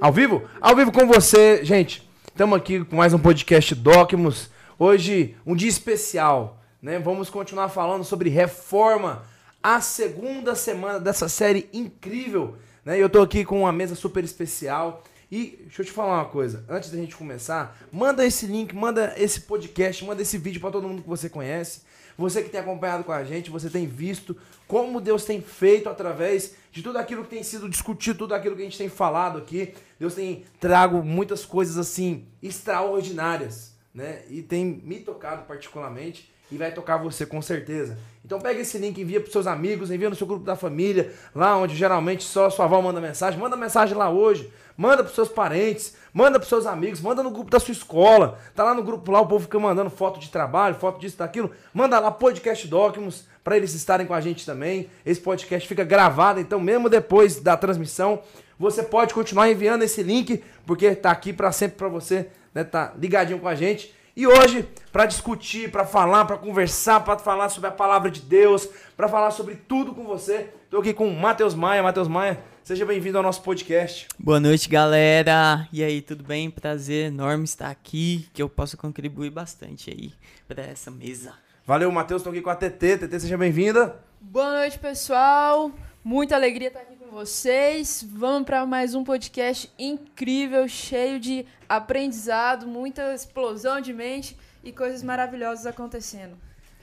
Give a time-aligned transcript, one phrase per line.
[0.00, 0.42] Ao vivo?
[0.60, 2.08] Ao vivo com você, gente.
[2.28, 4.48] Estamos aqui com mais um podcast Docmus.
[4.78, 6.98] Hoje, um dia especial, né?
[6.98, 9.22] Vamos continuar falando sobre reforma.
[9.62, 13.00] A segunda semana dessa série incrível, né?
[13.00, 15.02] Eu tô aqui com uma mesa super especial.
[15.30, 19.12] E deixa eu te falar uma coisa, antes da gente começar, manda esse link, manda
[19.18, 21.82] esse podcast, manda esse vídeo para todo mundo que você conhece.
[22.18, 24.36] Você que tem acompanhado com a gente, você tem visto
[24.66, 28.62] como Deus tem feito através de tudo aquilo que tem sido discutido, tudo aquilo que
[28.62, 29.72] a gente tem falado aqui.
[30.00, 34.24] Deus tem trago muitas coisas assim extraordinárias, né?
[34.28, 37.96] E tem me tocado particularmente e vai tocar você com certeza.
[38.24, 41.56] Então pega esse link, envia para seus amigos, envia no seu grupo da família, lá
[41.56, 45.94] onde geralmente só sua avó manda mensagem, manda mensagem lá hoje, manda para seus parentes,
[46.18, 48.40] manda para seus amigos, manda no grupo da sua escola.
[48.52, 51.52] Tá lá no grupo lá, o povo fica mandando foto de trabalho, foto disso, daquilo.
[51.72, 54.90] Manda lá podcast Documents para eles estarem com a gente também.
[55.06, 58.20] Esse podcast fica gravado, então mesmo depois da transmissão,
[58.58, 62.92] você pode continuar enviando esse link, porque tá aqui para sempre para você, né, tá
[62.98, 63.94] ligadinho com a gente.
[64.16, 68.68] E hoje, para discutir, para falar, para conversar, para falar sobre a palavra de Deus,
[68.96, 71.84] para falar sobre tudo com você, estou aqui com o Matheus Maia.
[71.84, 74.06] Matheus Maia, seja bem-vindo ao nosso podcast.
[74.18, 75.66] Boa noite, galera.
[75.72, 76.50] E aí, tudo bem?
[76.50, 80.12] Prazer enorme estar aqui, que eu possa contribuir bastante aí
[80.46, 81.32] para essa mesa.
[81.64, 82.20] Valeu, Matheus.
[82.20, 82.98] Estou aqui com a TT.
[82.98, 83.98] TT, seja bem-vinda.
[84.20, 85.72] Boa noite, pessoal.
[86.04, 88.04] Muita alegria estar aqui com vocês.
[88.06, 95.02] Vamos para mais um podcast incrível, cheio de aprendizado, muita explosão de mente e coisas
[95.02, 96.36] maravilhosas acontecendo.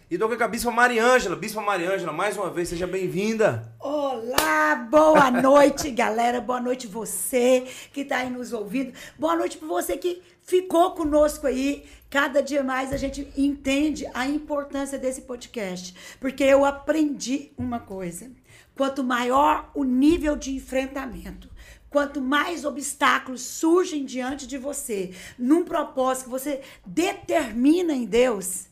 [0.07, 1.35] E aqui com a Bispa Mariângela.
[1.35, 3.73] Bispa Mariângela, mais uma vez, seja bem-vinda.
[3.79, 6.39] Olá, boa noite, galera.
[6.39, 8.93] Boa noite você que está aí nos ouvindo.
[9.17, 11.85] Boa noite para você que ficou conosco aí.
[12.07, 18.29] Cada dia mais a gente entende a importância desse podcast, porque eu aprendi uma coisa.
[18.75, 21.49] Quanto maior o nível de enfrentamento,
[21.89, 28.67] quanto mais obstáculos surgem diante de você, num propósito que você determina em Deus,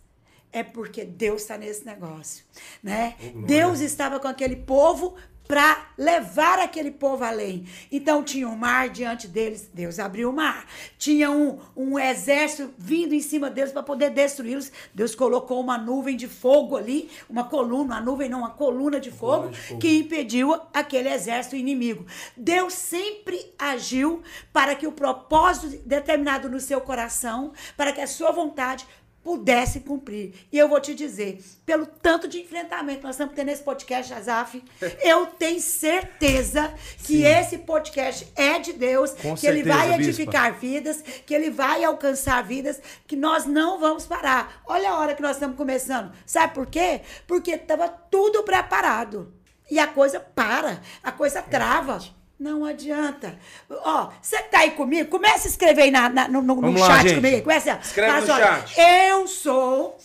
[0.53, 2.45] é porque Deus está nesse negócio,
[2.81, 3.15] né?
[3.35, 5.15] Oh, Deus estava com aquele povo
[5.47, 7.67] para levar aquele povo além.
[7.91, 10.65] Então tinha um mar diante deles, Deus abriu o mar.
[10.97, 14.71] Tinha um, um exército vindo em cima deles para poder destruí-los.
[14.93, 19.11] Deus colocou uma nuvem de fogo ali, uma coluna, uma nuvem não, uma coluna de
[19.11, 19.79] fogo, coluna de fogo.
[19.79, 22.05] que impediu aquele exército inimigo.
[22.37, 28.31] Deus sempre agiu para que o propósito determinado no seu coração, para que a sua
[28.31, 28.87] vontade
[29.23, 30.33] pudesse cumprir.
[30.51, 34.13] E eu vou te dizer, pelo tanto de enfrentamento que nós estamos tendo nesse podcast,
[34.13, 34.63] Azaf,
[35.01, 37.25] eu tenho certeza que Sim.
[37.25, 40.01] esse podcast é de Deus, Com que ele certeza, vai Bispa.
[40.03, 44.61] edificar vidas, que ele vai alcançar vidas, que nós não vamos parar.
[44.67, 46.11] Olha a hora que nós estamos começando.
[46.25, 47.01] Sabe por quê?
[47.25, 49.33] Porque estava tudo preparado.
[49.71, 51.99] E a coisa para, a coisa trava.
[52.43, 53.39] Não adianta.
[53.69, 56.77] Ó, você que tá aí comigo, comece a escrever aí na, na- no, no- no
[56.77, 57.15] lá, chat gente.
[57.15, 57.41] comigo.
[57.43, 58.75] Comece a, Escreve fala no olha, chat.
[58.79, 59.97] Eu sou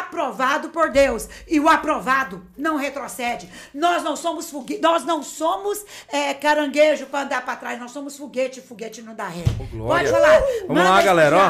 [0.00, 1.28] aprovado por Deus.
[1.48, 3.48] E o aprovado não retrocede.
[3.72, 7.78] Nós não somos foguete, nós não somos é, caranguejo para andar para trás.
[7.80, 9.44] Nós somos foguete, foguete não dá ré.
[9.70, 10.10] glória.
[10.10, 10.40] Pode falar.
[10.40, 11.48] Vamos Manda lá, esse galera, ó.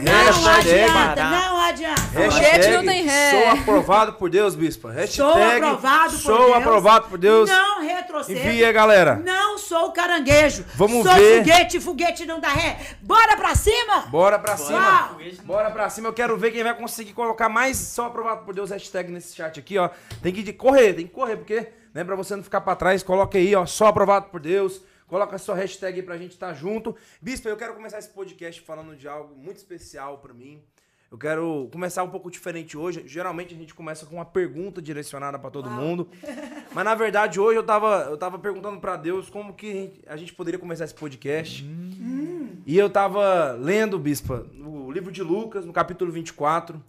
[0.00, 2.02] Não Hashtag adianta, não adianta.
[2.02, 3.30] Foguete não tem ré.
[3.30, 4.90] Sou aprovado por Deus, Bispa.
[4.90, 6.56] Hashtag Sou aprovado por Sou Deus.
[6.56, 7.50] aprovado por Deus.
[7.50, 8.38] Não retrocedo.
[8.38, 9.16] Envia, galera.
[9.16, 10.64] Não sou caranguejo.
[10.74, 11.38] Vamos sou ver.
[11.38, 12.78] foguete, foguete não dá ré.
[13.00, 14.00] Bora pra cima?
[14.08, 15.16] Bora pra cima.
[15.44, 16.08] Bora pra cima.
[16.08, 19.58] Eu quero ver quem vai conseguir colocar mais só aprovado por Deus hashtag nesse chat
[19.58, 19.90] aqui, ó.
[20.22, 23.38] Tem que correr, tem que correr, porque, né, pra você não ficar pra trás, coloca
[23.38, 24.82] aí, ó, só aprovado por Deus.
[25.06, 26.96] Coloca a sua hashtag aí pra gente estar junto.
[27.20, 30.62] Bispa, eu quero começar esse podcast falando de algo muito especial pra mim.
[31.10, 33.02] Eu quero começar um pouco diferente hoje.
[33.04, 36.08] Geralmente a gente começa com uma pergunta direcionada pra todo mundo.
[36.72, 40.32] Mas na verdade hoje eu tava, eu tava perguntando pra Deus como que a gente
[40.32, 41.62] poderia começar esse podcast.
[42.64, 46.82] E eu tava lendo, Bispa, no livro de Lucas, no capítulo 24,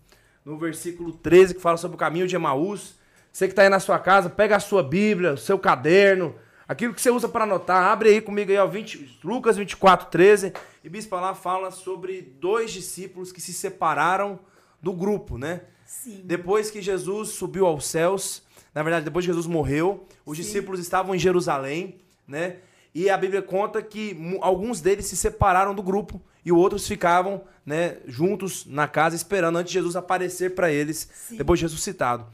[0.46, 2.96] no versículo 13, que fala sobre o caminho de Emaús.
[3.32, 6.36] Você que tá aí na sua casa, pega a sua Bíblia, o seu caderno,
[6.68, 10.54] aquilo que você usa para anotar, abre aí comigo aí, ó, 20, Lucas 24, 13.
[10.84, 14.40] E Bispa lá fala sobre dois discípulos que se separaram
[14.82, 15.62] do grupo, né?
[15.86, 16.22] Sim.
[16.24, 21.16] Depois que Jesus subiu aos céus, na verdade, depois que Jesus morreu, os discípulos estavam
[21.16, 22.58] em Jerusalém, né?
[22.94, 27.98] E a Bíblia conta que alguns deles se separaram do grupo e outros ficavam, né,
[28.06, 32.26] juntos na casa esperando antes de Jesus aparecer para eles depois de ressuscitado.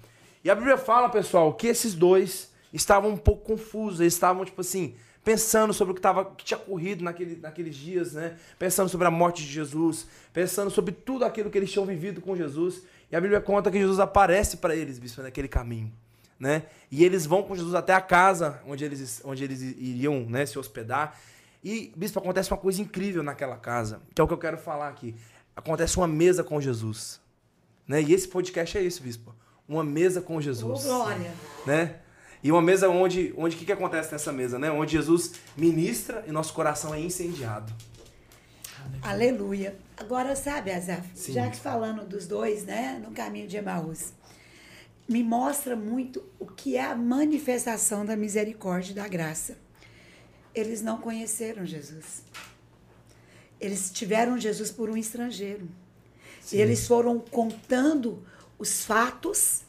[0.44, 4.62] E a Bíblia fala, pessoal, que esses dois estavam um pouco confusos, eles estavam tipo
[4.62, 8.38] assim, pensando sobre o que, tava, que tinha ocorrido naquele, naqueles dias, né?
[8.58, 12.36] Pensando sobre a morte de Jesus, pensando sobre tudo aquilo que eles tinham vivido com
[12.36, 12.84] Jesus.
[13.12, 15.92] E a Bíblia conta que Jesus aparece para eles, bispo, naquele caminho,
[16.40, 16.64] né?
[16.90, 20.58] E eles vão com Jesus até a casa onde eles, onde eles iriam, né, se
[20.58, 21.20] hospedar.
[21.64, 24.88] E, bispo, acontece uma coisa incrível naquela casa, que é o que eu quero falar
[24.88, 25.16] aqui.
[25.56, 27.20] Acontece uma mesa com Jesus.
[27.88, 28.02] Né?
[28.02, 29.36] E esse podcast é isso, bispo.
[29.68, 30.86] Uma mesa com Jesus.
[30.86, 31.32] Ô, glória.
[31.66, 31.96] Né?
[32.42, 34.72] E uma mesa onde o onde, que, que acontece nessa mesa, né?
[34.72, 37.74] Onde Jesus ministra e nosso coração é incendiado.
[39.02, 39.76] Aleluia.
[39.98, 41.34] Agora, sabe, Azaf, Sim.
[41.34, 44.14] já que falando dos dois, né, no caminho de Emaús,
[45.08, 49.58] me mostra muito o que é a manifestação da misericórdia e da graça.
[50.54, 52.24] Eles não conheceram Jesus.
[53.60, 55.68] Eles tiveram Jesus por um estrangeiro.
[56.52, 58.26] E eles foram contando
[58.58, 59.64] os fatos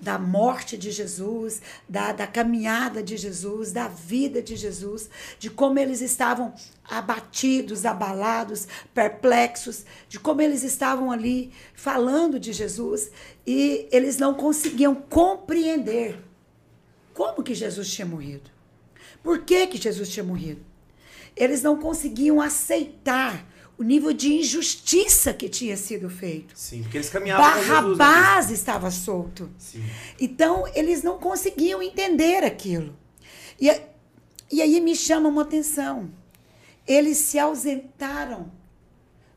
[0.00, 5.08] da morte de Jesus, da, da caminhada de Jesus, da vida de Jesus,
[5.38, 6.54] de como eles estavam
[6.84, 13.10] abatidos, abalados, perplexos, de como eles estavam ali falando de Jesus
[13.46, 16.22] e eles não conseguiam compreender
[17.14, 18.53] como que Jesus tinha morrido.
[19.24, 20.60] Por que, que Jesus tinha morrido?
[21.34, 23.44] Eles não conseguiam aceitar
[23.76, 26.56] o nível de injustiça que tinha sido feito.
[26.56, 27.68] Sim, porque eles caminhavam com Jesus.
[27.68, 29.50] né, Barrabás estava solto.
[29.58, 29.82] Sim.
[30.20, 32.94] Então, eles não conseguiam entender aquilo.
[33.58, 33.68] E,
[34.52, 36.12] e aí me chama uma atenção.
[36.86, 38.52] Eles se ausentaram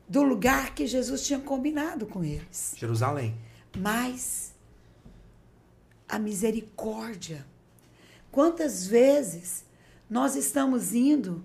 [0.06, 2.74] do lugar que Jesus tinha combinado com eles.
[2.76, 3.34] Jerusalém.
[3.76, 4.52] Mas
[6.08, 7.44] a misericórdia.
[8.30, 9.64] Quantas vezes
[10.08, 11.44] nós estamos indo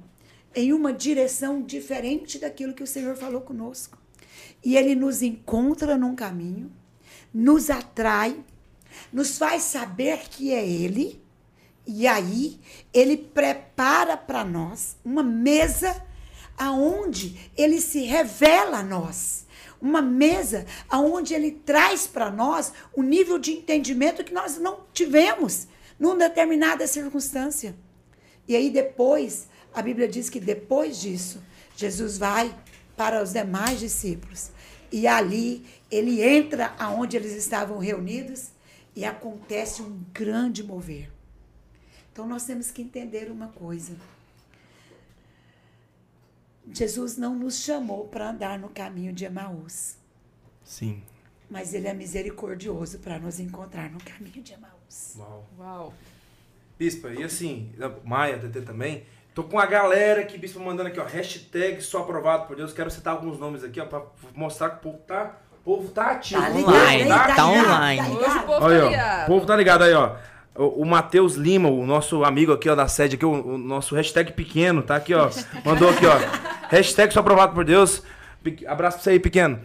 [0.55, 3.97] em uma direção diferente daquilo que o Senhor falou conosco?
[4.63, 6.71] E Ele nos encontra num caminho,
[7.33, 8.43] nos atrai,
[9.11, 11.21] nos faz saber que é Ele,
[11.85, 12.59] e aí
[12.93, 16.03] Ele prepara para nós uma mesa
[16.57, 19.43] aonde Ele se revela a nós
[19.83, 25.67] uma mesa aonde ele traz para nós um nível de entendimento que nós não tivemos
[25.99, 27.75] numa determinada circunstância.
[28.47, 31.41] E aí depois, a Bíblia diz que depois disso,
[31.75, 32.55] Jesus vai
[32.95, 34.51] para os demais discípulos.
[34.91, 38.49] E ali ele entra aonde eles estavam reunidos
[38.95, 41.11] e acontece um grande mover.
[42.11, 43.95] Então nós temos que entender uma coisa.
[46.71, 49.97] Jesus não nos chamou para andar no caminho de Emaús,
[50.63, 51.03] Sim.
[51.49, 55.15] mas ele é misericordioso para nos encontrar no caminho de Emaús.
[55.17, 55.49] Uau.
[55.57, 55.93] Uau.
[56.83, 57.71] Bispa, e assim,
[58.03, 59.03] Maia, TT também.
[59.33, 62.73] Tô com a galera aqui, Bispa, mandando aqui, ó, hashtag sou aprovado por Deus.
[62.73, 64.01] Quero citar alguns nomes aqui, ó, pra
[64.35, 66.41] mostrar que o povo tá, o povo tá ativo.
[66.41, 68.01] Tá ligado, povo online, tá tá ligado, online.
[68.01, 69.23] tá Hoje o povo Olha, tá ó, ligado.
[69.23, 70.15] o povo tá ligado aí, ó.
[70.55, 73.95] O, o Matheus Lima, o nosso amigo aqui, ó, da sede aqui, o, o nosso
[73.95, 75.29] hashtag pequeno, tá aqui, ó.
[75.63, 76.17] Mandou aqui, ó.
[76.67, 78.03] hashtag sou aprovado por Deus.
[78.67, 79.61] Abraço pra você aí, pequeno.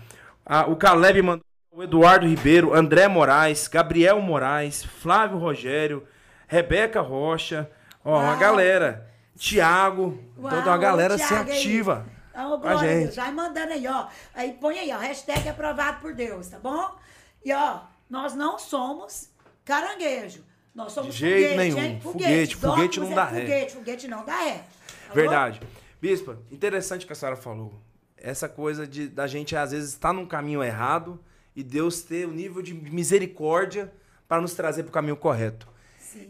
[0.46, 6.04] Ah, o Caleb mandou o Eduardo Ribeiro, André Moraes, Gabriel Moraes, Flávio Rogério,
[6.48, 7.70] Rebeca Rocha,
[8.04, 8.38] ó, uma Uau.
[8.38, 9.06] galera.
[9.36, 12.06] Tiago, toda uma galera se Thiago ativa.
[12.34, 13.14] A glória a Deus.
[13.16, 14.06] Vai mandando aí, ó.
[14.34, 14.98] Aí põe aí, ó.
[14.98, 16.96] Hashtag aprovado por Deus, tá bom?
[17.44, 17.80] E ó,
[18.10, 19.28] nós não somos
[19.64, 20.44] caranguejo.
[20.74, 21.78] Nós somos De jeito foguete, nenhum.
[21.78, 22.00] hein?
[22.00, 23.40] Foguete, foguete Óculos não dá ré.
[23.40, 24.64] Foguete, foguete não dá ré.
[25.06, 25.14] Alô?
[25.14, 25.60] Verdade.
[26.00, 27.74] Bispa, interessante o que a senhora falou.
[28.16, 31.20] Essa coisa de da gente às vezes estar num caminho errado
[31.54, 33.92] e Deus ter o nível de misericórdia
[34.26, 35.68] para nos trazer para o caminho correto.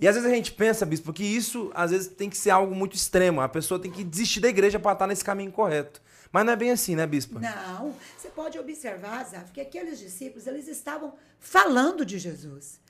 [0.01, 2.75] E às vezes a gente pensa, bispo, que isso às vezes tem que ser algo
[2.75, 3.41] muito extremo.
[3.41, 6.01] A pessoa tem que desistir da igreja para estar nesse caminho correto.
[6.31, 7.41] Mas não é bem assim, né, bispa?
[7.41, 12.81] Não, você pode observar, Zaf, que aqueles discípulos, eles estavam falando de Jesus.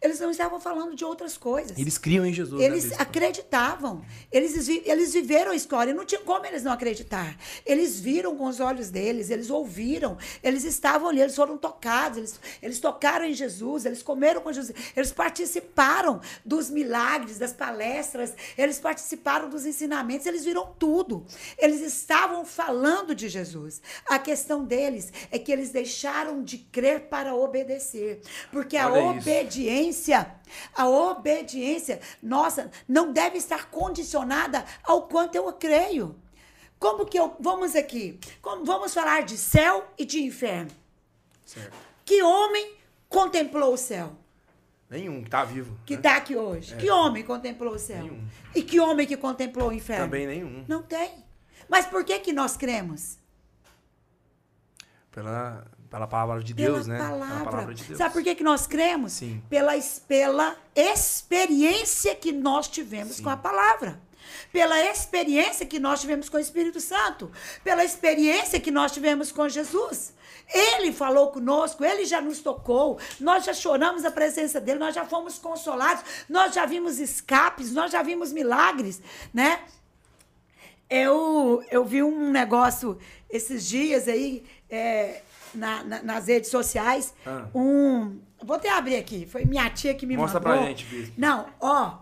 [0.00, 1.76] Eles não estavam falando de outras coisas.
[1.76, 2.60] Eles criam em Jesus.
[2.60, 3.02] né, Eles bispa?
[3.02, 4.04] acreditavam.
[4.30, 5.92] Eles, eles viveram a história.
[5.92, 7.36] Não tinha como eles não acreditar.
[7.66, 12.40] Eles viram com os olhos deles, eles ouviram, eles estavam ali, eles foram tocados, eles,
[12.62, 18.78] eles tocaram em Jesus, eles comeram com Jesus, eles participaram dos milagres, das palestras, eles
[18.78, 21.26] participaram dos ensinamentos, eles viram tudo.
[21.58, 23.82] Eles estavam falando de Jesus.
[24.06, 28.20] A questão deles é que eles deixaram de crer para obedecer.
[28.52, 29.28] Porque a Olha isso.
[29.28, 30.34] obediência obediência,
[30.74, 36.16] a obediência, nossa, não deve estar condicionada ao quanto eu creio.
[36.78, 37.36] Como que eu.
[37.40, 38.20] Vamos aqui.
[38.40, 40.70] Como, vamos falar de céu e de inferno.
[41.44, 41.76] Certo.
[42.04, 42.74] Que homem
[43.08, 44.12] contemplou o céu?
[44.88, 45.76] Nenhum, que tá vivo.
[45.84, 46.00] Que né?
[46.00, 46.76] está aqui hoje?
[46.76, 48.02] Que homem contemplou o céu?
[48.02, 48.26] Nenhum.
[48.54, 50.04] E que homem que contemplou o inferno?
[50.04, 50.64] Também nenhum.
[50.68, 51.24] Não tem.
[51.68, 53.18] Mas por que que nós cremos?
[55.10, 56.98] Pela, pela palavra de Pela Deus, né?
[56.98, 57.26] palavra.
[57.26, 57.98] Pela palavra de Deus.
[57.98, 59.12] Sabe por que, que nós cremos?
[59.12, 59.42] Sim.
[59.48, 59.72] Pela,
[60.06, 63.22] pela experiência que nós tivemos Sim.
[63.22, 64.00] com a palavra.
[64.52, 67.30] Pela experiência que nós tivemos com o Espírito Santo.
[67.64, 70.14] Pela experiência que nós tivemos com Jesus.
[70.52, 75.04] Ele falou conosco, ele já nos tocou, nós já choramos a presença dele, nós já
[75.04, 78.98] fomos consolados, nós já vimos escapes, nós já vimos milagres,
[79.32, 79.60] né?
[80.88, 85.20] Eu, eu vi um negócio esses dias aí é,
[85.54, 87.14] na- na- nas redes sociais.
[87.26, 87.46] Ah.
[87.54, 88.18] Um.
[88.42, 89.26] Vou até abrir aqui.
[89.26, 90.56] Foi minha tia que me Mostra mandou.
[90.58, 91.14] pra gente, Bispo.
[91.18, 91.98] Não, ó.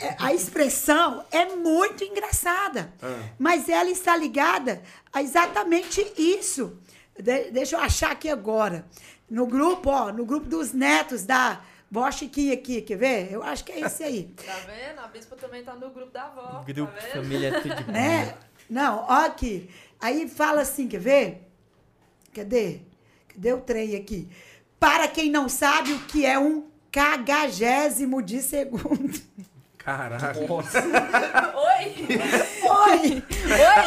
[0.00, 2.92] é- A expressão é muito engraçada.
[3.02, 3.18] Ah.
[3.38, 6.76] Mas ela está ligada a exatamente isso.
[7.18, 8.84] De- deixa eu achar aqui agora.
[9.30, 11.60] No grupo, ó, no grupo dos netos da
[11.90, 13.32] Vó Chiquinha aqui, quer ver?
[13.32, 14.34] Eu acho que é esse aí.
[14.44, 14.98] Tá vendo?
[15.00, 16.64] A bispa também tá no grupo da avó.
[16.66, 17.12] Grupo, tá vendo?
[17.22, 18.34] família, tudo de né?
[18.68, 19.70] Não, ó aqui.
[20.00, 21.45] Aí fala assim, quer ver?
[22.36, 22.80] Cadê?
[23.28, 24.28] Cadê o trem aqui?
[24.78, 29.18] Para quem não sabe o que é um cagagésimo de segundo.
[29.78, 30.34] Caraca.
[30.38, 31.94] Oi!
[32.62, 33.22] Oi!
[33.22, 33.24] Oi!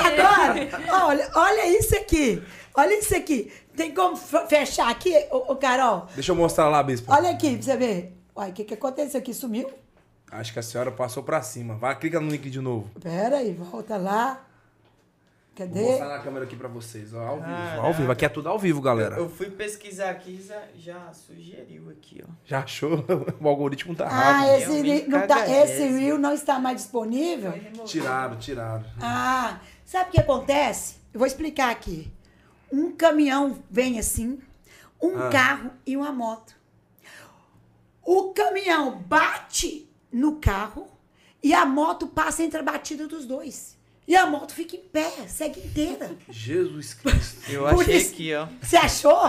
[0.03, 2.41] Agora, olha, olha isso aqui.
[2.74, 3.53] Olha isso aqui.
[3.75, 6.08] Tem como fechar aqui, ô, ô, Carol?
[6.15, 7.13] Deixa eu mostrar lá, Bispo.
[7.13, 8.18] Olha aqui pra você ver.
[8.36, 9.32] Uai, o que, que aconteceu aqui?
[9.32, 9.70] Sumiu?
[10.32, 11.75] Acho que a senhora passou pra cima.
[11.75, 12.89] Vai, clica no link de novo.
[13.00, 14.44] Pera aí, volta lá.
[15.68, 17.46] Vou mostrar na câmera aqui pra vocês, ó, ao vivo.
[17.48, 17.82] Caraca.
[17.82, 19.16] Ao vivo, aqui é tudo ao vivo, galera.
[19.18, 22.32] Eu fui pesquisar aqui já, já sugeriu aqui, ó.
[22.46, 23.04] Já achou?
[23.39, 24.56] O algoritmo tá Ah, rápido.
[24.56, 27.54] esse, Realmente não tá, esse reel não está mais disponível?
[27.86, 28.86] Tiraram, tiraram.
[29.01, 30.96] Ah, sabe o que acontece?
[31.13, 32.12] Eu vou explicar aqui.
[32.72, 34.39] Um caminhão vem assim,
[35.01, 35.30] um Ah.
[35.30, 36.54] carro e uma moto.
[38.04, 40.88] O caminhão bate no carro
[41.42, 43.78] e a moto passa entre a batida dos dois.
[44.10, 46.10] E a moto fica em pé, segue inteira.
[46.30, 47.42] Jesus Cristo.
[47.54, 48.48] Eu Por achei isso- aqui, ó.
[48.60, 49.20] Você achou?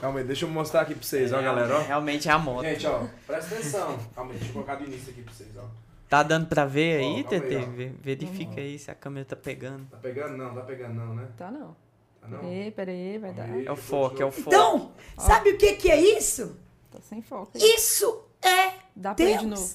[0.00, 1.82] Calma aí, deixa eu mostrar aqui pra vocês, ó, galera, ó.
[1.82, 2.64] Realmente é a moto.
[2.64, 3.98] Gente, ó, presta atenção.
[4.14, 5.64] Calma aí, deixa eu colocar do início aqui pra vocês, ó.
[6.08, 7.70] Tá dando pra ver Ó, aí, aí, ó.
[7.70, 9.84] Ve- Verifica aí se a câmera tá pegando.
[9.90, 10.36] Tá pegando?
[10.36, 11.26] Não, tá pegando não, né?
[11.36, 11.76] Tá não.
[12.20, 12.38] Tá não?
[12.38, 13.42] Peraí, peraí, vai dar.
[13.44, 14.48] Aí, É o foco, é o foco.
[14.54, 16.56] Então, sabe o que, que é isso?
[16.92, 17.50] Tá sem foco.
[17.56, 17.60] aí.
[17.74, 19.40] Isso é Dá pra ir Deus.
[19.40, 19.74] de novo.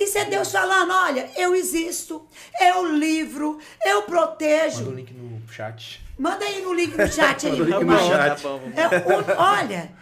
[0.00, 2.26] Isso é Deus falando, olha, eu existo,
[2.58, 4.78] eu livro, eu protejo.
[4.78, 6.02] Manda o link no chat.
[6.18, 7.52] Manda aí no link no chat aí.
[7.60, 8.42] Manda o link no chat.
[8.42, 8.48] tá.
[8.48, 9.92] É um- olha,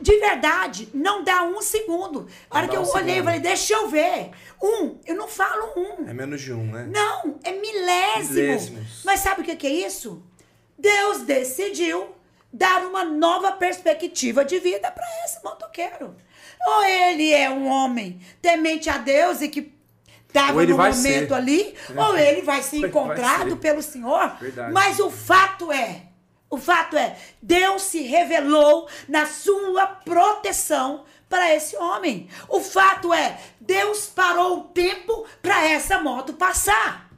[0.00, 2.28] de verdade, não dá um segundo.
[2.50, 4.30] A hora Não que eu um olhei, eu falei, deixa eu ver.
[4.62, 6.08] Um, eu não falo um.
[6.08, 6.86] É menos de um, né?
[6.92, 8.34] Não, é milésimo.
[8.34, 9.02] Milésimos.
[9.04, 10.22] Mas sabe o que que é isso?
[10.78, 12.14] Deus decidiu
[12.52, 16.14] dar uma nova perspectiva de vida para esse motoqueiro.
[16.66, 19.72] Ou ele é um homem temente a Deus e que
[20.26, 21.34] estava no momento ser.
[21.34, 23.56] ali, ou ele vai ser ele vai encontrado ser.
[23.56, 24.36] pelo Senhor.
[24.40, 24.72] Verdade.
[24.72, 26.02] Mas o fato é,
[26.50, 32.28] o fato é, Deus se revelou na sua proteção para esse homem.
[32.48, 37.08] O fato é, Deus parou o tempo para essa moto passar.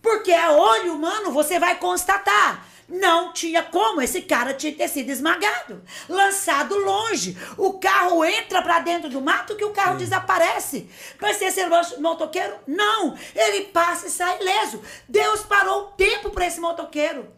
[0.00, 2.64] Porque a olho humano você vai constatar.
[2.88, 7.36] Não tinha como, esse cara tinha que ter sido esmagado, lançado longe.
[7.56, 10.88] O carro entra pra dentro do mato que o carro desaparece.
[11.20, 11.60] Mas esse
[11.98, 13.18] motoqueiro, não.
[13.34, 14.80] Ele passa e sai ileso.
[15.08, 17.28] Deus parou o tempo para esse motoqueiro.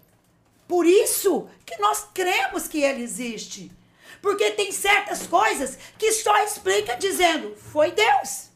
[0.66, 3.72] Por isso que nós cremos que ele existe.
[4.20, 8.47] Porque tem certas coisas que só explica dizendo, foi Deus.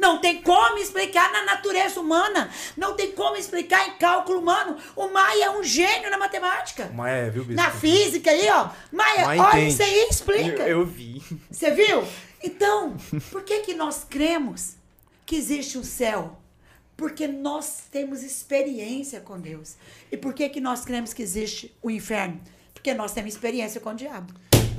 [0.00, 2.50] Não tem como explicar na natureza humana.
[2.74, 4.76] Não tem como explicar em cálculo humano.
[4.96, 6.90] O Maia é um gênio na matemática.
[6.94, 7.62] Mas é, viu, Bispo?
[7.62, 8.70] Na física aí, ó.
[8.90, 9.72] Maia, Maia olha entende.
[9.72, 10.62] isso aí, explica.
[10.62, 11.22] Eu, eu vi.
[11.50, 12.02] Você viu?
[12.42, 12.96] Então,
[13.30, 14.74] por que que nós cremos
[15.26, 16.38] que existe um céu?
[16.96, 19.76] Porque nós temos experiência com Deus.
[20.10, 22.40] E por que que nós cremos que existe o inferno?
[22.72, 24.32] Porque nós temos experiência com o diabo.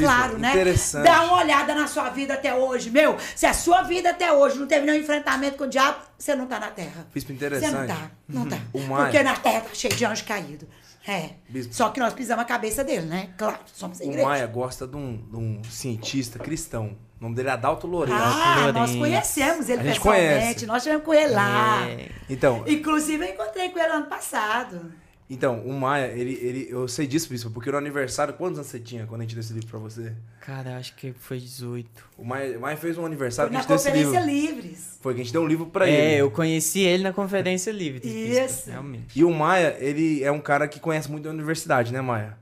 [0.06, 0.50] Claro, né?
[0.52, 1.04] interessante.
[1.04, 3.18] Dá uma olhada na sua vida até hoje, meu.
[3.36, 6.46] Se a sua vida até hoje não teve nenhum enfrentamento com o diabo, você não
[6.48, 7.08] tá na terra.
[7.14, 7.74] Bispo, Você interessante.
[7.74, 8.58] não tá, não tá.
[8.74, 10.68] O Maia- Porque na terra tá cheio de anjo caído.
[11.08, 11.32] É.
[11.50, 11.74] Bispo.
[11.74, 13.30] Só que nós pisamos a cabeça dele, né?
[13.38, 14.28] Claro, somos a O igreja.
[14.28, 16.96] Maia gosta de um, de um cientista cristão.
[17.20, 18.18] O nome dele é Adalto Lourenço.
[18.20, 18.98] Ah, nós Lourenço.
[19.00, 20.40] conhecemos ele A gente pessoalmente.
[20.40, 20.66] conhece.
[20.68, 21.88] Nós tivemos com ele lá.
[21.88, 22.10] É.
[22.30, 24.92] Então, Inclusive, eu encontrei com ele ano passado.
[25.34, 28.80] Então, o Maia, ele, ele, eu sei disso, Bispo, porque no aniversário, quantos anos você
[28.80, 30.14] tinha quando a gente deu esse livro pra você?
[30.42, 31.90] Cara, acho que foi 18.
[32.18, 34.20] O Maia, o Maia fez um Foi aniversário que a na gente deu esse Conferência
[34.20, 34.56] livro.
[34.62, 34.98] Livres.
[35.02, 36.22] Foi que a gente deu um livro pra é, ele.
[36.22, 38.00] eu conheci ele na Conferência Livre.
[38.00, 38.70] dos Bispas, Isso.
[38.70, 39.20] Realmente.
[39.20, 42.38] E o Maia, ele é um cara que conhece muito da universidade, né, Maia?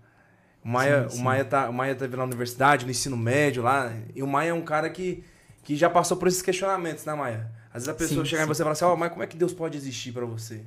[0.64, 1.22] O Maia, Sim, sim.
[1.22, 3.94] O Maia, tá, o Maia teve na universidade, no ensino médio lá.
[4.16, 5.24] E o Maia é um cara que,
[5.64, 7.52] que já passou por esses questionamentos, né, Maia?
[7.68, 8.48] Às vezes a pessoa Sim, chega em sim.
[8.54, 10.62] você e fala assim, ó, mas como é que Deus pode existir pra você?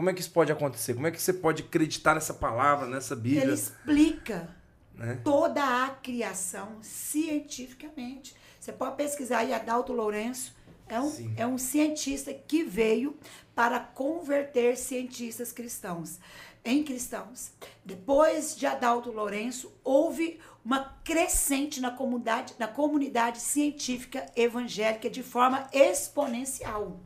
[0.00, 0.94] Como é que isso pode acontecer?
[0.94, 3.42] Como é que você pode acreditar nessa palavra, nessa Bíblia?
[3.42, 4.48] Ele explica
[4.94, 5.20] Né?
[5.22, 8.34] toda a criação cientificamente.
[8.58, 10.54] Você pode pesquisar aí, Adalto Lourenço.
[10.88, 11.34] É um, Sim.
[11.36, 13.14] é um cientista que veio
[13.54, 16.18] para converter cientistas cristãos
[16.64, 17.52] em cristãos.
[17.84, 25.68] Depois de Adalto Lourenço, houve uma crescente na comunidade, na comunidade científica evangélica de forma
[25.74, 27.00] exponencial.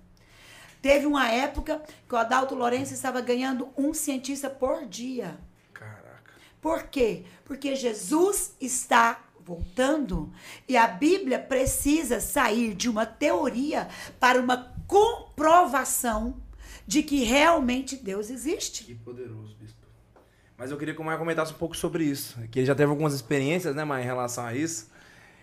[0.84, 5.34] Teve uma época que o Adalto Lourenço estava ganhando um cientista por dia.
[5.72, 6.34] Caraca.
[6.60, 7.24] Por quê?
[7.42, 10.30] Porque Jesus está voltando
[10.68, 13.88] e a Bíblia precisa sair de uma teoria
[14.20, 16.36] para uma comprovação
[16.86, 18.84] de que realmente Deus existe.
[18.84, 19.78] Que poderoso, bispo.
[20.54, 22.38] Mas eu queria que o Maia comentasse um pouco sobre isso.
[22.50, 24.90] Que ele já teve algumas experiências, né, Maia, em relação a isso.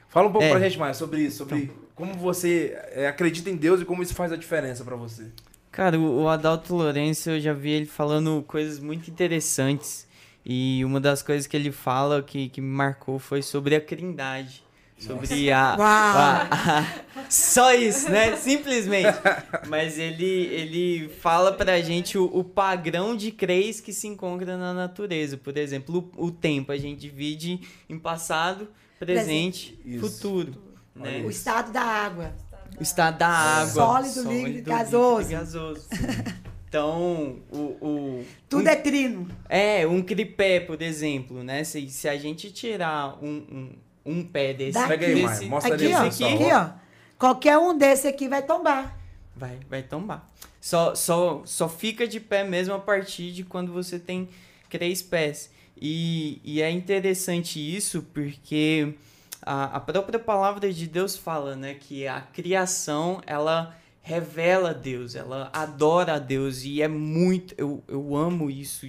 [0.07, 0.51] Fala um pouco É.
[0.51, 1.71] pra gente, Maia, sobre isso, sobre
[2.01, 5.27] como você é, acredita em Deus e como isso faz a diferença pra você.
[5.71, 10.07] Cara, o Adalto Lourenço, eu já vi ele falando coisas muito interessantes.
[10.43, 14.63] E uma das coisas que ele fala que, que me marcou foi sobre a crindade.
[14.97, 16.85] Sobre a, a- a-
[17.29, 18.35] Só isso, né?
[18.35, 19.17] Simplesmente.
[19.69, 24.73] Mas ele, ele fala pra gente o, o padrão de crês que se encontra na
[24.73, 25.37] natureza.
[25.37, 28.67] Por exemplo, o, o tempo a gente divide em passado,
[28.99, 29.99] presente, Isso.
[30.07, 30.70] futuro.
[30.95, 31.21] Né?
[31.25, 32.33] O estado da água.
[32.79, 33.71] O estado da água.
[33.73, 35.29] Sólido, líquido, gasoso.
[35.29, 35.87] e gasoso.
[36.71, 37.57] Então, o.
[37.81, 39.27] o Tudo um, é trino.
[39.49, 41.65] é, um tripé, por exemplo, né?
[41.65, 43.71] Se, se a gente tirar um, um,
[44.05, 44.75] um pé desse.
[44.75, 44.87] Daqui.
[44.87, 45.93] Pega aí, desse mostra Aqui, ali.
[45.93, 46.07] ó.
[46.07, 46.33] esse pessoal.
[46.33, 46.69] Aqui, ó.
[47.19, 48.97] Qualquer um desse aqui vai tombar.
[49.35, 50.31] vai, vai tombar.
[50.61, 54.29] Só, só, só fica de pé mesmo a partir de quando você tem
[54.69, 55.51] três pés.
[55.75, 58.93] E, e é interessante isso porque
[59.41, 61.73] a, a própria palavra de Deus fala, né?
[61.73, 66.63] Que a criação, ela revela Deus, ela adora a Deus.
[66.63, 67.53] E é muito...
[67.57, 68.87] Eu, eu amo isso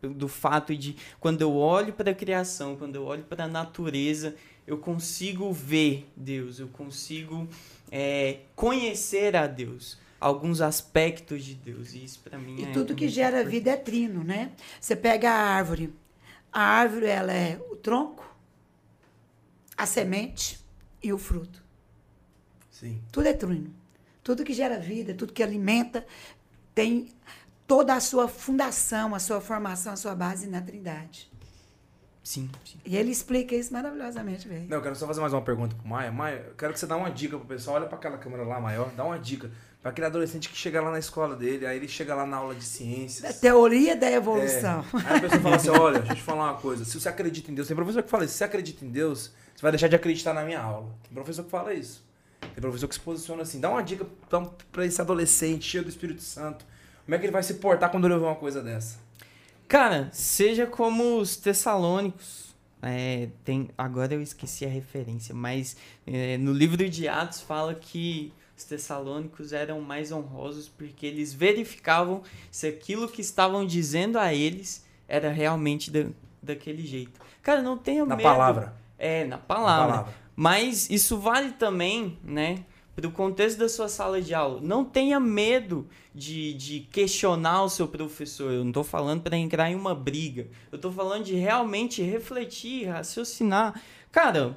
[0.00, 4.36] do fato de quando eu olho para a criação, quando eu olho para a natureza,
[4.66, 7.48] eu consigo ver Deus, eu consigo
[7.90, 11.94] é, conhecer a Deus, alguns aspectos de Deus.
[11.94, 13.50] E isso para mim E é tudo que gera importante.
[13.50, 14.52] vida é trino, né?
[14.80, 15.92] Você pega a árvore.
[16.52, 18.27] A árvore, ela é o tronco,
[19.78, 20.58] a semente
[21.00, 21.62] e o fruto.
[22.68, 23.00] Sim.
[23.12, 23.72] Tudo é trino.
[24.22, 26.04] Tudo que gera vida, tudo que alimenta,
[26.74, 27.08] tem
[27.66, 31.30] toda a sua fundação, a sua formação, a sua base na Trindade.
[32.22, 32.78] Sim, sim.
[32.84, 34.68] E ele explica isso maravilhosamente, velho.
[34.68, 36.12] Não, eu quero só fazer mais uma pergunta pro Maia.
[36.12, 37.76] Maia, eu quero que você dá uma dica pro pessoal.
[37.76, 39.50] Olha pra aquela câmera lá maior, dá uma dica.
[39.80, 42.54] Pra aquele adolescente que chega lá na escola dele, aí ele chega lá na aula
[42.54, 43.40] de ciências.
[43.40, 44.84] teoria da evolução.
[44.92, 45.10] É.
[45.10, 46.84] Aí a pessoa fala assim: olha, deixa eu te falar uma coisa.
[46.84, 48.32] Se você acredita em Deus, tem professor que fala isso.
[48.32, 50.88] Se você acredita em Deus, você vai deixar de acreditar na minha aula.
[51.02, 52.06] Tem professor que fala isso.
[52.40, 53.58] Tem professor que se posiciona assim.
[53.58, 54.40] Dá uma dica pra,
[54.70, 56.64] pra esse adolescente cheio do Espírito Santo.
[57.04, 59.00] Como é que ele vai se portar quando ele ouvir uma coisa dessa?
[59.66, 62.54] Cara, seja como os tessalônicos.
[62.80, 68.32] É, tem, agora eu esqueci a referência, mas é, no livro de Atos fala que
[68.56, 74.86] os tessalônicos eram mais honrosos porque eles verificavam se aquilo que estavam dizendo a eles
[75.08, 76.04] era realmente da,
[76.40, 77.20] daquele jeito.
[77.42, 78.24] Cara, não tenha Na medo.
[78.24, 78.72] palavra.
[78.98, 79.92] É, na Na palavra.
[79.92, 80.14] palavra.
[80.34, 84.60] Mas isso vale também, né, para o contexto da sua sala de aula.
[84.62, 88.52] Não tenha medo de, de questionar o seu professor.
[88.52, 90.48] Eu não estou falando para entrar em uma briga.
[90.72, 93.80] Eu estou falando de realmente refletir, raciocinar.
[94.10, 94.56] Cara,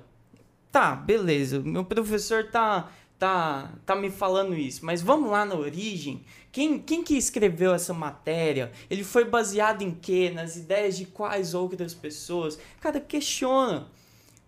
[0.71, 1.59] tá, beleza.
[1.59, 6.23] Meu professor tá, tá, tá me falando isso, mas vamos lá na origem.
[6.51, 8.71] Quem, quem que escreveu essa matéria?
[8.89, 10.31] Ele foi baseado em quê?
[10.33, 12.57] Nas ideias de quais outras pessoas?
[12.79, 13.87] Cara, questiona,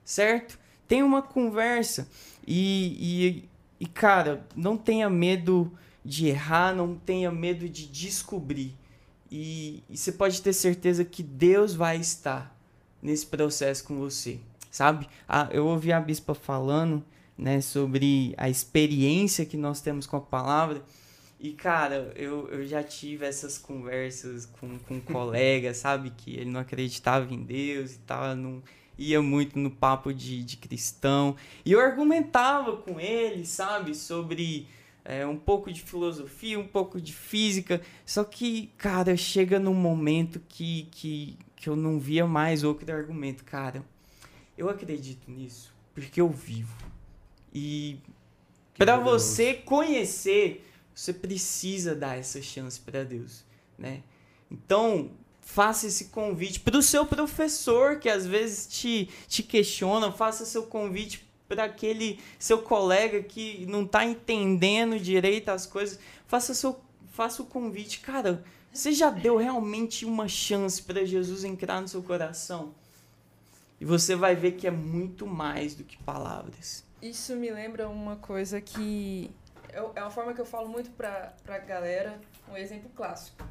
[0.04, 0.60] certo?
[0.88, 2.08] Tem uma conversa
[2.46, 5.72] e, e, e, cara, não tenha medo
[6.04, 8.76] de errar, não tenha medo de descobrir.
[9.32, 12.56] E, você pode ter certeza que Deus vai estar
[13.02, 14.40] nesse processo com você,
[14.70, 15.08] sabe?
[15.28, 17.04] Ah, eu ouvi a bispa falando,
[17.38, 20.84] né, sobre a experiência que nós temos com a palavra.
[21.40, 26.12] E, cara, eu, eu já tive essas conversas com, com um colega, sabe?
[26.12, 28.64] Que ele não acreditava em Deus e tal, não
[29.04, 31.36] ia muito no papo de, de cristão.
[31.66, 33.96] E eu argumentava com ele, sabe?
[33.96, 34.68] Sobre
[35.06, 37.82] é, um pouco de filosofia, um pouco de física.
[38.06, 43.44] Só que, cara, chega num momento que, que, que eu não via mais outro argumento.
[43.44, 43.84] Cara,
[44.58, 46.76] eu acredito nisso porque eu vivo.
[47.54, 48.00] E
[48.78, 53.46] para você conhecer, você precisa dar essa chance para Deus,
[53.78, 54.02] né?
[54.50, 55.12] Então,
[55.46, 60.64] faça esse convite para o seu professor que às vezes te, te questiona, faça seu
[60.64, 66.80] convite para aquele seu colega que não está entendendo direito as coisas, faça seu
[67.12, 72.02] faça o convite, cara, você já deu realmente uma chance para Jesus entrar no seu
[72.02, 72.74] coração?
[73.80, 76.84] E você vai ver que é muito mais do que palavras.
[77.00, 79.30] Isso me lembra uma coisa que
[79.72, 83.46] eu- é uma forma que eu falo muito pra, pra galera, um exemplo clássico.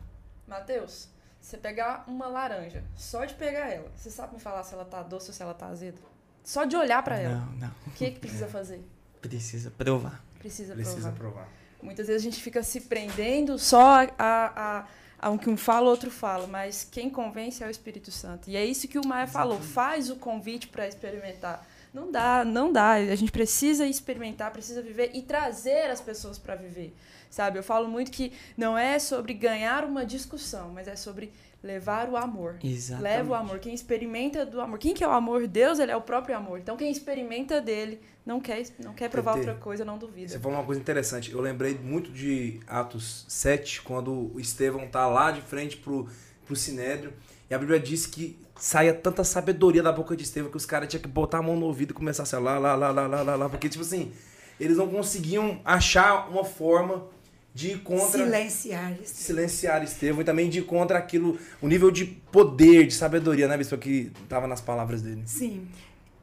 [0.48, 1.06] Matheus,
[1.42, 5.02] você pegar uma laranja, só de pegar ela, você sabe me falar se ela tá
[5.02, 5.98] doce ou se ela tá azeda?
[6.44, 7.34] Só de olhar pra ela.
[7.34, 7.70] Não, não.
[7.86, 8.80] O que que precisa fazer?
[9.20, 10.24] Precisa provar.
[10.38, 11.44] Precisa, Precisa provar.
[11.44, 11.48] provar.
[11.82, 14.86] Muitas vezes a gente fica se prendendo só a, a,
[15.18, 18.48] a um que um fala, outro fala, mas quem convence é o Espírito Santo.
[18.48, 21.66] E é isso que o Maia falou, faz o convite para experimentar.
[21.92, 22.92] Não dá, não dá.
[22.92, 26.94] A gente precisa experimentar, precisa viver e trazer as pessoas para viver.
[27.32, 27.58] Sabe?
[27.58, 32.14] Eu falo muito que não é sobre ganhar uma discussão, mas é sobre levar o
[32.14, 32.56] amor.
[32.62, 33.02] Exatamente.
[33.02, 33.58] Leva o amor.
[33.58, 34.78] Quem experimenta do amor.
[34.78, 35.46] Quem que é o amor?
[35.46, 36.58] Deus, ele é o próprio amor.
[36.58, 40.28] Então quem experimenta dele não quer, não quer provar outra coisa, não duvida.
[40.28, 41.32] Você falou uma coisa interessante.
[41.32, 46.06] Eu lembrei muito de Atos 7, quando o Estevão tá lá de frente pro,
[46.44, 47.14] pro Sinédrio.
[47.48, 50.86] E a Bíblia diz que saia tanta sabedoria da boca de Estevão que os caras
[50.86, 53.06] tinham que botar a mão no ouvido e começar a ser lá, lá, lá, lá,
[53.06, 53.48] lá, lá, lá.
[53.48, 54.12] Porque, tipo assim,
[54.60, 57.10] eles não conseguiam achar uma forma
[57.54, 58.24] de ir contra.
[58.24, 58.92] Silenciar.
[59.02, 59.14] isso.
[59.14, 63.56] silenciar Estevão e também de ir contra aquilo, o nível de poder, de sabedoria, né,
[63.56, 65.22] Bispo, que tava nas palavras dele.
[65.26, 65.68] Sim.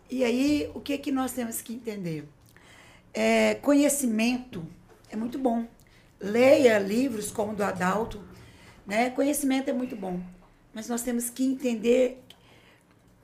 [0.09, 2.27] E aí, o que, que nós temos que entender?
[3.13, 4.65] É, conhecimento
[5.09, 5.67] é muito bom.
[6.19, 8.21] Leia livros como o do Adalto.
[8.85, 9.11] Né?
[9.11, 10.19] Conhecimento é muito bom.
[10.73, 12.23] Mas nós temos que entender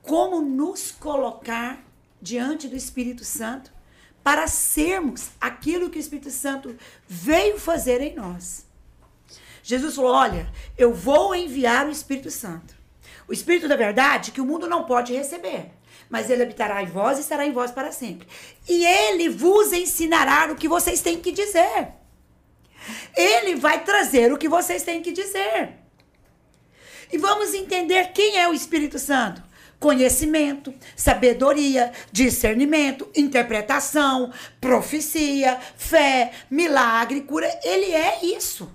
[0.02, 1.84] como nos colocar
[2.22, 3.72] diante do Espírito Santo
[4.26, 8.66] para sermos aquilo que o Espírito Santo veio fazer em nós.
[9.62, 12.74] Jesus falou: Olha, eu vou enviar o Espírito Santo.
[13.28, 15.70] O Espírito da verdade que o mundo não pode receber,
[16.10, 18.26] mas ele habitará em vós e estará em vós para sempre.
[18.68, 21.90] E ele vos ensinará o que vocês têm que dizer.
[23.16, 25.74] Ele vai trazer o que vocês têm que dizer.
[27.12, 29.40] E vamos entender quem é o Espírito Santo.
[29.78, 37.48] Conhecimento, sabedoria, discernimento, interpretação, profecia, fé, milagre, cura.
[37.62, 38.70] Ele é isso.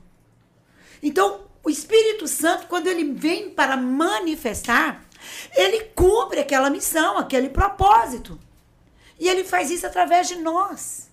[1.01, 5.03] Então, o Espírito Santo, quando ele vem para manifestar,
[5.55, 8.39] ele cumpre aquela missão, aquele propósito.
[9.19, 11.09] E ele faz isso através de nós.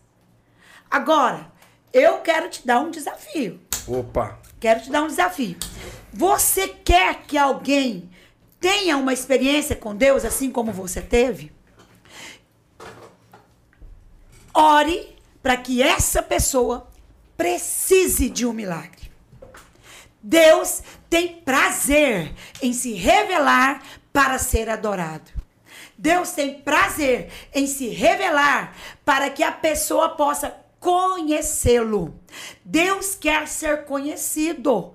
[0.90, 1.51] Agora,
[1.92, 3.61] eu quero te dar um desafio.
[3.87, 4.38] Opa!
[4.61, 5.57] Quero te dar um desafio.
[6.12, 8.11] Você quer que alguém
[8.61, 11.53] tenha uma experiência com Deus assim como você teve?
[14.53, 16.88] Ore para que essa pessoa
[17.37, 19.11] precise de um milagre.
[20.21, 25.31] Deus tem prazer em se revelar para ser adorado.
[25.97, 32.18] Deus tem prazer em se revelar para que a pessoa possa conhecê-lo.
[32.64, 34.94] Deus quer ser conhecido.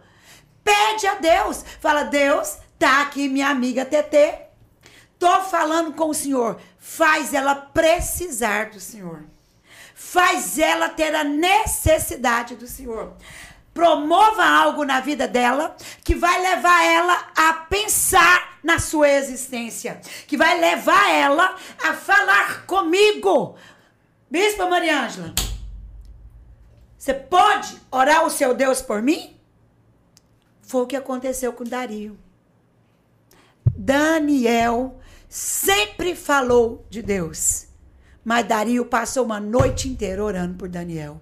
[0.63, 1.63] Pede a Deus.
[1.79, 4.41] Fala, Deus, tá aqui minha amiga TT.
[5.17, 6.59] Tô falando com o Senhor.
[6.77, 9.23] Faz ela precisar do Senhor.
[9.95, 13.13] Faz ela ter a necessidade do Senhor.
[13.73, 20.35] Promova algo na vida dela que vai levar ela a pensar na sua existência, que
[20.35, 23.55] vai levar ela a falar comigo.
[24.29, 25.33] Bispa Mariângela,
[26.97, 29.39] você pode orar o seu Deus por mim?
[30.61, 32.19] Foi o que aconteceu com Dario.
[33.85, 37.67] Daniel sempre falou de Deus,
[38.23, 41.19] mas Dario passou uma noite inteira orando por Daniel.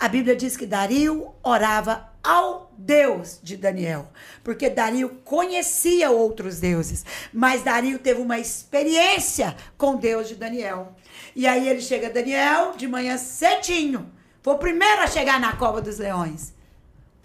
[0.00, 4.10] A Bíblia diz que Dario orava ao Deus de Daniel,
[4.42, 10.96] porque Dario conhecia outros deuses, mas Dario teve uma experiência com Deus de Daniel.
[11.36, 14.10] E aí ele chega, Daniel, de manhã cedinho,
[14.42, 16.54] foi o primeiro a chegar na cova dos leões.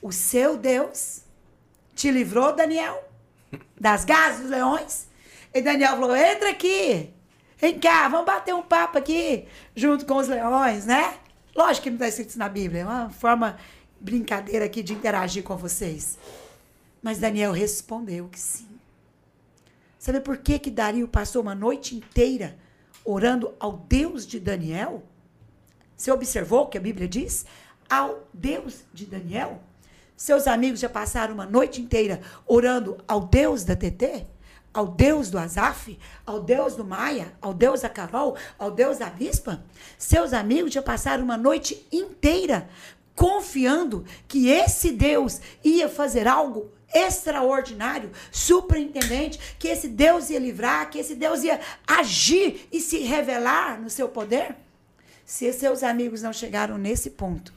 [0.02, 1.22] O seu Deus
[1.96, 3.09] te livrou, Daniel,
[3.80, 5.08] das garras dos leões?
[5.54, 7.14] E Daniel falou: entra aqui,
[7.58, 11.16] vem cá, vamos bater um papo aqui, junto com os leões, né?
[11.56, 13.58] Lógico que não está escrito isso na Bíblia, é uma forma
[14.00, 16.18] brincadeira aqui de interagir com vocês.
[17.02, 18.68] Mas Daniel respondeu que sim.
[19.98, 22.58] Sabe por que, que Dario passou uma noite inteira
[23.04, 25.04] orando ao Deus de Daniel?
[25.96, 27.46] Você observou o que a Bíblia diz?
[27.90, 29.62] Ao Deus de Daniel?
[30.20, 34.26] Seus amigos já passaram uma noite inteira orando ao Deus da TT?
[34.74, 35.98] Ao Deus do Azaf?
[36.26, 37.32] Ao Deus do Maia?
[37.42, 38.36] Ao Deus da Carol?
[38.58, 39.64] Ao Deus da Bispa?
[39.98, 42.68] Seus amigos já passaram uma noite inteira
[43.16, 51.00] confiando que esse Deus ia fazer algo extraordinário, superintendente, que esse Deus ia livrar, que
[51.00, 54.54] esse Deus ia agir e se revelar no seu poder?
[55.24, 57.54] Se seus amigos não chegaram nesse ponto,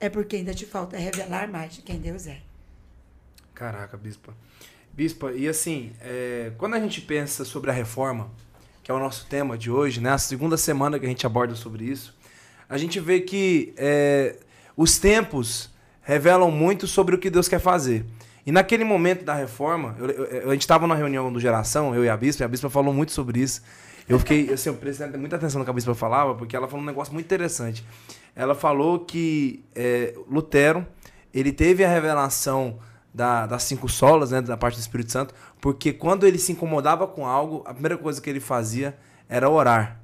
[0.00, 2.38] é porque ainda te falta revelar mais de quem Deus é.
[3.54, 4.34] Caraca, Bispa.
[4.92, 8.30] Bispa, e assim, é, quando a gente pensa sobre a reforma,
[8.82, 10.10] que é o nosso tema de hoje, né?
[10.10, 12.14] A segunda semana que a gente aborda sobre isso,
[12.68, 14.36] a gente vê que é,
[14.76, 15.70] os tempos
[16.02, 18.04] revelam muito sobre o que Deus quer fazer.
[18.46, 22.04] E naquele momento da reforma, eu- eu- a gente estava numa reunião do Geração, eu
[22.04, 23.60] e a Bispa, e a Bispa falou muito sobre isso.
[24.08, 26.80] Eu fiquei, assim, eu prestei muita atenção no que a Bispa falava, porque ela falou
[26.82, 27.84] um negócio muito interessante.
[28.36, 30.86] Ela falou que é, Lutero,
[31.34, 32.78] ele teve a revelação
[33.12, 37.06] da- das cinco solas, né, da parte do Espírito Santo, porque quando ele se incomodava
[37.06, 38.96] com algo, a primeira coisa que ele fazia
[39.28, 39.98] era orar.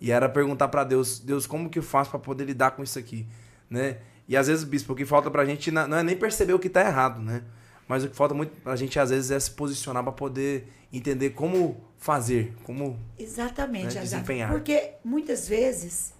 [0.00, 2.98] E era perguntar pra Deus, Deus, como que eu faço pra poder lidar com isso
[2.98, 3.26] aqui,
[3.70, 3.98] né?
[4.28, 6.58] E às vezes, bispo, o que falta pra gente na- não é nem perceber o
[6.58, 7.42] que tá errado, né?
[7.86, 11.30] Mas o que falta muito pra gente às vezes é se posicionar pra poder entender
[11.30, 14.50] como fazer, como Exatamente, né, desempenhar.
[14.50, 16.12] Porque muitas vezes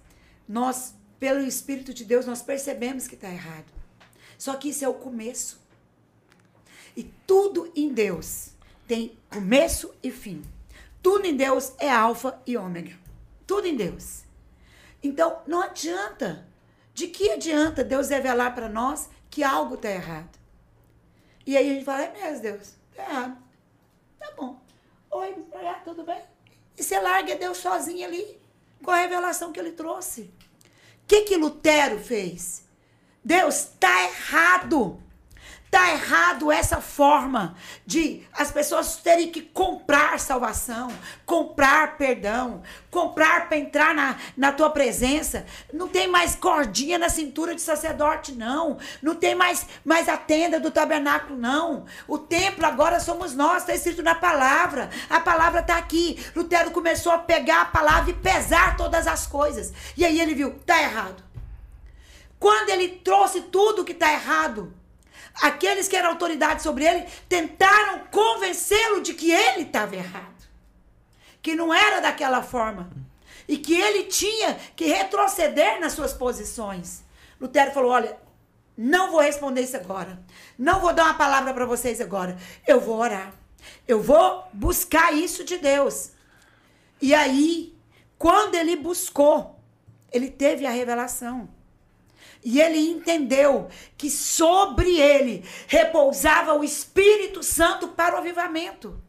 [0.47, 3.65] nós, pelo Espírito de Deus, nós percebemos que está errado.
[4.37, 5.59] Só que isso é o começo.
[6.95, 8.51] E tudo em Deus
[8.87, 10.41] tem começo e fim.
[11.03, 12.97] Tudo em Deus é alfa e ômega.
[13.45, 14.23] Tudo em Deus.
[15.03, 16.47] Então, não adianta.
[16.93, 20.37] De que adianta Deus revelar para nós que algo está errado?
[21.45, 23.37] E aí a gente fala, é mesmo, Deus, tá errado.
[24.19, 24.61] Tá bom.
[25.11, 25.45] Oi,
[25.85, 26.21] tudo bem?
[26.77, 28.39] E você larga Deus sozinho ali,
[28.83, 30.29] com a revelação que ele trouxe.
[31.09, 32.63] Que que Lutero fez?
[33.25, 35.01] Deus, tá errado.
[35.71, 37.55] Tá errado essa forma
[37.85, 40.91] de as pessoas terem que comprar salvação,
[41.27, 45.45] comprar perdão, comprar para entrar na, na tua presença.
[45.71, 48.79] Não tem mais cordinha na cintura de sacerdote, não.
[48.99, 51.85] Não tem mais, mais a tenda do tabernáculo, não.
[52.07, 54.89] O templo agora somos nós, está escrito na palavra.
[55.07, 56.17] A palavra está aqui.
[56.35, 59.71] Lutero começou a pegar a palavra e pesar todas as coisas.
[59.95, 61.23] E aí ele viu, tá errado.
[62.39, 64.73] Quando ele trouxe tudo que está errado,
[65.41, 70.47] aqueles que eram autoridade sobre ele tentaram convencê-lo de que ele estava errado.
[71.41, 72.89] Que não era daquela forma.
[73.47, 77.03] E que ele tinha que retroceder nas suas posições.
[77.39, 78.17] Lutero falou: olha,
[78.77, 80.19] não vou responder isso agora.
[80.57, 82.37] Não vou dar uma palavra para vocês agora.
[82.67, 83.33] Eu vou orar.
[83.87, 86.11] Eu vou buscar isso de Deus.
[87.01, 87.77] E aí,
[88.17, 89.59] quando ele buscou,
[90.11, 91.49] ele teve a revelação.
[92.43, 99.01] E ele entendeu que sobre ele repousava o Espírito Santo para o avivamento.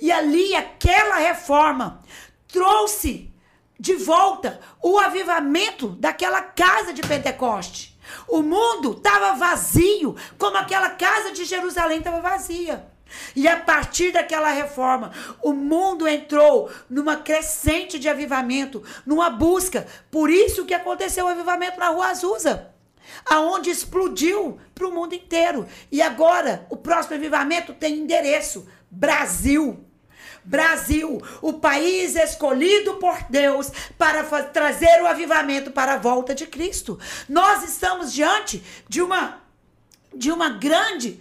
[0.00, 2.02] E ali, aquela reforma
[2.46, 3.32] trouxe
[3.78, 7.98] de volta o avivamento daquela casa de Pentecoste.
[8.26, 12.86] O mundo estava vazio, como aquela casa de Jerusalém estava vazia.
[13.34, 19.86] E a partir daquela reforma, o mundo entrou numa crescente de avivamento, numa busca.
[20.10, 22.70] Por isso que aconteceu o avivamento na Rua Azusa,
[23.24, 25.66] aonde explodiu para o mundo inteiro.
[25.90, 29.84] E agora, o próximo avivamento tem endereço: Brasil.
[30.44, 36.98] Brasil, o país escolhido por Deus para trazer o avivamento para a volta de Cristo.
[37.28, 39.42] Nós estamos diante de uma
[40.14, 41.20] de uma grande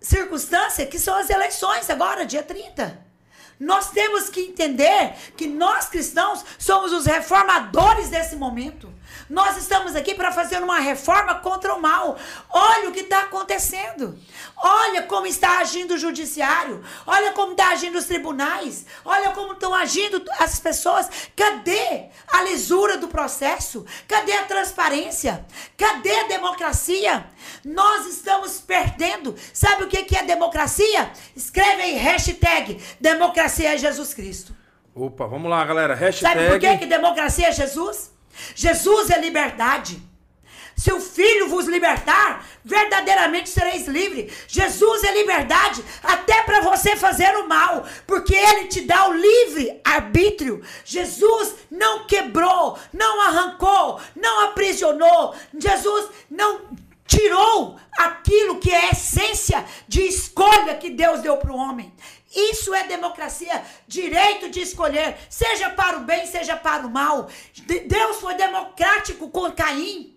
[0.00, 3.10] circunstância que são as eleições agora, dia 30.
[3.58, 8.90] Nós temos que entender que nós cristãos somos os reformadores desse momento.
[9.30, 12.18] Nós estamos aqui para fazer uma reforma contra o mal.
[12.50, 14.18] Olha o que está acontecendo.
[14.56, 16.82] Olha como está agindo o judiciário.
[17.06, 18.84] Olha como está agindo os tribunais.
[19.04, 21.08] Olha como estão agindo as pessoas.
[21.36, 23.86] Cadê a lisura do processo?
[24.08, 25.46] Cadê a transparência?
[25.78, 27.24] Cadê a democracia?
[27.64, 29.36] Nós estamos perdendo.
[29.54, 31.08] Sabe o que é democracia?
[31.36, 34.52] Escreve aí, hashtag democracia é Jesus Cristo.
[34.92, 35.94] Opa, vamos lá, galera.
[35.94, 36.34] Hashtag.
[36.34, 38.10] Sabe por que, que democracia é Jesus?
[38.54, 40.02] Jesus é liberdade.
[40.76, 44.32] Se o Filho vos libertar, verdadeiramente sereis livres.
[44.48, 49.78] Jesus é liberdade até para você fazer o mal, porque Ele te dá o livre
[49.84, 50.62] arbítrio.
[50.84, 55.34] Jesus não quebrou, não arrancou, não aprisionou.
[55.58, 56.62] Jesus não
[57.06, 61.92] tirou aquilo que é a essência de escolha que Deus deu para o homem.
[62.34, 67.28] Isso é democracia, direito de escolher, seja para o bem, seja para o mal.
[67.52, 70.16] De- Deus foi democrático com Caim.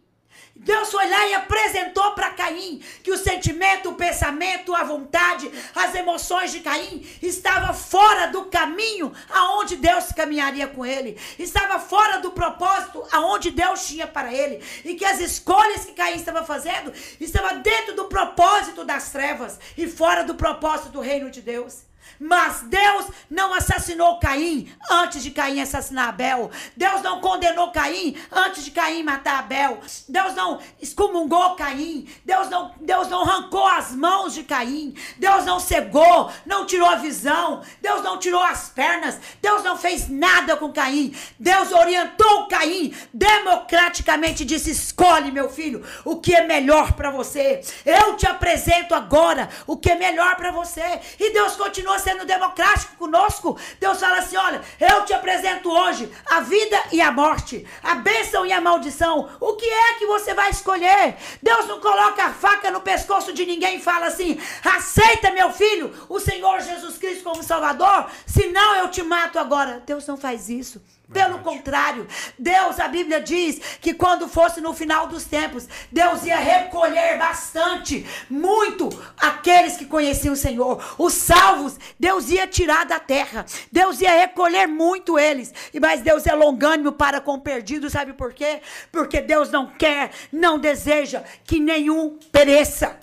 [0.56, 5.96] Deus foi lá e apresentou para Caim que o sentimento, o pensamento, a vontade, as
[5.96, 12.32] emoções de Caim estava fora do caminho aonde Deus caminharia com ele, estava fora do
[12.32, 17.56] propósito aonde Deus tinha para ele, e que as escolhas que Caim estava fazendo estava
[17.56, 21.82] dentro do propósito das trevas e fora do propósito do reino de Deus.
[22.20, 26.52] Mas Deus não assassinou Caim antes de Caim assassinar Abel.
[26.76, 29.80] Deus não condenou Caim antes de Caim matar Abel.
[30.08, 32.08] Deus não excomungou Caim.
[32.24, 34.96] Deus não, Deus não arrancou as mãos de Caim.
[35.18, 37.62] Deus não cegou, não tirou a visão.
[37.82, 39.20] Deus não tirou as pernas.
[39.42, 41.16] Deus não fez nada com Caim.
[41.40, 47.62] Deus orientou Caim democraticamente disse: "Escolhe, meu filho, o que é melhor para você.
[47.86, 52.96] Eu te apresento agora o que é melhor para você." E Deus continua sendo democrático
[52.96, 53.58] conosco.
[53.80, 58.46] Deus fala assim: olha, eu te apresento hoje a vida e a morte, a bênção
[58.46, 59.30] e a maldição.
[59.40, 61.16] O que é que você vai escolher?
[61.42, 65.94] Deus não coloca a faca no pescoço de ninguém e fala assim: aceita, meu filho,
[66.10, 69.84] o Senhor Jesus Cristo como Salvador, senão eu te mato agora.
[69.86, 70.82] Deus não faz isso.
[71.12, 72.08] Pelo contrário,
[72.40, 78.08] Deus, a Bíblia diz que quando fosse no final dos tempos, Deus ia recolher bastante,
[78.30, 80.96] muito, aqueles que conheciam o Senhor.
[80.98, 83.46] Os salvos, Deus ia tirar da terra.
[83.72, 85.54] Deus ia recolher muito eles.
[85.74, 88.62] E Mas Deus é longânimo para com o perdido, sabe por quê?
[88.92, 92.98] Porque Deus não quer, não deseja que nenhum pereça.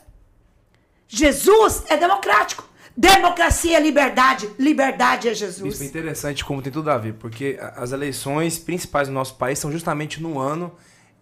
[1.06, 2.69] Jesus é democrático.
[2.96, 5.74] Democracia é liberdade, liberdade é Jesus.
[5.74, 9.58] Isso é interessante como tem tudo a ver, porque as eleições principais do nosso país
[9.58, 10.72] são justamente no ano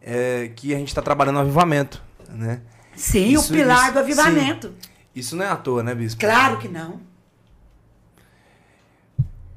[0.01, 2.63] é, que a gente está trabalhando no avivamento, né?
[2.97, 4.69] Sim, isso, o pilar isso, do avivamento.
[4.69, 4.91] Sim.
[5.15, 6.21] Isso não é à toa, né, Bispo?
[6.21, 7.01] Claro que não.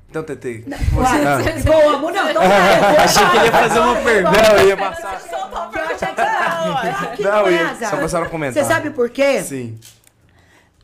[0.10, 0.65] Então, Tete.
[0.67, 1.38] Não, você, ah.
[1.63, 2.41] Boa, não, então
[3.02, 4.54] Achei que ele ia fazer uma pergunta.
[4.54, 5.21] Não, ia passar.
[7.19, 8.62] Não, eu ia só passar a comentar.
[8.62, 9.41] Você sabe por quê?
[9.41, 9.80] Sim.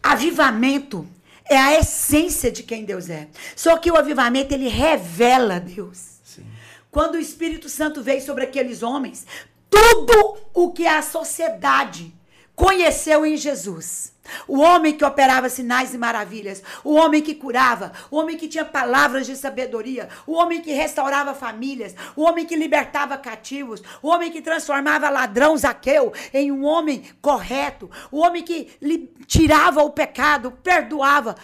[0.01, 1.05] Avivamento
[1.49, 3.27] é a essência de quem Deus é.
[3.55, 6.17] Só que o avivamento, ele revela Deus.
[6.23, 6.45] Sim.
[6.91, 9.25] Quando o Espírito Santo veio sobre aqueles homens,
[9.69, 12.13] tudo o que a sociedade
[12.55, 14.13] conheceu em Jesus.
[14.47, 18.65] O homem que operava sinais e maravilhas, o homem que curava, o homem que tinha
[18.65, 24.31] palavras de sabedoria, o homem que restaurava famílias, o homem que libertava cativos, o homem
[24.31, 28.77] que transformava ladrão Zaqueu em um homem correto, o homem que
[29.25, 31.35] tirava o pecado, perdoava.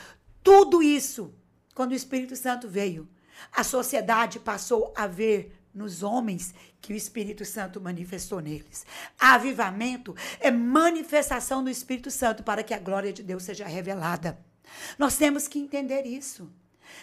[0.44, 1.34] Tudo isso,
[1.74, 3.08] quando o Espírito Santo veio,
[3.52, 8.86] a sociedade passou a ver nos homens que o Espírito Santo manifestou neles.
[9.20, 14.40] Avivamento é manifestação do Espírito Santo para que a glória de Deus seja revelada.
[14.98, 16.52] Nós temos que entender isso.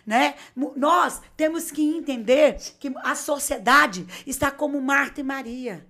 [0.07, 0.35] Né?
[0.77, 5.87] Nós temos que entender que a sociedade está como Marta e Maria.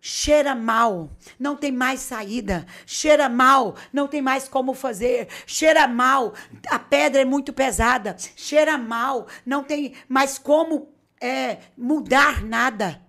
[0.00, 2.64] Cheira mal, não tem mais saída.
[2.86, 5.28] Cheira mal, não tem mais como fazer.
[5.44, 6.34] Cheira mal,
[6.68, 8.16] a pedra é muito pesada.
[8.36, 10.88] Cheira mal, não tem mais como
[11.20, 13.00] é, mudar nada.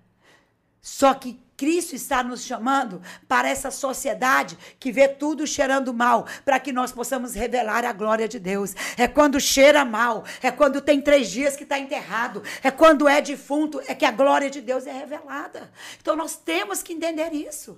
[0.82, 6.58] Só que Cristo está nos chamando para essa sociedade que vê tudo cheirando mal, para
[6.58, 8.74] que nós possamos revelar a glória de Deus.
[8.98, 13.22] É quando cheira mal, é quando tem três dias que está enterrado, é quando é
[13.22, 15.70] defunto, é que a glória de Deus é revelada.
[16.00, 17.78] Então nós temos que entender isso.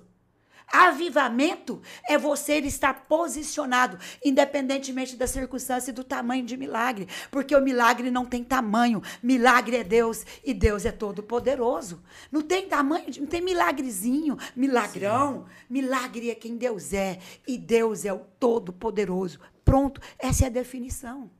[0.72, 7.06] Avivamento é você estar posicionado, independentemente da circunstância e do tamanho de milagre.
[7.30, 9.02] Porque o milagre não tem tamanho.
[9.22, 12.02] Milagre é Deus e Deus é todo poderoso.
[12.30, 15.44] Não tem tamanho, não tem milagrezinho, milagrão.
[15.44, 15.52] Sim.
[15.68, 17.18] Milagre é quem Deus é.
[17.46, 19.40] E Deus é o todo poderoso.
[19.62, 21.30] Pronto, essa é a definição.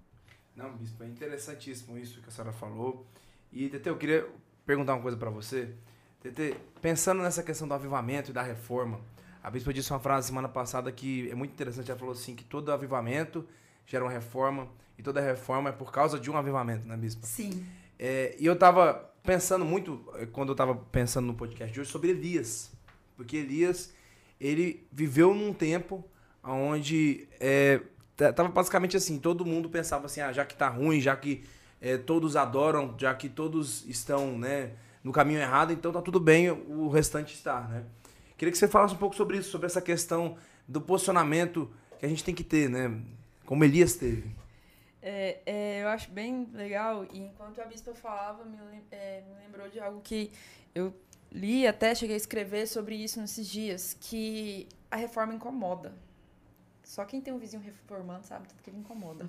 [0.54, 3.06] Não, bispo, é interessantíssimo isso que a senhora falou.
[3.50, 4.28] E, Tete, eu queria
[4.66, 5.74] perguntar uma coisa para você.
[6.20, 9.00] Tete, pensando nessa questão do avivamento e da reforma,
[9.42, 11.90] a bispa disse uma frase semana passada que é muito interessante.
[11.90, 13.44] Ela falou assim: que todo avivamento
[13.86, 17.26] gera uma reforma e toda reforma é por causa de um avivamento, né, bispa?
[17.26, 17.66] Sim.
[17.98, 21.90] É, e eu estava pensando muito, eh, quando eu estava pensando no podcast de hoje,
[21.90, 22.72] sobre Elias.
[23.16, 23.92] Porque Elias,
[24.40, 26.04] ele viveu num tempo
[26.42, 27.80] onde é,
[28.16, 31.44] tava basicamente assim: todo mundo pensava assim, ah, já que tá ruim, já que
[31.80, 36.50] é, todos adoram, já que todos estão né, no caminho errado, então tá tudo bem,
[36.50, 37.84] o restante está, né?
[38.42, 42.08] Queria que você falasse um pouco sobre isso, sobre essa questão do posicionamento que a
[42.08, 43.00] gente tem que ter, né?
[43.46, 44.34] Como Elias teve.
[45.00, 48.58] É, é, eu acho bem legal, e enquanto a bispa falava, me,
[48.90, 50.32] é, me lembrou de algo que
[50.74, 50.92] eu
[51.30, 55.94] li, até cheguei a escrever sobre isso nesses dias, que a reforma incomoda.
[56.82, 59.24] Só quem tem um vizinho reformando sabe tudo que ele incomoda.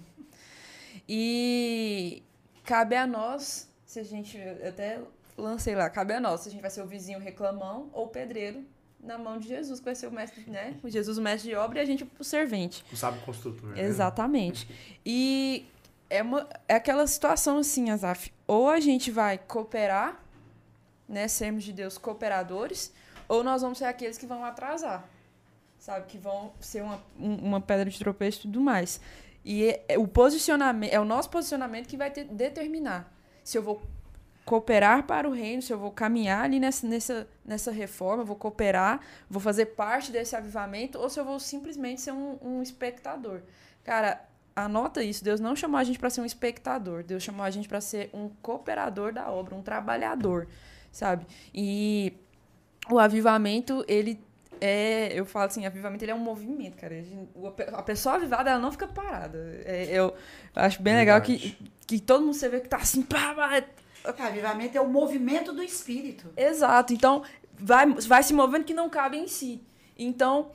[1.08, 2.24] E
[2.64, 5.00] cabe a nós, se a gente, até
[5.38, 8.66] lancei lá, cabe a nós, se a gente vai ser o vizinho reclamão ou pedreiro
[9.04, 10.76] na mão de Jesus, que vai ser o mestre, né?
[10.84, 12.84] O Jesus, o mestre de obra, e a gente o servente.
[12.92, 13.70] O sábio construtor.
[13.72, 13.82] Né?
[13.84, 14.68] Exatamente.
[15.06, 15.66] E
[16.10, 18.32] é, uma, é aquela situação assim, Azaf.
[18.48, 20.20] Ou a gente vai cooperar,
[21.08, 21.28] né?
[21.28, 22.94] Sermos de Deus cooperadores,
[23.28, 25.08] ou nós vamos ser aqueles que vão atrasar.
[25.78, 26.06] Sabe?
[26.08, 29.02] Que vão ser uma, uma pedra de tropeço e tudo mais.
[29.44, 33.12] E é, é o posicionamento, é o nosso posicionamento que vai ter- determinar
[33.44, 33.82] se eu vou
[34.46, 39.00] cooperar para o reino, se eu vou caminhar ali nessa, nessa, nessa reforma, vou cooperar,
[39.30, 43.42] vou fazer parte desse avivamento, ou se eu vou simplesmente ser um, um espectador.
[43.84, 44.22] Cara,
[44.56, 45.24] anota isso.
[45.24, 47.04] Deus não chamou a gente para ser um espectador.
[47.04, 50.48] Deus chamou a gente para ser um cooperador da obra, um trabalhador,
[50.92, 51.26] sabe?
[51.54, 52.14] E
[52.90, 54.22] o avivamento, ele
[54.60, 56.96] é, eu falo assim, avivamento ele é um movimento, cara.
[57.74, 59.38] A pessoa avivada, ela não fica parada.
[59.66, 60.14] É, eu
[60.56, 63.64] acho bem legal que, que todo mundo você vê que tá assim, pá, pá,
[64.04, 66.32] Avivamento é o movimento do espírito.
[66.36, 66.94] Exato.
[66.94, 67.24] Então,
[67.58, 69.62] vai, vai se movendo que não cabe em si.
[69.98, 70.52] Então,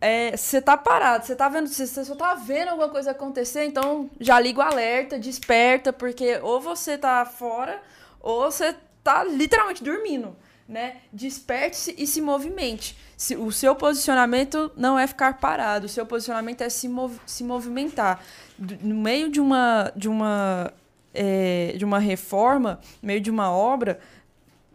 [0.00, 4.08] é, você tá parado, você tá vendo, você só tá vendo alguma coisa acontecer, então
[4.20, 7.82] já liga o alerta, desperta, porque ou você tá fora,
[8.20, 10.36] ou você tá literalmente dormindo,
[10.68, 10.98] né?
[11.12, 12.96] Desperte-se e se movimente.
[13.16, 17.42] Se, o seu posicionamento não é ficar parado, o seu posicionamento é se, mov, se
[17.42, 18.22] movimentar.
[18.58, 20.72] No meio de uma, de uma,
[21.16, 23.98] é, de uma reforma, no meio de uma obra,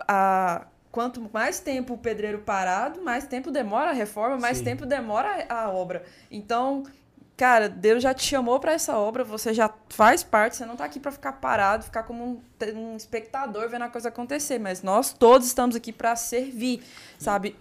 [0.07, 4.63] a, quanto mais tempo o pedreiro parado, mais tempo demora a reforma, mais Sim.
[4.65, 6.03] tempo demora a obra.
[6.29, 6.83] Então,
[7.37, 10.85] cara, Deus já te chamou para essa obra, você já faz parte, você não tá
[10.85, 12.41] aqui para ficar parado, ficar como um,
[12.75, 16.83] um espectador vendo a coisa acontecer, mas nós todos estamos aqui para servir,
[17.17, 17.55] sabe?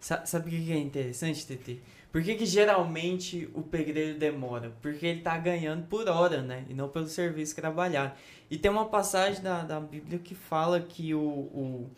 [0.00, 1.80] Sa- Sabe o que que é interessante, TT?
[2.12, 4.70] Por que, que geralmente o pedreiro demora?
[4.82, 6.66] Porque ele tá ganhando por hora, né?
[6.68, 8.20] E não pelo serviço trabalhar.
[8.50, 11.90] E tem uma passagem da, da Bíblia que fala que o, o,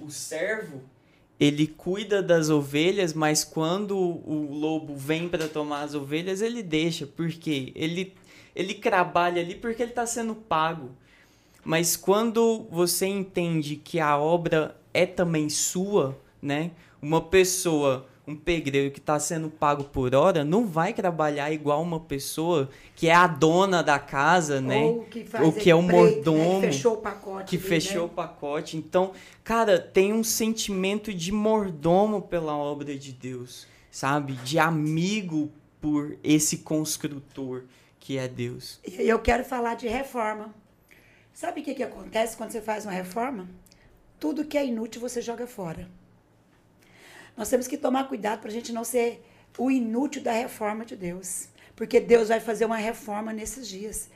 [0.00, 0.82] o servo,
[1.38, 7.06] ele cuida das ovelhas, mas quando o lobo vem para tomar as ovelhas, ele deixa.
[7.06, 7.72] Por quê?
[7.76, 8.12] Ele,
[8.56, 10.90] ele trabalha ali porque ele está sendo pago.
[11.64, 16.72] Mas quando você entende que a obra é também sua, né?
[17.00, 22.00] Uma pessoa, um pedreiro que está sendo pago por hora, não vai trabalhar igual uma
[22.00, 24.84] pessoa que é a dona da casa, né?
[24.84, 27.44] Ou que, faz O que é o empreito, né, mordomo, que fechou o pacote.
[27.50, 28.12] que ali, fechou o né?
[28.14, 28.76] pacote.
[28.76, 29.12] Então,
[29.42, 34.34] cara, tem um sentimento de mordomo pela obra de Deus, sabe?
[34.34, 35.50] De amigo
[35.80, 37.64] por esse construtor
[37.98, 38.80] que é Deus.
[38.86, 40.54] E eu quero falar de reforma.
[41.32, 43.48] Sabe o que, que acontece quando você faz uma reforma?
[44.18, 45.88] Tudo que é inútil você joga fora.
[47.36, 49.24] Nós temos que tomar cuidado para a gente não ser
[49.58, 51.48] o inútil da reforma de Deus.
[51.74, 54.10] Porque Deus vai fazer uma reforma nesses dias.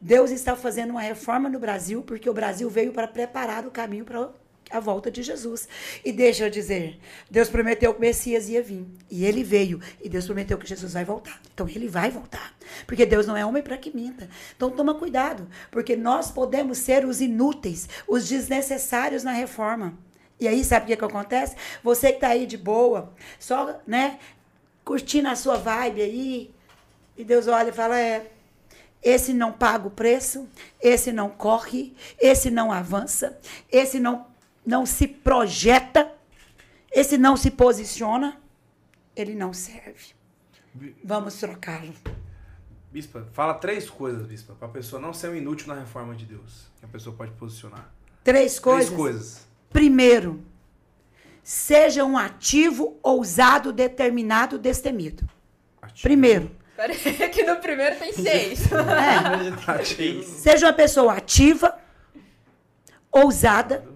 [0.00, 4.04] Deus está fazendo uma reforma no Brasil, porque o Brasil veio para preparar o caminho
[4.04, 4.30] para
[4.70, 5.68] a volta de Jesus.
[6.04, 6.98] E deixa eu dizer,
[7.30, 8.86] Deus prometeu que o Messias ia vir.
[9.10, 9.80] E ele veio.
[10.00, 11.40] E Deus prometeu que Jesus vai voltar.
[11.52, 12.54] Então ele vai voltar.
[12.86, 14.28] Porque Deus não é homem para que minta.
[14.56, 15.46] Então toma cuidado.
[15.70, 19.98] Porque nós podemos ser os inúteis, os desnecessários na reforma.
[20.40, 21.54] E aí, sabe o que, que acontece?
[21.84, 24.18] Você que tá aí de boa, só, né,
[24.84, 26.54] curtindo a sua vibe aí,
[27.16, 28.32] e Deus olha e fala: é,
[29.02, 30.48] esse não paga o preço,
[30.80, 33.38] esse não corre, esse não avança,
[33.70, 34.26] esse não,
[34.64, 36.10] não se projeta,
[36.90, 38.40] esse não se posiciona,
[39.14, 40.14] ele não serve.
[41.04, 41.94] Vamos trocá-lo.
[42.90, 46.66] Bispa, fala três coisas, Bispa, pra pessoa não ser um inútil na reforma de Deus.
[46.78, 47.92] Que a pessoa pode posicionar.
[48.24, 48.86] Três coisas.
[48.86, 49.49] Três coisas.
[49.70, 50.44] Primeiro,
[51.42, 55.28] seja um ativo, ousado, determinado, destemido.
[55.80, 56.02] Ativo.
[56.02, 56.96] Primeiro, Peraí,
[57.30, 58.60] que no primeiro tem seis.
[58.72, 61.78] é, seja uma pessoa ativa,
[63.12, 63.86] ousada,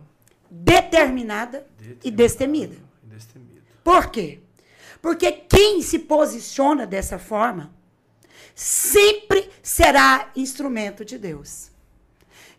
[0.50, 1.66] determinada
[2.04, 2.76] e destemida.
[3.02, 3.62] E destemida.
[3.82, 4.40] Por quê?
[5.00, 7.74] Porque quem se posiciona dessa forma
[8.54, 11.70] sempre será instrumento de Deus.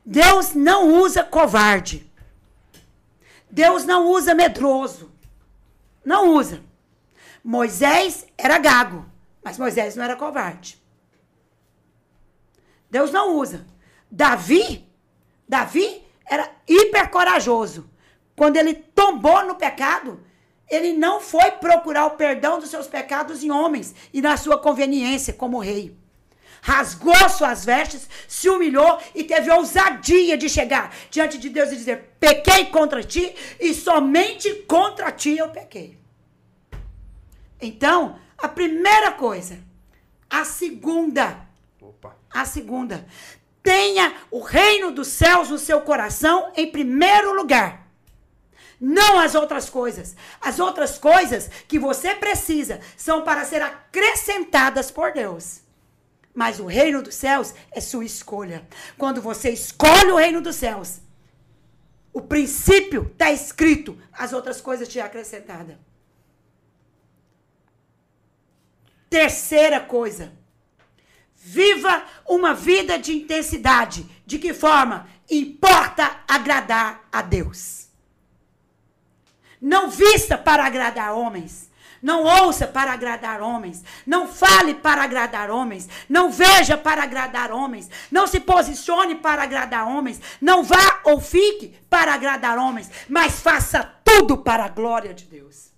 [0.04, 2.12] Deus não usa covarde.
[3.50, 5.12] Deus não usa medroso.
[6.04, 6.62] Não usa.
[7.44, 9.06] Moisés era gago,
[9.44, 10.82] mas Moisés não era covarde.
[12.90, 13.66] Deus não usa.
[14.10, 14.88] Davi,
[15.48, 17.90] Davi era hiper corajoso.
[18.36, 20.24] Quando ele tombou no pecado,
[20.70, 25.34] ele não foi procurar o perdão dos seus pecados em homens e na sua conveniência
[25.34, 25.98] como rei.
[26.66, 32.16] Rasgou suas vestes, se humilhou e teve ousadia de chegar diante de Deus e dizer:
[32.20, 35.96] Pequei contra ti e somente contra ti eu pequei.
[37.62, 39.60] Então, a primeira coisa,
[40.28, 41.40] a segunda,
[41.80, 42.18] Opa.
[42.34, 43.06] a segunda,
[43.62, 47.88] tenha o reino dos céus no seu coração em primeiro lugar.
[48.82, 50.16] Não as outras coisas.
[50.42, 55.64] As outras coisas que você precisa são para ser acrescentadas por Deus.
[56.36, 58.68] Mas o reino dos céus é sua escolha.
[58.98, 61.00] Quando você escolhe o reino dos céus,
[62.14, 65.80] o princípio está escrito, as outras coisas te é acrescentada.
[69.10, 70.34] Terceira coisa,
[71.48, 74.04] Viva uma vida de intensidade.
[74.26, 75.08] De que forma?
[75.30, 77.88] Importa agradar a Deus.
[79.62, 81.65] Não vista para agradar homens.
[82.06, 83.84] Não ouça para agradar homens.
[84.06, 85.90] Não fale para agradar homens.
[86.08, 87.90] Não veja para agradar homens.
[88.12, 90.22] Não se posicione para agradar homens.
[90.40, 92.92] Não vá ou fique para agradar homens.
[93.10, 95.72] Mas faça tudo para a glória de Deus.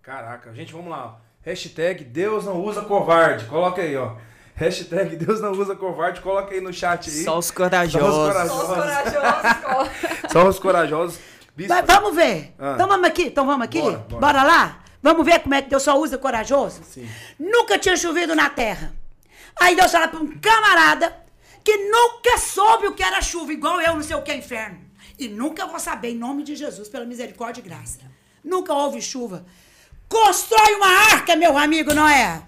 [0.00, 1.16] Caraca, gente, vamos lá.
[1.42, 3.46] Hashtag Deus não usa covarde.
[3.46, 4.12] Coloca aí, ó.
[4.54, 6.20] Hashtag Deus não usa covarde.
[6.20, 7.24] Coloca aí no chat aí.
[7.24, 8.32] Só os Só os corajosos.
[8.32, 8.66] corajosos.
[8.66, 9.90] Só os corajosos.
[10.32, 11.18] Só os corajosos.
[11.56, 12.54] Bispo, Vai- vamos ver.
[12.60, 12.74] Ah.
[12.76, 13.80] Então vamos aqui, então vamos aqui.
[13.80, 14.42] Bora, Bora, bora.
[14.44, 14.78] lá?
[15.02, 16.82] Vamos ver como é que Deus só usa corajoso?
[16.84, 17.08] Sim.
[17.38, 18.94] Nunca tinha chovido na terra.
[19.60, 21.16] Aí Deus fala para um camarada
[21.64, 24.80] que nunca soube o que era chuva, igual eu, não sei o que é inferno.
[25.18, 28.00] E nunca vou saber, em nome de Jesus, pela misericórdia e graça.
[28.42, 29.44] Nunca houve chuva.
[30.08, 32.42] Constrói uma arca, meu amigo Noé.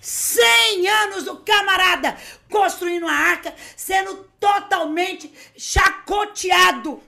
[0.00, 2.16] 100 anos o camarada
[2.50, 7.02] construindo uma arca, sendo totalmente chacoteado,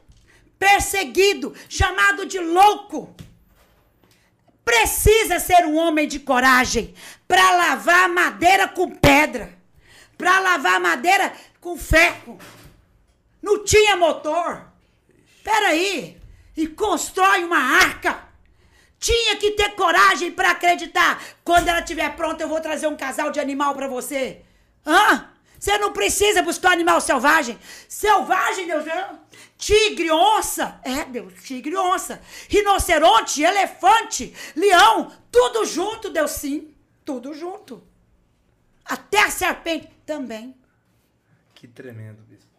[0.59, 3.15] perseguido, chamado de louco.
[4.67, 6.93] Precisa ser um homem de coragem
[7.29, 9.57] para lavar madeira com pedra,
[10.19, 12.37] para lavar madeira com ferro.
[13.41, 14.67] Não tinha motor.
[15.45, 16.21] Peraí.
[16.57, 18.19] E constrói uma arca.
[18.99, 21.23] Tinha que ter coragem para acreditar.
[21.45, 24.43] Quando ela estiver pronta, eu vou trazer um casal de animal para você.
[24.85, 25.29] Hã?
[25.61, 27.57] Você não precisa buscar animal selvagem.
[27.89, 28.85] Selvagem, Deus.
[28.85, 29.11] né?
[29.59, 30.81] Tigre, onça.
[30.83, 32.21] É, Deus, tigre, onça.
[32.49, 35.13] Rinoceronte, elefante, leão.
[35.31, 36.75] Tudo junto, Deus, sim.
[37.05, 37.83] Tudo junto.
[38.85, 40.55] Até a serpente também.
[41.55, 42.51] Que tremendo, bispo.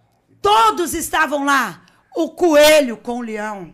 [0.42, 1.86] Todos estavam lá.
[2.16, 3.74] O coelho com o leão.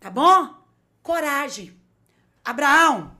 [0.00, 0.54] Tá bom?
[1.02, 1.80] Coragem.
[2.44, 3.16] Abraão,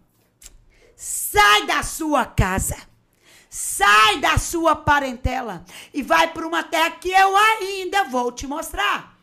[0.96, 2.76] sai da sua casa.
[3.54, 9.14] Sai da sua parentela e vai para uma terra que eu ainda vou te mostrar.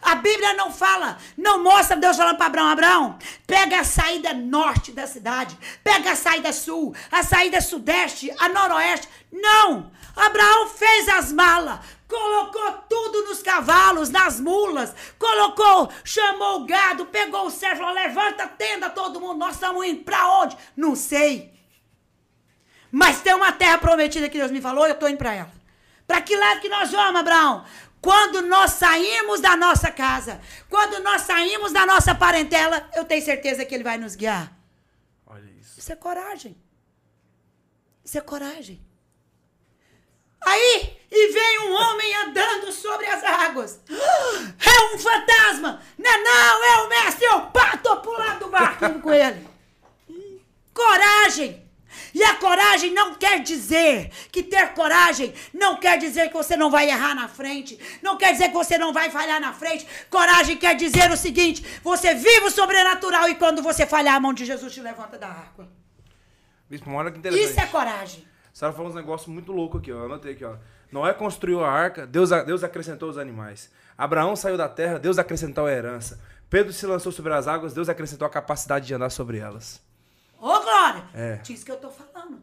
[0.00, 4.90] A Bíblia não fala, não mostra Deus falando para Abraão, Abraão, pega a saída norte
[4.90, 5.54] da cidade,
[5.84, 9.06] pega a saída sul, a saída sudeste, a noroeste.
[9.30, 9.92] Não!
[10.16, 17.44] Abraão fez as malas, colocou tudo nos cavalos, nas mulas, colocou, chamou o gado, pegou
[17.44, 20.56] o servo, levanta a tenda todo mundo, nós estamos indo para onde?
[20.74, 21.57] Não sei.
[22.90, 25.52] Mas tem uma terra prometida que Deus me falou, eu estou indo para ela.
[26.06, 27.64] Para que lado que nós vamos, Abraão?
[28.00, 33.64] Quando nós saímos da nossa casa, quando nós saímos da nossa parentela, eu tenho certeza
[33.64, 34.52] que ele vai nos guiar.
[35.26, 35.78] Olha isso.
[35.80, 36.56] Isso é coragem.
[38.04, 38.80] Isso é coragem.
[40.40, 43.80] Aí, e vem um homem andando sobre as águas.
[44.64, 45.82] É um fantasma!
[45.98, 47.24] Não, é não, é o mestre!
[47.24, 49.46] Eu pá, tô pulando do barco indo com ele.
[50.72, 51.68] Coragem!
[52.14, 56.70] E a coragem não quer dizer que ter coragem não quer dizer que você não
[56.70, 59.86] vai errar na frente, não quer dizer que você não vai falhar na frente.
[60.10, 64.32] Coragem quer dizer o seguinte: você vive o sobrenatural e quando você falhar, a mão
[64.32, 65.68] de Jesus te levanta da água.
[66.68, 67.50] Bispo, olha que interessante.
[67.50, 68.26] Isso é coragem.
[68.52, 69.98] A senhora falou uns negócios muito loucos aqui, ó.
[69.98, 70.56] Eu Anotei aqui, ó.
[70.90, 73.70] Noé construiu a arca, Deus, Deus acrescentou os animais.
[73.96, 76.20] Abraão saiu da terra, Deus acrescentou a herança.
[76.50, 79.82] Pedro se lançou sobre as águas, Deus acrescentou a capacidade de andar sobre elas.
[80.40, 81.04] Ô, Glória!
[81.14, 81.36] É.
[81.36, 82.40] Disso que eu tô falando.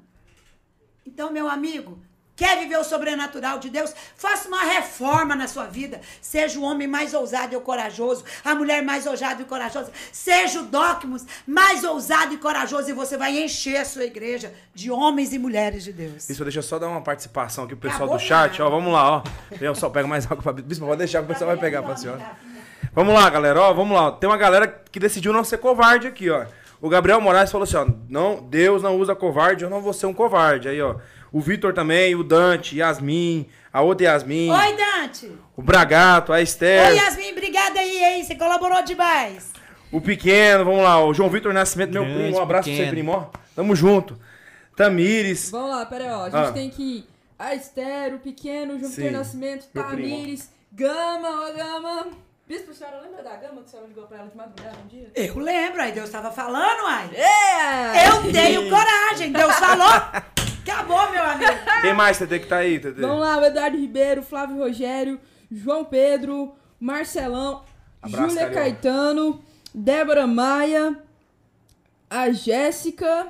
[1.08, 2.00] Então, meu amigo,
[2.36, 3.94] quer viver o sobrenatural de Deus?
[4.16, 6.02] Faça uma reforma na sua vida.
[6.20, 9.92] Seja o homem mais ousado e corajoso, a mulher mais ousada e corajosa.
[10.12, 14.90] Seja o Docmus mais ousado e corajoso e você vai encher a sua igreja de
[14.90, 16.26] homens e mulheres de Deus.
[16.26, 18.70] Bispo, deixa eu só dar uma participação aqui pro pessoal Acabou do chat, ó.
[18.70, 19.24] Vamos lá, ó.
[19.62, 21.96] Eu só pego mais água pra Bispo, pode deixar que o pessoal vai pegar pra
[21.96, 22.26] senhora.
[22.94, 23.74] Vamos lá, galera, ó.
[23.74, 24.12] Vamos lá.
[24.12, 26.46] Tem uma galera que decidiu não ser covarde aqui, ó.
[26.86, 27.88] O Gabriel Moraes falou assim, ó.
[28.08, 30.68] Não, Deus não usa covarde, eu não vou ser um covarde.
[30.70, 30.98] Aí, ó.
[31.32, 35.32] O Vitor também, o Dante, Yasmin, a outra Yasmin, Oi, Dante!
[35.58, 36.88] o Bragato, a Esther.
[36.90, 38.24] Oi, Yasmin, obrigada aí, hein?
[38.24, 39.52] Você colaborou demais.
[39.92, 42.78] O pequeno, vamos lá, o João Vitor Nascimento, meu Grande primo, um abraço pra você,
[42.78, 42.92] pequeno.
[42.92, 43.26] primo, ó.
[43.56, 44.18] Tamo junto.
[44.76, 46.22] Tamires, Vamos lá, pera aí, ó.
[46.26, 46.52] A gente Ah.
[46.52, 47.06] tem que.
[47.38, 49.66] A Esther, o Pequeno, o João Sim, Vitor Nascimento.
[49.74, 52.08] Tamires, Gama, ô Gama.
[52.48, 54.88] Bispo, a senhora lembra da Gama que a senhora ligou pra ela de madrugada um
[54.88, 55.12] dia?
[55.16, 57.10] Eu lembro, aí Deus estava falando, ai.
[57.16, 58.08] É!
[58.08, 59.32] Eu tenho coragem.
[59.32, 59.88] Deus falou.
[59.88, 61.52] Acabou, meu amigo.
[61.82, 63.02] quem mais, TT, que tá aí, TT?
[63.02, 65.20] Vamos lá, o Eduardo Ribeiro, Flávio Rogério,
[65.52, 67.64] João Pedro, Marcelão,
[68.00, 68.62] Abraço, Júlia Carioca.
[68.62, 69.44] Caetano,
[69.74, 71.00] Débora Maia,
[72.08, 73.28] a Jéssica.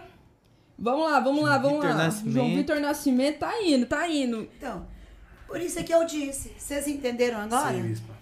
[0.78, 2.04] Vamos lá, vamos lá, vamos Vitor lá.
[2.04, 2.34] Nascimento.
[2.34, 4.50] João Vitor Nascimento tá indo, tá indo.
[4.58, 4.86] Então,
[5.48, 6.54] por isso é que eu disse.
[6.58, 7.74] Vocês entenderam agora?
[7.74, 8.15] Sim, Bispo.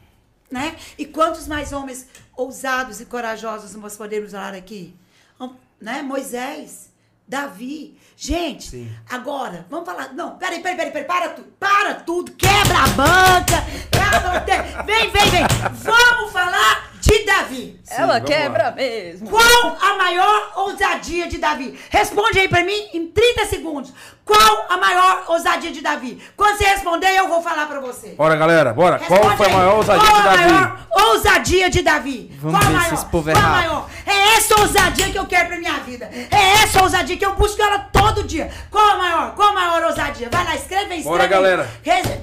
[0.54, 0.76] Né?
[0.98, 4.96] E quantos mais homens ousados e corajosos nós podemos falar aqui?
[5.40, 6.02] Hum, Né?
[6.02, 6.90] Moisés,
[7.28, 7.98] Davi.
[8.16, 8.92] Gente, Sim.
[9.10, 10.14] agora, vamos falar.
[10.14, 11.48] Não, peraí, peraí, peraí, peraí, para tudo.
[11.60, 13.66] Para tudo, quebra a banca.
[13.92, 15.44] Quebra Vem, vem, vem.
[15.84, 17.80] Vamos falar de Davi.
[17.84, 18.72] Sim, Ela quebra lá.
[18.72, 19.30] mesmo.
[19.30, 21.78] Qual a maior ousadia de Davi?
[21.90, 23.92] Responde aí pra mim em 30 segundos.
[24.26, 26.22] Qual a maior ousadia de Davi?
[26.38, 28.10] Quando você responder, eu vou falar pra você.
[28.10, 28.98] Bora, galera, bora.
[29.00, 30.52] Qual Responde foi a maior ousadia Qual de a Davi?
[30.54, 30.78] maior
[31.10, 32.38] ousadia de Davi?
[32.40, 32.94] Vamos Qual a maior?
[32.94, 33.90] esse povo é Qual a maior?
[34.06, 36.10] É essa ousadia que eu quero pra minha vida.
[36.32, 38.50] É essa ousadia que eu busco ela todo dia.
[38.72, 39.36] Qual a maior?
[39.36, 40.30] Qual a maior ousadia?
[40.32, 41.30] Vai lá, escreve aí, escreve Bora, aí.
[41.30, 41.70] galera.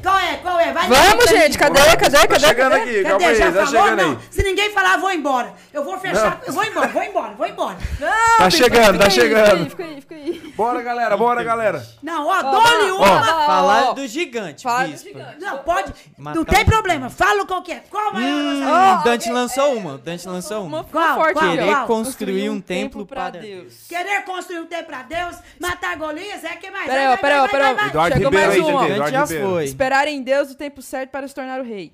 [0.02, 0.36] Qual é?
[0.36, 0.72] Qual é?
[0.72, 1.80] Vai Vamos, gente, cadê?
[1.80, 2.16] Bora, Cadê?
[2.16, 2.46] tá Cadê?
[2.46, 2.82] chegando Cadê?
[2.82, 3.24] aqui, calma Cadê?
[3.26, 3.66] aí, Já tá falou?
[3.66, 4.10] chegando Não.
[4.12, 4.18] aí.
[4.30, 5.52] Se ninguém falar, eu vou embora.
[5.72, 6.38] Eu vou fechar.
[6.40, 6.46] Não.
[6.46, 7.76] Eu vou embora, vou embora, vou embora.
[8.00, 9.68] Não, Tá chegando, tá aí, chegando.
[9.70, 10.52] Fica aí, fica aí, fica aí.
[10.56, 11.89] Bora, galera, bora, galera.
[12.02, 13.20] Não, ó, dole ó, uma.
[13.20, 13.92] ó, Falar ó.
[13.94, 15.40] do gigante, Fala do gigante.
[15.40, 15.92] Não, pode.
[16.16, 17.10] Matar não tem problema.
[17.10, 17.80] Fala qual que é.
[17.90, 19.00] Qual a maior Hum, ousadia?
[19.00, 19.94] o Dante lançou é, uma.
[19.94, 20.84] O Dante lançou Uma uma.
[20.84, 21.34] Qual?
[21.34, 23.86] Querer construir um templo pra para Deus.
[23.88, 26.86] Querer construir um templo pra Deus, matar Golias, é que mais?
[26.86, 27.88] Peraí, ó, peraí, peraí.
[27.88, 28.76] Eduardo Chegou Ribeiro mais um.
[28.76, 29.64] O Dante já foi.
[29.64, 31.92] Esperar em Deus o tempo certo para se tornar o rei.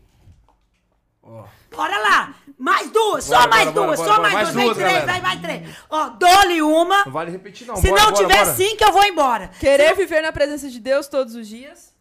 [1.74, 2.34] Bora lá.
[2.58, 4.22] Mais duas, só Bora, mais bora, bora, duas, bora, só bora.
[4.22, 4.56] mais Mais duas.
[4.56, 5.20] Vem duas, três, galera.
[5.20, 5.76] vai, vai três.
[5.90, 7.04] Ó, dole uma.
[7.04, 7.76] Não vale repetir, não.
[7.76, 8.54] Se Bora, não bora, tiver bora.
[8.56, 9.48] cinco, eu vou embora.
[9.60, 11.94] Querer viver na presença de Deus todos os dias.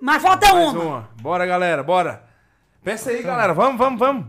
[0.00, 0.82] Mas falta Mais uma.
[0.84, 1.10] uma.
[1.20, 2.24] Bora, galera, bora.
[2.84, 3.54] Pensa aí, galera.
[3.54, 4.26] Vamos, vamos, vamos.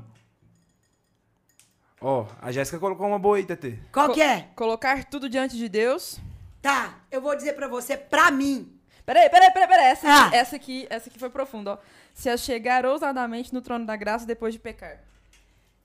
[1.99, 3.79] Ó, a Jéssica colocou uma boa aí, TT.
[3.91, 4.47] Qual Co- que é?
[4.55, 6.19] Colocar tudo diante de Deus.
[6.61, 8.71] Tá, eu vou dizer pra você, pra mim.
[9.05, 9.85] Peraí, peraí, peraí, peraí.
[9.87, 10.25] Essa, Ah.
[10.27, 11.77] aqui, essa aqui, essa aqui foi profunda, ó.
[12.13, 14.99] Se achegar ousadamente no trono da graça depois de pecar.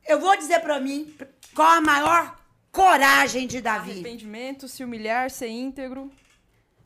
[0.07, 1.15] Eu vou dizer pra mim
[1.55, 2.37] qual a maior
[2.71, 3.91] coragem de Davi.
[3.93, 6.11] Arrependimento, se humilhar, ser íntegro.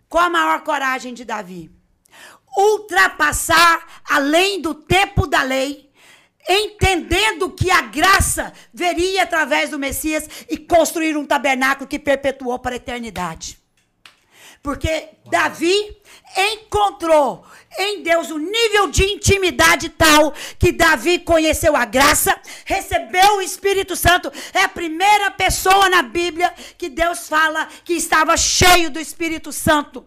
[0.09, 1.71] Qual a maior coragem de Davi?
[2.57, 5.91] Ultrapassar além do tempo da lei,
[6.49, 12.75] entendendo que a graça viria através do Messias e construir um tabernáculo que perpetuou para
[12.75, 13.59] a eternidade.
[14.63, 15.97] Porque Davi
[16.37, 17.45] encontrou
[17.79, 23.97] em Deus um nível de intimidade tal que Davi conheceu a graça, recebeu o Espírito
[23.97, 29.53] Santo, é a primeira pessoa na Bíblia que Deus fala que estava cheio do Espírito
[29.53, 30.07] Santo.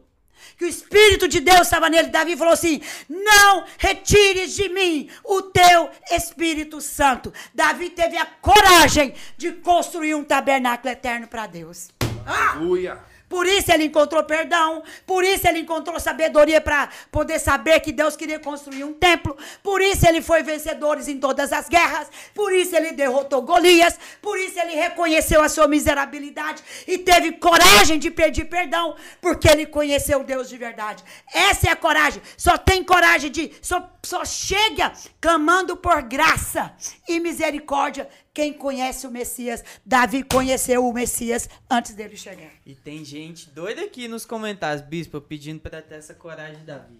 [0.57, 2.07] Que o Espírito de Deus estava nele.
[2.07, 7.33] Davi falou assim: Não retires de mim o teu Espírito Santo.
[7.53, 11.89] Davi teve a coragem de construir um tabernáculo eterno para Deus.
[12.25, 12.57] Ah!
[12.61, 13.03] Uia.
[13.27, 18.15] Por isso ele encontrou perdão, por isso ele encontrou sabedoria para poder saber que Deus
[18.15, 22.75] queria construir um templo, por isso ele foi vencedor em todas as guerras, por isso
[22.75, 28.45] ele derrotou Golias, por isso ele reconheceu a sua miserabilidade e teve coragem de pedir
[28.45, 31.03] perdão, porque ele conheceu Deus de verdade.
[31.33, 32.21] Essa é a coragem.
[32.37, 36.73] Só tem coragem de só, só chega clamando por graça
[37.07, 39.63] e misericórdia quem conhece o Messias.
[39.85, 42.51] Davi conheceu o Messias antes dele chegar.
[42.65, 46.99] E tem gente doida aqui nos comentários, bispo, pedindo pra ter essa coragem de Davi.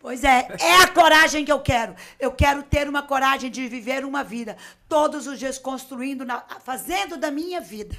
[0.00, 1.96] Pois é, é a coragem que eu quero.
[2.20, 4.56] Eu quero ter uma coragem de viver uma vida,
[4.88, 7.96] todos os dias construindo, na- fazendo da minha vida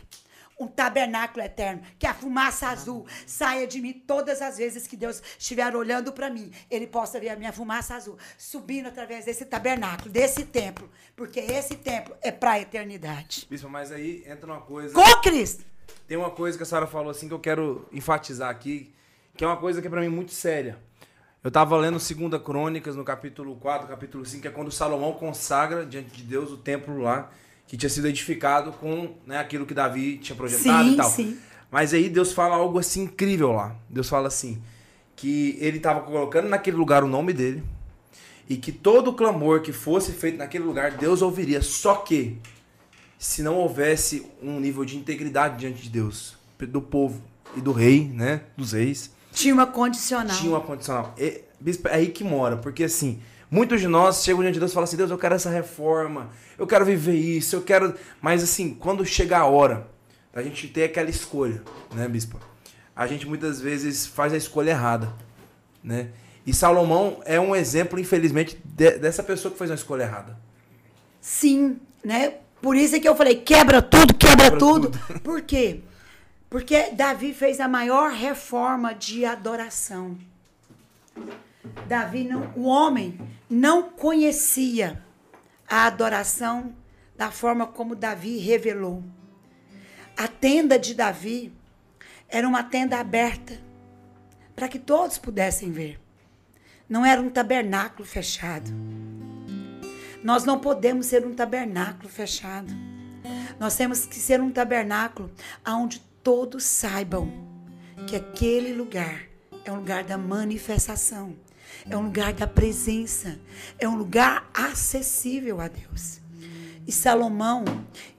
[0.59, 5.23] um tabernáculo eterno, que a fumaça azul saia de mim todas as vezes que Deus
[5.37, 10.11] estiver olhando para mim, ele possa ver a minha fumaça azul subindo através desse tabernáculo,
[10.11, 13.47] desse templo, porque esse templo é para a eternidade.
[13.49, 14.93] Bispo, mas aí entra uma coisa.
[14.93, 15.63] Com Cristo.
[16.07, 18.93] Tem uma coisa que a senhora falou assim que eu quero enfatizar aqui,
[19.37, 20.77] que é uma coisa que é pra mim muito séria.
[21.41, 25.85] Eu tava lendo 2 Crônicas, no capítulo 4, capítulo 5, que é quando Salomão consagra
[25.85, 27.31] diante de Deus o templo lá,
[27.69, 31.09] que tinha sido edificado com né, aquilo que Davi tinha projetado Sim, e tal.
[31.09, 31.37] sim.
[31.69, 33.75] Mas aí Deus fala algo assim incrível lá.
[33.87, 34.59] Deus fala assim,
[35.15, 37.63] que ele tava colocando naquele lugar o nome dele,
[38.49, 41.61] e que todo clamor que fosse feito naquele lugar, Deus ouviria.
[41.61, 42.39] Só que,
[43.19, 47.21] se não houvesse um nível de integridade diante de Deus, do povo
[47.55, 48.41] e do rei, né?
[48.57, 50.35] Dos reis, Tinha uma condicional.
[50.35, 51.13] tinha uma condicional.
[51.19, 53.19] E, bispo, é aí que mora, porque assim,
[53.49, 56.29] muitos de nós chegam diante de Deus e falam assim: Deus, eu quero essa reforma,
[56.57, 57.93] eu quero viver isso, eu quero.
[58.21, 59.87] Mas assim, quando chega a hora
[60.33, 61.61] da gente ter aquela escolha,
[61.93, 62.39] né, bispo?
[62.95, 65.11] A gente muitas vezes faz a escolha errada,
[65.83, 66.09] né?
[66.45, 70.37] E Salomão é um exemplo, infelizmente, de- dessa pessoa que fez uma escolha errada.
[71.21, 72.35] Sim, né?
[72.61, 74.89] Por isso é que eu falei, quebra tudo, quebra, Quebra tudo.
[74.89, 75.19] tudo.
[75.21, 75.81] Por quê?
[76.49, 80.17] Porque Davi fez a maior reforma de adoração.
[81.87, 85.03] Davi não, o homem não conhecia
[85.67, 86.73] a adoração
[87.15, 89.03] da forma como Davi revelou.
[90.17, 91.53] A tenda de Davi
[92.27, 93.59] era uma tenda aberta
[94.55, 95.99] para que todos pudessem ver.
[96.87, 98.71] Não era um tabernáculo fechado.
[100.23, 102.73] Nós não podemos ser um tabernáculo fechado.
[103.59, 105.31] Nós temos que ser um tabernáculo
[105.65, 107.31] onde todos saibam
[108.07, 109.23] que aquele lugar
[109.63, 111.35] é um lugar da manifestação,
[111.89, 113.39] é um lugar da presença,
[113.77, 116.19] é um lugar acessível a Deus.
[116.87, 117.65] E Salomão,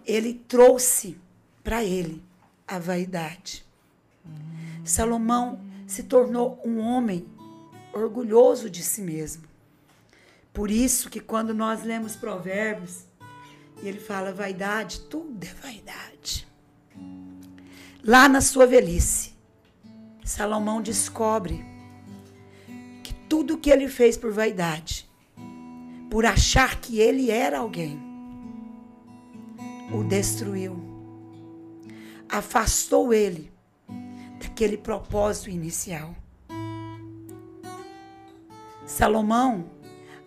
[0.07, 1.19] ele trouxe
[1.63, 2.23] para ele
[2.67, 3.65] a vaidade.
[4.85, 7.27] Salomão se tornou um homem
[7.93, 9.45] orgulhoso de si mesmo.
[10.53, 13.05] Por isso que quando nós lemos Provérbios,
[13.83, 16.47] e ele fala vaidade, tudo é vaidade.
[18.05, 19.35] Lá na sua velhice,
[20.25, 21.65] Salomão descobre
[23.31, 25.09] tudo que ele fez por vaidade,
[26.11, 27.97] por achar que ele era alguém,
[29.95, 30.77] o destruiu.
[32.29, 33.53] Afastou ele
[34.41, 36.13] daquele propósito inicial.
[38.85, 39.71] Salomão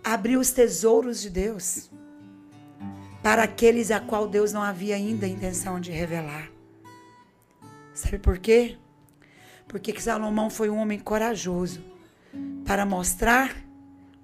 [0.01, 1.91] abriu os tesouros de Deus
[3.21, 6.49] para aqueles a qual Deus não havia ainda intenção de revelar.
[7.93, 8.77] Sabe por quê?
[9.67, 11.92] Porque Salomão foi um homem corajoso
[12.65, 13.55] para mostrar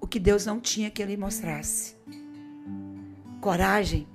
[0.00, 1.94] o que Deus não tinha que ele mostrasse.
[3.40, 4.06] Coragem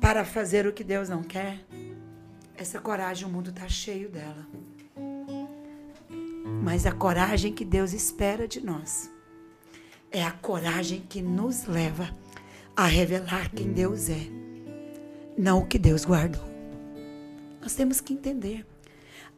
[0.00, 1.64] para fazer o que Deus não quer.
[2.56, 4.46] Essa coragem o mundo está cheio dela.
[6.62, 9.10] Mas a coragem que Deus espera de nós
[10.10, 12.08] é a coragem que nos leva
[12.76, 14.26] a revelar quem Deus é,
[15.36, 16.44] não o que Deus guardou.
[17.60, 18.66] Nós temos que entender.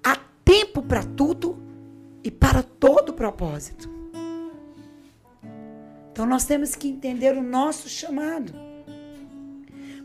[0.02, 1.65] Há tempo para tudo
[2.26, 3.88] e para todo propósito.
[6.10, 8.52] Então nós temos que entender o nosso chamado.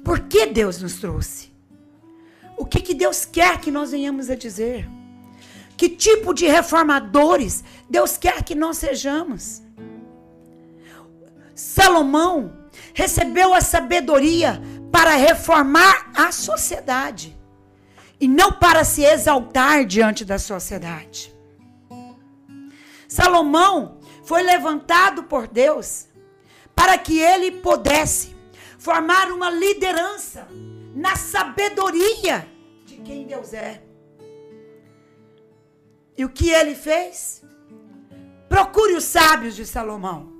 [0.03, 1.51] Por que Deus nos trouxe?
[2.55, 4.87] O que, que Deus quer que nós venhamos a dizer?
[5.75, 9.63] Que tipo de reformadores Deus quer que nós sejamos?
[11.55, 12.55] Salomão
[12.93, 14.61] recebeu a sabedoria
[14.91, 17.35] para reformar a sociedade
[18.19, 21.30] e não para se exaltar diante da sociedade.
[23.11, 26.07] Salomão foi levantado por Deus
[26.73, 28.33] para que ele pudesse
[28.79, 30.47] formar uma liderança
[30.95, 32.47] na sabedoria
[32.85, 33.83] de quem Deus é.
[36.17, 37.43] E o que ele fez?
[38.47, 40.31] Procure os sábios de Salomão.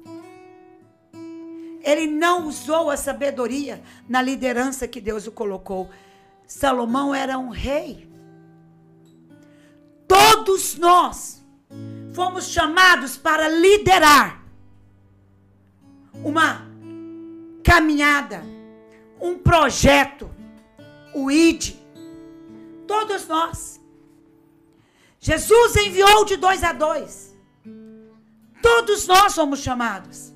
[1.83, 5.89] Ele não usou a sabedoria na liderança que Deus o colocou.
[6.47, 8.09] Salomão era um rei.
[10.07, 11.40] Todos nós
[12.13, 14.43] fomos chamados para liderar
[16.13, 16.67] uma
[17.63, 18.43] caminhada,
[19.19, 20.29] um projeto,
[21.13, 21.75] o ID.
[22.87, 23.79] Todos nós.
[25.19, 27.35] Jesus enviou de dois a dois.
[28.61, 30.33] Todos nós somos chamados.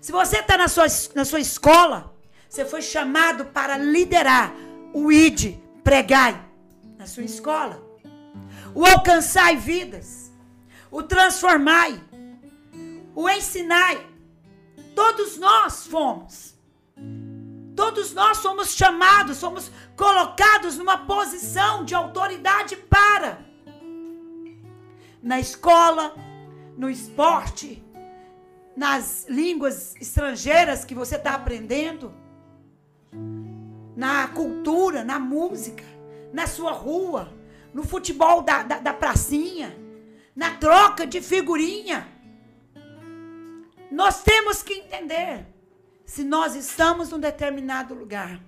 [0.00, 2.14] Se você está na sua, na sua escola,
[2.48, 4.54] você foi chamado para liderar
[4.92, 6.40] o ID, pregai
[6.98, 7.82] na sua escola.
[8.74, 10.23] O alcançai vidas.
[10.94, 12.00] O transformai.
[13.16, 14.06] O ensinai.
[14.94, 16.54] Todos nós fomos.
[17.74, 23.44] Todos nós somos chamados, somos colocados numa posição de autoridade para.
[25.20, 26.14] Na escola,
[26.78, 27.84] no esporte,
[28.76, 32.14] nas línguas estrangeiras que você está aprendendo
[33.96, 35.82] na cultura, na música,
[36.32, 37.32] na sua rua,
[37.72, 39.82] no futebol da, da, da pracinha,
[40.34, 42.08] na troca de figurinha.
[43.90, 45.46] Nós temos que entender
[46.04, 48.40] se nós estamos num determinado lugar.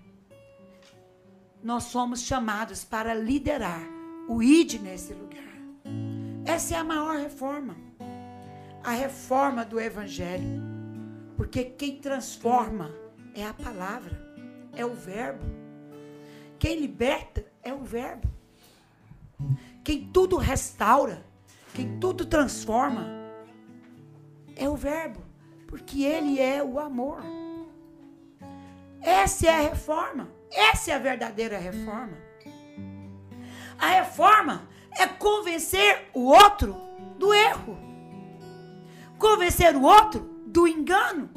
[1.63, 3.83] Nós somos chamados para liderar
[4.29, 5.43] o ID nesse lugar.
[6.45, 7.77] Essa é a maior reforma.
[8.83, 10.63] A reforma do Evangelho.
[11.37, 12.95] Porque quem transforma
[13.35, 14.27] é a palavra
[14.77, 15.45] é o Verbo.
[16.59, 18.29] Quem liberta é o Verbo.
[19.83, 21.25] Quem tudo restaura,
[21.77, 23.07] quem tudo transforma,
[24.57, 25.21] é o Verbo.
[25.67, 27.21] Porque Ele é o amor.
[29.01, 30.29] Essa é a reforma.
[30.51, 32.17] Essa é a verdadeira reforma.
[33.79, 36.75] A reforma é convencer o outro
[37.19, 37.79] do erro,
[39.19, 41.29] convencer o outro do engano.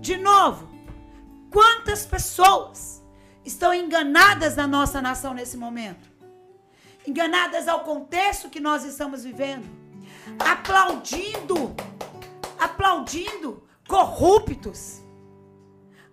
[0.00, 0.68] De novo,
[1.50, 3.02] Quantas pessoas
[3.44, 6.07] estão enganadas na nossa nação nesse momento?
[7.08, 9.66] Enganadas ao contexto que nós estamos vivendo,
[10.38, 11.74] aplaudindo,
[12.58, 15.02] aplaudindo corruptos,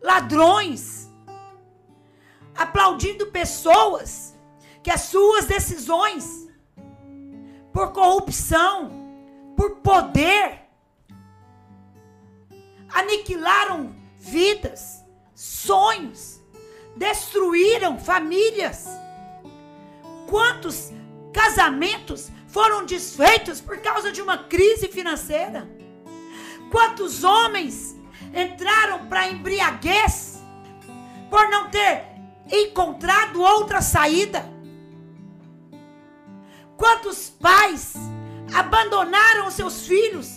[0.02, 1.10] ladrões,
[2.56, 4.34] aplaudindo pessoas
[4.82, 6.48] que as suas decisões,
[7.74, 8.90] por corrupção,
[9.58, 10.62] por poder,
[12.88, 16.42] aniquilaram vidas sonhos,
[16.96, 18.88] destruíram famílias.
[20.36, 20.92] Quantos
[21.32, 25.66] casamentos foram desfeitos por causa de uma crise financeira.
[26.70, 27.96] Quantos homens
[28.34, 30.44] entraram para embriaguez
[31.30, 32.04] por não ter
[32.52, 34.46] encontrado outra saída?
[36.76, 37.94] Quantos pais
[38.54, 40.32] abandonaram seus filhos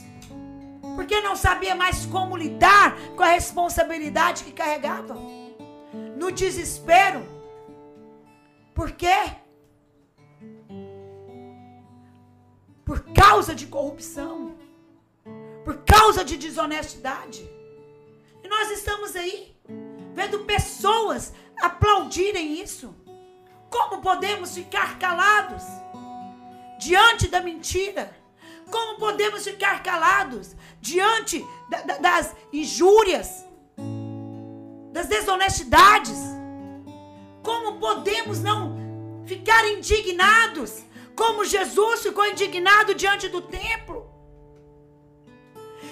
[0.94, 5.56] porque não sabia mais como lidar com a responsabilidade que carregavam?
[6.16, 7.26] No desespero.
[8.72, 9.47] Por quê?
[12.88, 14.56] Por causa de corrupção.
[15.64, 17.48] Por causa de desonestidade.
[18.42, 19.54] E nós estamos aí
[20.14, 22.92] vendo pessoas aplaudirem isso.
[23.70, 25.62] Como podemos ficar calados?
[26.78, 28.16] diante da mentira?
[28.70, 33.44] Como podemos ficar calados diante da, da, das injúrias,
[34.92, 36.18] das desonestidades?
[37.42, 38.76] Como podemos não
[39.26, 40.82] ficar indignados?
[41.18, 43.98] Como Jesus ficou indignado diante do templo?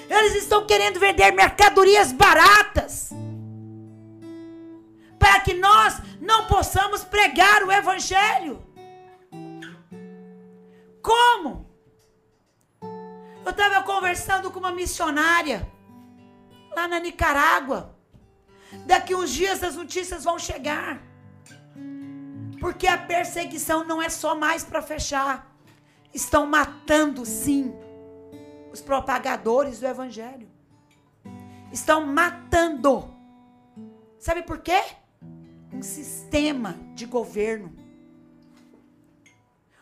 [0.09, 3.11] Eles estão querendo vender mercadorias baratas
[5.19, 8.65] para que nós não possamos pregar o evangelho.
[11.03, 11.51] Como?
[13.45, 15.69] Eu estava conversando com uma missionária
[16.77, 17.81] lá na Nicarágua.
[18.85, 21.03] Daqui uns dias as notícias vão chegar.
[22.61, 25.55] Porque a perseguição não é só mais para fechar.
[26.13, 27.75] Estão matando, sim,
[28.73, 30.49] os propagadores do evangelho.
[31.73, 33.15] Estão matando.
[34.19, 34.83] Sabe por quê?
[35.73, 37.87] Um sistema de governo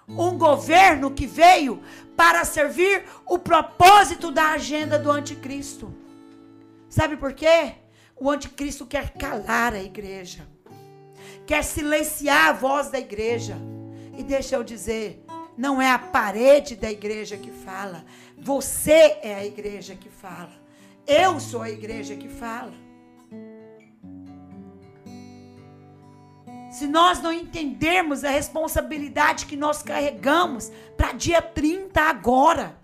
[0.09, 1.83] um governo que veio
[2.17, 5.95] para servir o propósito da agenda do anticristo.
[6.89, 7.75] Sabe por quê?
[8.17, 10.47] O anticristo quer calar a igreja,
[11.47, 13.57] quer silenciar a voz da igreja.
[14.17, 15.25] E deixa eu dizer,
[15.57, 18.05] não é a parede da igreja que fala,
[18.37, 20.53] você é a igreja que fala.
[21.07, 22.85] Eu sou a igreja que fala.
[26.75, 32.77] se nós não entendermos a responsabilidade que nós carregamos para dia 30 agora,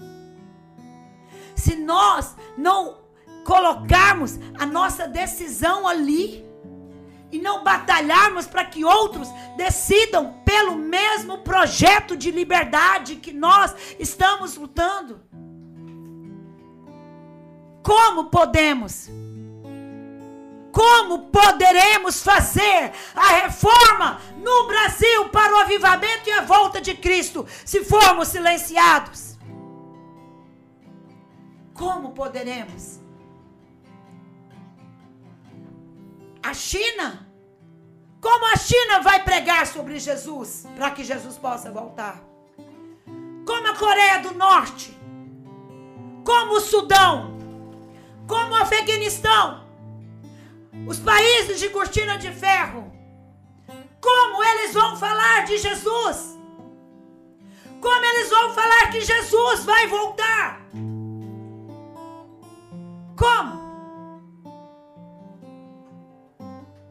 [1.56, 3.00] se nós não
[3.44, 6.48] colocarmos a nossa decisão ali
[7.32, 14.56] e não batalharmos para que outros decidam pelo mesmo projeto de liberdade que nós estamos
[14.56, 15.20] lutando,
[17.82, 19.08] como podemos?
[20.72, 27.46] Como poderemos fazer a reforma no Brasil para o avivamento e a volta de Cristo
[27.64, 29.36] se formos silenciados?
[31.74, 33.00] Como poderemos?
[36.42, 37.26] A China?
[38.20, 42.22] Como a China vai pregar sobre Jesus para que Jesus possa voltar?
[43.46, 44.96] Como a Coreia do Norte?
[46.24, 47.38] Como o Sudão?
[48.26, 49.70] Como o Afeganistão?
[50.86, 52.90] os países de cortina de ferro,
[54.00, 56.38] como eles vão falar de Jesus?
[57.80, 60.60] Como eles vão falar que Jesus vai voltar?
[63.16, 63.59] Como?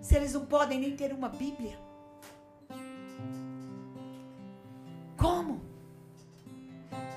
[0.10, 1.78] Se eles não podem nem ter uma Bíblia.
[5.16, 5.62] Como?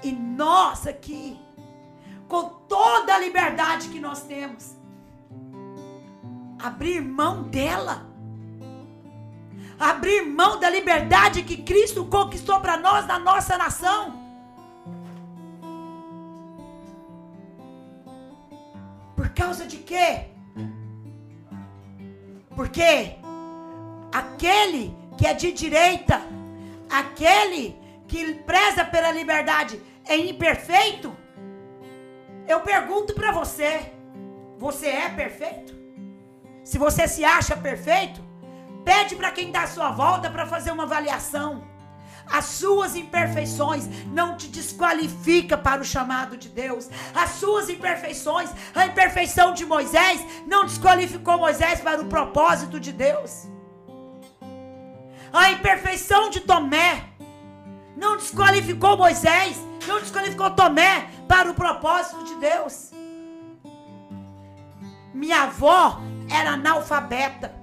[0.03, 1.41] E nós aqui,
[2.29, 4.77] com toda a liberdade que nós temos,
[6.63, 8.07] abrir mão dela.
[9.81, 14.21] Abrir mão da liberdade que Cristo conquistou para nós na nossa nação.
[19.17, 20.32] Por causa de quê?
[22.55, 23.17] Porque
[24.13, 26.21] aquele que é de direita,
[26.91, 31.17] aquele que preza pela liberdade é imperfeito?
[32.47, 33.93] Eu pergunto para você:
[34.59, 35.75] você é perfeito?
[36.65, 38.23] Se você se acha perfeito,
[38.85, 41.65] pede para quem à sua volta para fazer uma avaliação.
[42.27, 46.89] As suas imperfeições não te desqualifica para o chamado de Deus.
[47.15, 53.49] As suas imperfeições, a imperfeição de Moisés não desqualificou Moisés para o propósito de Deus.
[55.33, 57.05] A imperfeição de Tomé
[57.97, 59.57] não desqualificou Moisés,
[59.87, 62.91] não desqualificou Tomé para o propósito de Deus.
[65.15, 66.01] Minha avó
[66.31, 67.55] era analfabeta.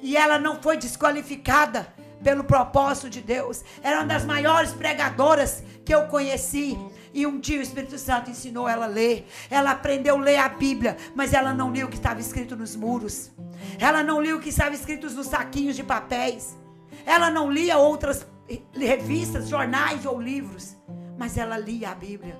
[0.00, 1.92] E ela não foi desqualificada
[2.22, 3.64] pelo propósito de Deus.
[3.82, 6.78] Era uma das maiores pregadoras que eu conheci.
[7.12, 9.26] E um dia o Espírito Santo ensinou ela a ler.
[9.50, 12.76] Ela aprendeu a ler a Bíblia, mas ela não lia o que estava escrito nos
[12.76, 13.30] muros.
[13.78, 16.56] Ela não lia o que estava escrito nos saquinhos de papéis.
[17.06, 18.26] Ela não lia outras
[18.74, 20.76] revistas, jornais ou livros,
[21.18, 22.38] mas ela lia a Bíblia.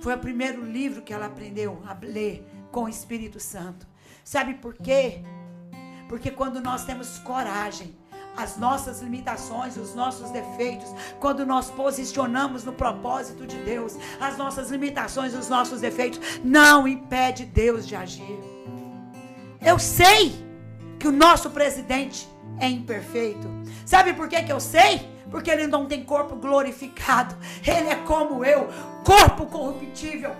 [0.00, 3.86] Foi o primeiro livro que ela aprendeu a ler com o Espírito Santo.
[4.22, 5.22] Sabe por quê?
[6.08, 7.96] Porque quando nós temos coragem,
[8.36, 14.70] as nossas limitações, os nossos defeitos, quando nós posicionamos no propósito de Deus, as nossas
[14.70, 18.38] limitações, os nossos defeitos, não impede Deus de agir.
[19.60, 20.46] Eu sei
[20.98, 22.28] que o nosso presidente
[22.58, 23.48] é imperfeito.
[23.84, 25.08] Sabe por que, que eu sei?
[25.30, 27.36] Porque ele não tem corpo glorificado.
[27.66, 28.68] Ele é como eu,
[29.04, 30.34] corpo corruptível.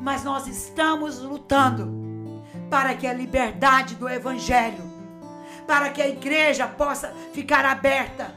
[0.00, 2.00] Mas nós estamos lutando
[2.68, 4.89] para que a liberdade do Evangelho,
[5.70, 8.34] para que a igreja possa ficar aberta,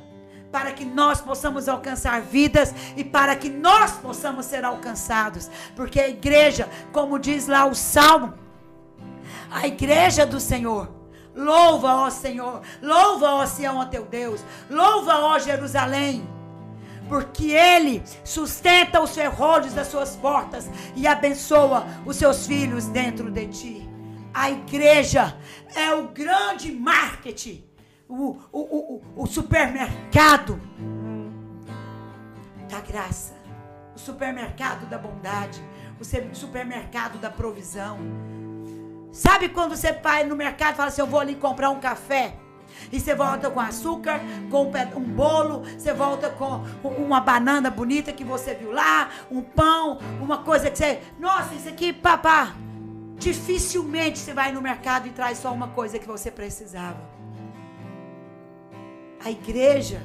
[0.52, 5.50] para que nós possamos alcançar vidas e para que nós possamos ser alcançados.
[5.76, 8.36] Porque a igreja, como diz lá o Salmo,
[9.50, 10.88] a igreja do Senhor
[11.36, 12.62] Louva, ó Senhor.
[12.80, 14.46] Louva, ó Sião, ó teu Deus.
[14.70, 16.24] Louva, ó Jerusalém.
[17.10, 23.48] Porque Ele sustenta os ferrolhos das suas portas e abençoa os seus filhos dentro de
[23.48, 23.93] ti.
[24.34, 25.38] A igreja
[25.76, 27.64] é o grande marketing,
[28.10, 30.60] o, o, o, o supermercado
[32.68, 33.36] da graça,
[33.96, 35.62] o supermercado da bondade,
[36.02, 38.00] o supermercado da provisão.
[39.12, 42.36] Sabe quando você vai no mercado e fala assim: Eu vou ali comprar um café?
[42.92, 44.20] E você volta com açúcar,
[44.50, 50.00] com um bolo, você volta com uma banana bonita que você viu lá, um pão,
[50.20, 51.02] uma coisa que você.
[51.20, 52.56] Nossa, isso aqui, papá.
[53.24, 57.02] Dificilmente você vai no mercado e traz só uma coisa que você precisava.
[59.24, 60.02] A igreja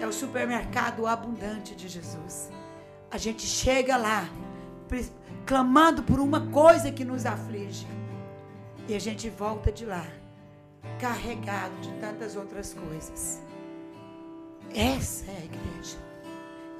[0.00, 2.48] é o supermercado abundante de Jesus.
[3.10, 4.26] A gente chega lá
[5.44, 7.86] clamando por uma coisa que nos aflige.
[8.88, 10.06] E a gente volta de lá,
[10.98, 13.42] carregado de tantas outras coisas.
[14.74, 15.98] Essa é a igreja.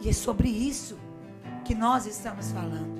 [0.01, 0.99] E é sobre isso
[1.67, 2.99] que nós estamos falando.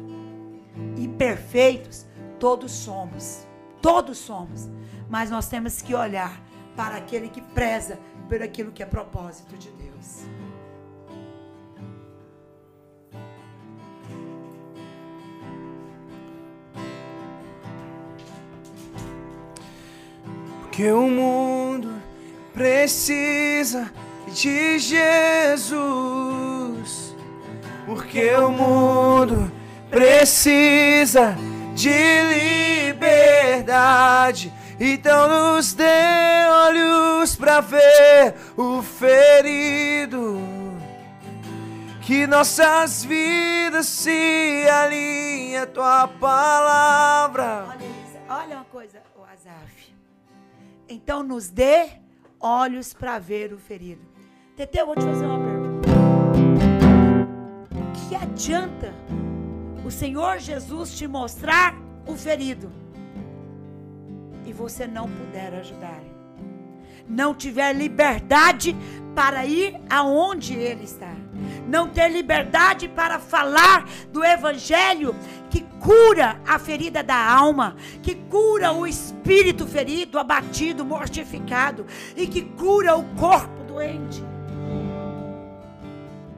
[0.99, 2.05] Imperfeitos,
[2.41, 3.47] todos somos.
[3.81, 4.69] Todos somos.
[5.09, 6.43] Mas nós temos que olhar
[6.75, 10.25] para aquele que preza por aquilo que é propósito de Deus.
[20.73, 21.93] Que o mundo
[22.55, 23.93] precisa
[24.33, 25.71] de Jesus.
[27.85, 29.53] Porque o mundo
[29.91, 31.60] precisa de
[32.91, 34.53] liberdade.
[34.79, 35.85] Então nos dê
[36.49, 40.41] olhos para ver o ferido.
[42.01, 47.67] Que nossas vidas se alinhem a tua palavra.
[47.69, 49.95] Olha, olha uma coisa, o Azaf.
[50.89, 51.89] Então nos dê
[52.41, 54.03] olhos para ver o ferido.
[54.57, 55.89] Tete, eu vou te fazer uma pergunta.
[57.71, 58.93] O que adianta
[59.85, 61.75] o Senhor Jesus te mostrar
[62.07, 62.71] o ferido
[64.45, 66.03] e você não puder ajudar?
[67.09, 68.77] Não tiver liberdade
[69.15, 71.15] para ir aonde ele está
[71.71, 75.15] não ter liberdade para falar do Evangelho
[75.49, 82.43] que cura a ferida da alma, que cura o espírito ferido, abatido, mortificado e que
[82.43, 84.23] cura o corpo doente.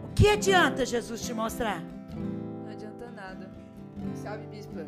[0.05, 1.83] O que adianta Jesus te mostrar?
[4.33, 4.87] Sabe, bispa,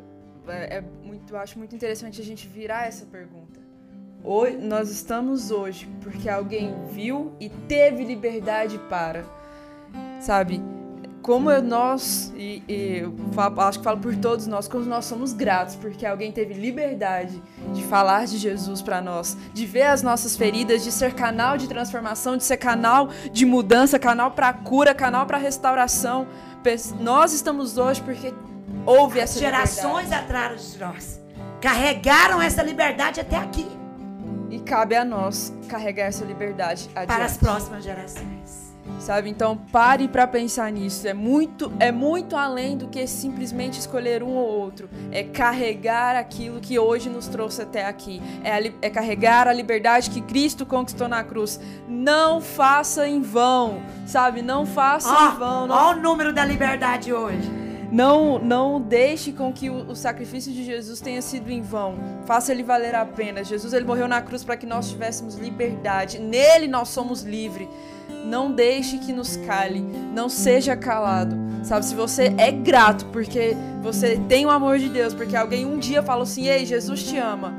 [0.49, 3.61] é, é muito, acho muito interessante a gente virar essa pergunta.
[4.22, 9.22] Hoje, nós estamos hoje porque alguém viu e teve liberdade para
[10.18, 10.62] sabe?
[11.20, 15.05] Como eu, nós, e, e eu falo, acho que falo por todos nós, como nós
[15.05, 17.42] somos gratos, porque alguém teve liberdade
[17.74, 21.68] de falar de Jesus para nós, de ver as nossas feridas, de ser canal de
[21.68, 26.26] transformação, de ser canal de mudança, canal para cura, canal para restauração.
[26.99, 28.32] Nós estamos hoje porque
[28.87, 31.24] houve essa gerações atrás de nós
[31.61, 33.66] carregaram essa liberdade até aqui.
[34.51, 37.07] E cabe a nós carregar essa liberdade adiante.
[37.07, 38.64] para as próximas gerações
[38.99, 39.28] sabe?
[39.28, 41.07] Então pare para pensar nisso.
[41.07, 44.89] É muito, é muito além do que simplesmente escolher um ou outro.
[45.11, 48.22] É carregar aquilo que hoje nos trouxe até aqui.
[48.43, 51.61] É, a, é carregar a liberdade que Cristo conquistou na cruz.
[51.89, 54.43] Não faça em vão, sabe?
[54.43, 55.66] Não faça oh, em vão.
[55.66, 55.74] Não...
[55.74, 57.64] Olha o número da liberdade hoje.
[57.95, 61.95] Não, não deixe com que o, o, sacrifício de Jesus tenha sido em vão.
[62.26, 63.45] Faça ele valer a pena.
[63.45, 66.18] Jesus ele morreu na cruz para que nós tivéssemos liberdade.
[66.18, 67.68] Nele nós somos livres.
[68.26, 69.78] Não deixe que nos cale,
[70.12, 71.36] não seja calado.
[71.62, 75.78] Sabe, se você é grato porque você tem o amor de Deus, porque alguém um
[75.78, 77.55] dia falou assim: "Ei, Jesus te ama".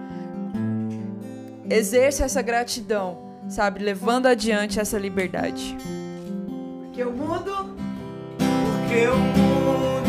[1.70, 5.78] Exerça essa gratidão, sabe, levando adiante essa liberdade.
[6.82, 7.74] Porque o mundo
[8.38, 10.05] Porque o mundo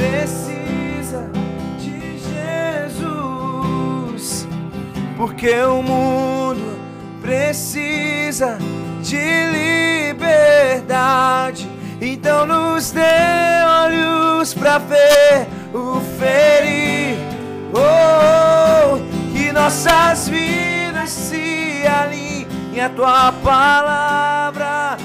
[0.00, 1.30] precisa
[1.78, 2.18] de
[2.98, 4.48] Jesus.
[5.16, 6.78] Porque o mundo
[7.20, 8.56] precisa
[9.02, 9.44] de
[10.08, 11.68] liberdade.
[12.00, 13.02] Então nos dê
[13.66, 17.18] olhos pra ver o ferir.
[17.74, 18.98] Oh,
[19.36, 24.96] que nossas vidas se alinhem à tua palavra.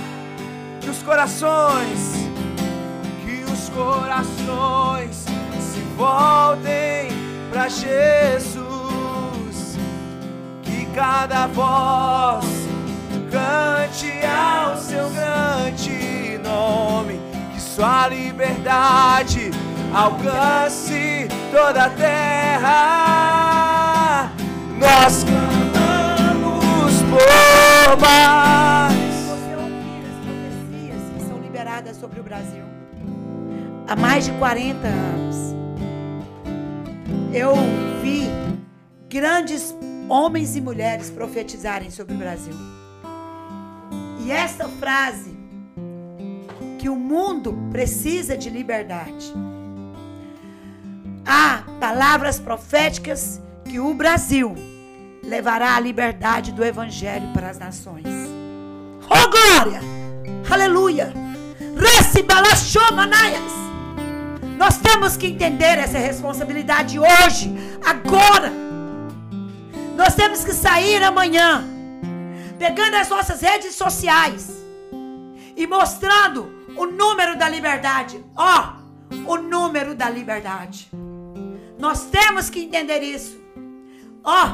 [0.79, 2.14] Que os corações
[3.75, 5.25] corações
[5.59, 7.09] se voltem
[7.51, 8.57] para Jesus,
[10.63, 12.45] que cada voz
[13.29, 17.19] cante ao seu grande nome,
[17.53, 19.51] que sua liberdade
[19.93, 22.71] alcance toda a terra.
[24.79, 28.94] Nós cantamos por mais.
[33.87, 35.35] Há mais de 40 anos,
[37.33, 37.53] eu
[38.01, 38.27] vi
[39.09, 39.75] grandes
[40.09, 42.55] homens e mulheres profetizarem sobre o Brasil.
[44.23, 45.35] E esta frase,
[46.79, 49.33] que o mundo precisa de liberdade.
[51.25, 54.55] Há palavras proféticas que o Brasil
[55.23, 58.05] levará a liberdade do evangelho para as nações.
[59.09, 59.79] Oh glória!
[60.47, 61.11] Aleluia!
[61.75, 63.65] Recibalachomanias!
[64.57, 67.53] Nós temos que entender essa responsabilidade hoje,
[67.83, 68.51] agora.
[69.95, 71.63] Nós temos que sair amanhã,
[72.57, 74.51] pegando as nossas redes sociais
[75.55, 78.23] e mostrando o número da liberdade.
[78.35, 78.73] Ó,
[79.25, 80.89] o número da liberdade.
[81.77, 83.39] Nós temos que entender isso.
[84.23, 84.47] Ó,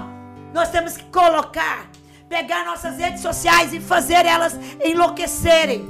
[0.53, 1.89] nós temos que colocar,
[2.27, 5.87] pegar nossas redes sociais e fazer elas enlouquecerem,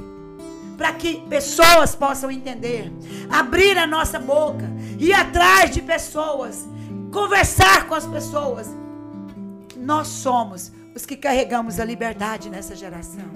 [0.76, 2.92] para que pessoas possam entender,
[3.30, 4.64] abrir a nossa boca,
[4.98, 6.66] ir atrás de pessoas,
[7.12, 8.68] conversar com as pessoas.
[9.76, 13.30] Nós somos os que carregamos a liberdade nessa geração.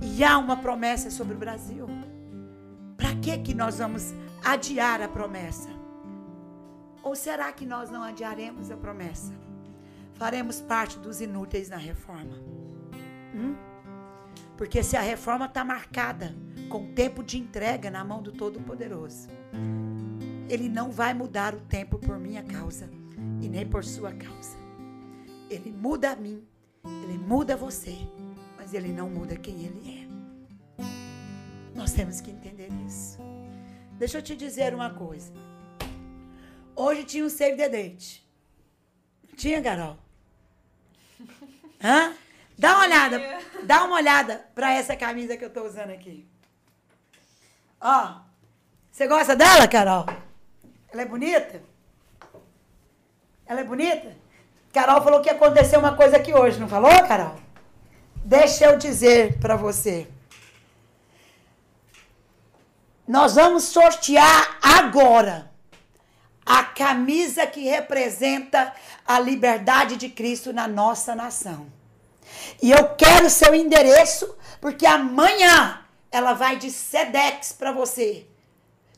[0.00, 1.86] E há uma promessa sobre o Brasil.
[2.96, 5.68] Para que que nós vamos adiar a promessa?
[7.02, 9.32] Ou será que nós não adiaremos a promessa?
[10.14, 12.34] Faremos parte dos inúteis na reforma.
[13.34, 13.54] Hum?
[14.56, 16.34] Porque se a reforma está marcada
[16.68, 19.28] com tempo de entrega na mão do Todo-Poderoso,
[20.48, 22.88] Ele não vai mudar o tempo por minha causa
[23.40, 24.56] e nem por sua causa.
[25.50, 26.42] Ele muda a mim,
[27.04, 27.96] Ele muda você,
[28.56, 30.86] mas Ele não muda quem Ele é.
[31.74, 33.18] Nós temos que entender isso.
[33.98, 35.32] Deixa eu te dizer uma coisa.
[36.74, 38.26] Hoje tinha um save the date.
[39.36, 39.98] Tinha, Carol?
[41.82, 42.14] Hã?
[42.58, 46.26] Dá uma olhada, dá uma olhada pra essa camisa que eu tô usando aqui.
[47.80, 48.20] Ó,
[48.90, 50.06] você gosta dela, Carol?
[50.90, 51.62] Ela é bonita?
[53.44, 54.16] Ela é bonita?
[54.72, 57.36] Carol falou que aconteceu uma coisa aqui hoje, não falou, Carol?
[58.16, 60.08] Deixa eu dizer pra você.
[63.06, 65.50] Nós vamos sortear agora
[66.44, 68.74] a camisa que representa
[69.06, 71.66] a liberdade de Cristo na nossa nação.
[72.62, 75.80] E eu quero seu endereço, porque amanhã
[76.10, 78.26] ela vai de Sedex para você.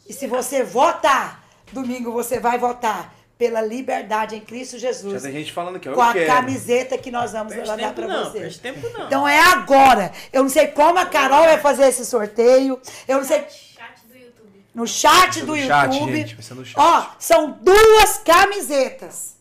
[0.08, 5.22] E se você votar, domingo você vai votar pela liberdade em Cristo Jesus.
[5.22, 6.26] Já tem gente falando que eu com a quero.
[6.26, 8.40] camiseta que nós vamos Perde mandar tempo para não, você.
[8.40, 9.06] perde tempo não.
[9.06, 10.10] Então é agora.
[10.32, 12.80] Eu não sei como a Carol vai fazer esse sorteio.
[13.06, 14.66] Eu não sei Chat do YouTube.
[14.74, 16.16] no chat do no chat, YouTube.
[16.16, 16.74] gente, vai ser no chat.
[16.80, 19.37] Ó, são duas camisetas.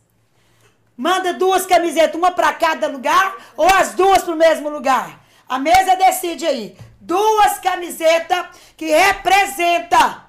[0.98, 5.20] Manda duas camisetas, uma para cada lugar ou as duas pro mesmo lugar.
[5.48, 6.76] A mesa decide aí.
[7.00, 10.26] Duas camisetas que representa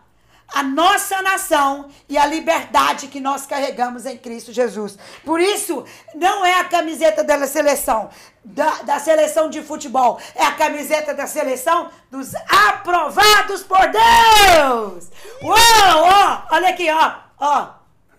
[0.54, 4.99] a nossa nação e a liberdade que nós carregamos em Cristo Jesus.
[5.24, 5.84] Por isso,
[6.14, 8.08] não é a camiseta da seleção,
[8.45, 12.34] da, da seleção de futebol, é a camiseta da seleção dos
[12.68, 15.11] aprovados por Deus.
[15.42, 17.68] Uou, ó, olha aqui, ó, ó,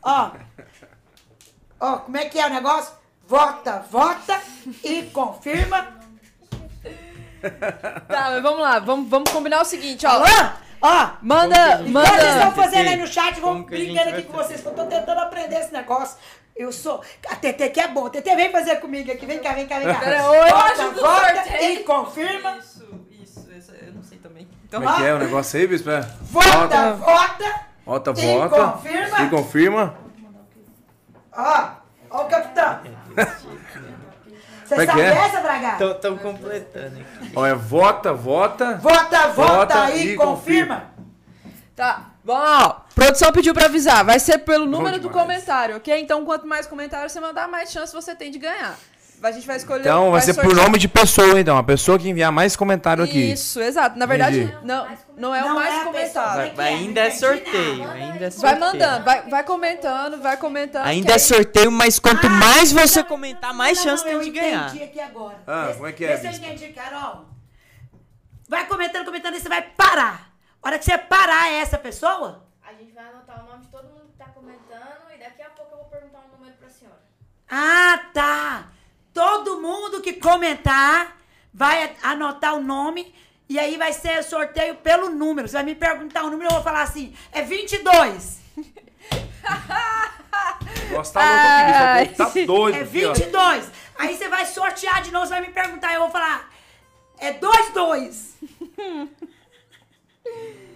[0.04, 0.49] ó.
[1.80, 2.94] Ó, como é que é o negócio?
[3.28, 4.40] Vota, vota
[4.84, 5.88] e confirma.
[8.08, 10.10] Tá, mas vamos lá, vamos, vamos combinar o seguite, ó.
[10.12, 10.26] Alô?
[10.82, 12.64] Ó, Manda, que Enquanto vocês estão manda.
[12.64, 15.74] fazendo aí no chat, gente brincando aqui com vocês, que eu tô tentando aprender esse
[15.74, 16.18] negócio.
[16.56, 17.02] Eu sou.
[17.30, 18.10] A TT que é bom.
[18.10, 19.26] TT, vem fazer comigo aqui.
[19.26, 20.00] Vem cá, vem cá, vem cá.
[20.00, 20.50] Pera, oi,
[21.62, 22.58] e confirma.
[22.58, 22.86] Isso,
[23.22, 24.48] isso, isso, eu não sei também.
[24.66, 25.90] Então, Como é que é o negócio aí, bispo?
[25.90, 26.02] É.
[26.22, 27.62] Vota, vota.
[27.86, 28.72] Vota, E vota.
[28.72, 29.22] confirma.
[29.22, 30.09] E confirma.
[31.40, 31.70] Ó,
[32.10, 32.80] ó o capitão.
[34.66, 35.06] Você é sabe é?
[35.06, 35.92] essa, Bragado?
[35.92, 37.32] Estão completando aqui.
[37.36, 38.78] Ó, é vota, vota.
[38.78, 40.92] Vota, vota, e confirma.
[41.76, 42.68] Tá, vamos lá.
[42.68, 42.82] ó.
[42.94, 44.04] Produção pediu pra avisar.
[44.04, 45.98] Vai ser pelo número do comentário, ok?
[46.00, 48.78] Então, quanto mais comentários você mandar, mais chance você tem de ganhar.
[49.22, 49.82] A gente vai escolher.
[49.82, 51.58] Então vai ser por sortear- nome de pessoa, então.
[51.58, 53.32] A pessoa que enviar mais comentário aqui.
[53.34, 53.98] Isso, exato.
[54.00, 54.66] Na verdade, Entendi.
[54.66, 54.88] não,
[55.18, 56.36] não é o Não mais é a comentado.
[56.38, 56.76] Vai, vai- é?
[56.76, 57.90] ainda é sorteio.
[57.92, 58.60] Ainda é Vai sorteio.
[58.60, 60.86] mandando, vai, vai comentando, vai comentando.
[60.86, 64.20] Ainda é sorteio, mas quanto Ah, mais você não, comentar, mais não, chance não, tem
[64.20, 64.68] eu de ganhar.
[64.70, 65.38] entendi aqui agora.
[65.46, 67.26] Ah, como é que é, se eu entendi, Carol.
[68.48, 70.30] Vai comentando, comentando e você vai parar.
[70.64, 73.84] A hora que você parar essa pessoa, A gente vai anotar o nome de todo
[73.90, 77.00] mundo que tá comentando e daqui a pouco eu vou perguntar um número pra senhora.
[77.50, 78.68] Ah, tá.
[79.14, 81.18] Todo mundo que comentar
[81.54, 83.14] vai anotar o nome
[83.48, 85.48] e aí vai ser sorteio pelo número.
[85.48, 88.40] Você vai me perguntar o número, eu vou falar assim: é 22.
[90.92, 92.06] Nossa, tá louco aqui, Ai.
[92.06, 92.18] bicho.
[92.18, 92.76] Tá doido.
[92.76, 93.14] É aqui, ó.
[93.14, 93.72] 22.
[93.98, 96.50] Aí você vai sortear de novo, você vai me perguntar, eu vou falar:
[97.18, 98.38] é 22.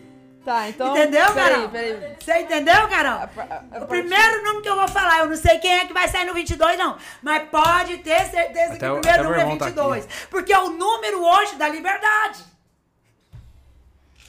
[0.43, 0.91] Tá, então.
[0.91, 1.69] Entendeu, Carol?
[1.69, 3.13] Peraí, Você entendeu, Carol?
[3.13, 5.85] A- a- a O primeiro número que eu vou falar, eu não sei quem é
[5.85, 6.97] que vai sair no 22, não.
[7.21, 10.05] Mas pode ter certeza Até que o- primeiro número é irmão tá 22.
[10.29, 12.43] porque é o número hoje da liberdade.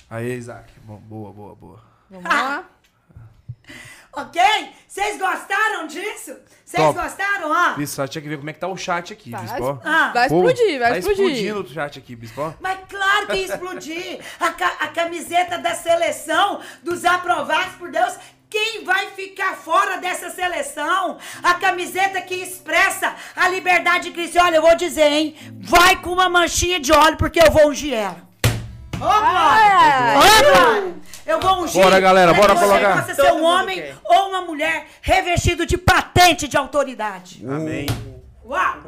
[0.08, 0.72] Aí, Isaac.
[0.84, 1.80] Bom, boa, boa, boa.
[2.10, 2.64] Vamos lá.
[4.16, 4.40] Ok?
[4.86, 6.36] Vocês gostaram disso?
[6.64, 6.98] Vocês Top.
[6.98, 7.74] gostaram, ó?
[7.74, 9.80] Bispo, só tinha que ver como é que tá o chat aqui, Tá, Bispo.
[9.84, 11.24] Ah, Vai Pô, explodir, vai tá explodir.
[11.26, 12.54] explodindo o chat aqui, Bispo.
[12.60, 14.20] mas claro que ia explodir.
[14.40, 18.14] A, ca- a camiseta da seleção dos aprovados por Deus.
[18.48, 21.18] Quem vai ficar fora dessa seleção?
[21.42, 24.38] A camiseta que expressa a liberdade de Cristo.
[24.40, 25.34] Olha, eu vou dizer, hein?
[25.60, 28.22] Vai com uma manchinha de óleo, porque eu vou ungir ela.
[28.94, 30.18] Ô, Glória!
[30.18, 30.94] Ô, Glória!
[31.26, 31.82] Eu vou ungir.
[31.82, 33.00] Bora, galera, bora você colocar.
[33.02, 33.96] possa ser Todo um homem quer.
[34.04, 37.44] ou uma mulher revestido de patente de autoridade.
[37.46, 37.86] Amém.
[38.44, 38.80] Uau!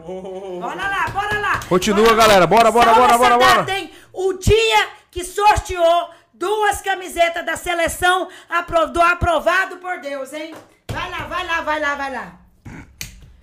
[0.60, 1.60] Bora lá, bora lá!
[1.68, 2.46] Continua, Bora galera.
[2.46, 3.78] Bora, bora, bora, bora, data, bora.
[3.78, 3.90] hein?
[4.12, 10.54] O dia que sorteou duas camisetas da seleção apro- do aprovado por Deus, hein?
[10.92, 12.32] Vai lá, vai lá, vai lá, vai lá.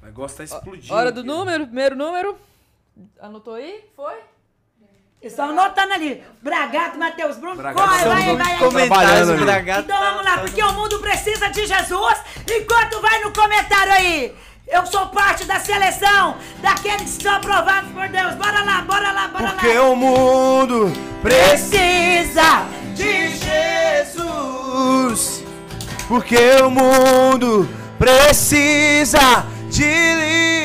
[0.04, 0.94] O negócio tá explodindo.
[0.94, 1.28] Hora do aqui.
[1.28, 2.38] número, primeiro número.
[3.20, 3.84] Anotou aí?
[3.96, 4.14] Foi?
[5.24, 6.22] Estão anotando ali.
[6.42, 7.56] Bragato, Matheus Bruno.
[7.56, 8.88] Bragato, Corre, vai, vai, vai.
[8.88, 9.82] Trabalhando bragato.
[9.82, 12.18] Então vamos lá, porque o mundo precisa de Jesus.
[12.50, 14.36] Enquanto vai no comentário aí,
[14.68, 18.36] eu sou parte da seleção daqueles que são aprovados por Deus.
[18.36, 19.84] Bora lá, bora lá, bora Porque lá.
[19.84, 20.92] o mundo
[21.22, 23.30] Precisa de
[24.10, 25.44] Jesus.
[26.10, 29.86] Porque o mundo precisa de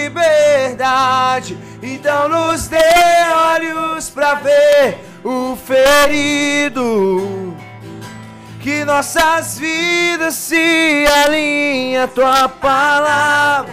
[0.01, 1.57] liberdade.
[1.83, 2.77] Então nos dê
[3.55, 7.55] olhos pra ver o ferido.
[8.61, 13.73] Que nossas vidas se alinhem à tua palavra.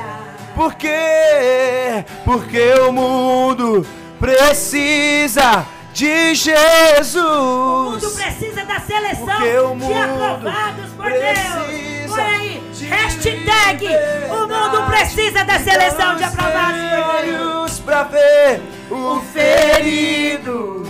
[0.53, 2.05] Por quê?
[2.23, 3.85] Porque o mundo
[4.19, 7.15] precisa de Jesus.
[7.15, 11.94] O mundo precisa da seleção Porque de aprovados por Deus.
[12.15, 13.87] Põe aí, hashtag
[14.31, 16.81] o mundo precisa da seleção de aprovados
[17.13, 20.83] olhos pra ver o ferido.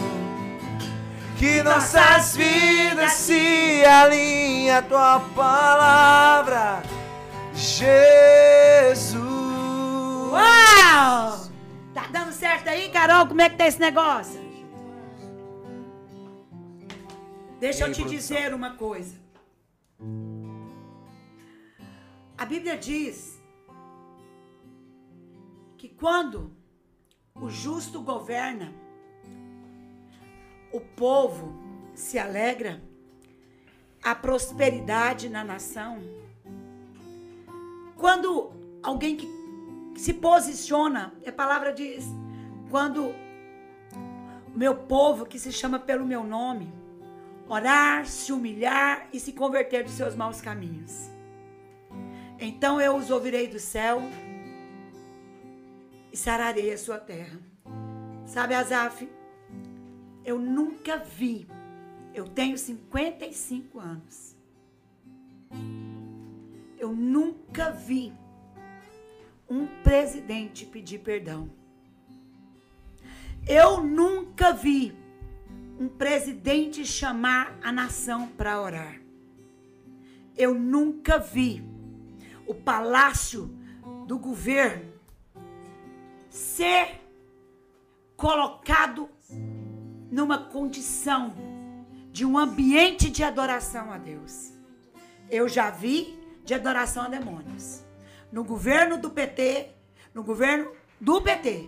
[1.37, 6.83] Que nossas vidas se alinhem à tua palavra,
[7.55, 9.25] Jesus.
[10.31, 11.49] Uau!
[11.93, 13.25] Tá dando certo aí, Carol?
[13.25, 14.39] Como é que tá esse negócio?
[17.59, 19.15] Deixa eu te dizer uma coisa.
[22.37, 23.41] A Bíblia diz
[25.77, 26.51] que quando
[27.33, 28.73] o justo governa,
[30.71, 31.55] o povo
[31.93, 32.81] se alegra,
[34.03, 35.99] a prosperidade na nação.
[37.95, 38.51] Quando
[38.83, 39.27] alguém que
[39.95, 42.03] se posiciona, a palavra diz,
[42.69, 43.13] quando
[44.53, 46.71] o meu povo que se chama pelo meu nome,
[47.47, 51.14] orar, se humilhar e se converter dos seus maus caminhos.
[52.39, 54.01] Então eu os ouvirei do céu
[56.11, 57.39] e sararei a sua terra.
[58.25, 59.07] Sabe, Azaf?
[60.23, 61.47] Eu nunca vi.
[62.13, 64.35] Eu tenho 55 anos.
[66.77, 68.13] Eu nunca vi
[69.49, 71.49] um presidente pedir perdão.
[73.47, 74.93] Eu nunca vi
[75.79, 78.99] um presidente chamar a nação para orar.
[80.35, 81.63] Eu nunca vi
[82.47, 83.49] o palácio
[84.07, 84.93] do governo
[86.29, 87.01] ser
[88.15, 89.09] colocado
[90.11, 91.33] numa condição
[92.11, 94.53] de um ambiente de adoração a Deus.
[95.29, 97.83] Eu já vi de adoração a demônios.
[98.31, 99.71] No governo do PT,
[100.13, 101.67] no governo do PT,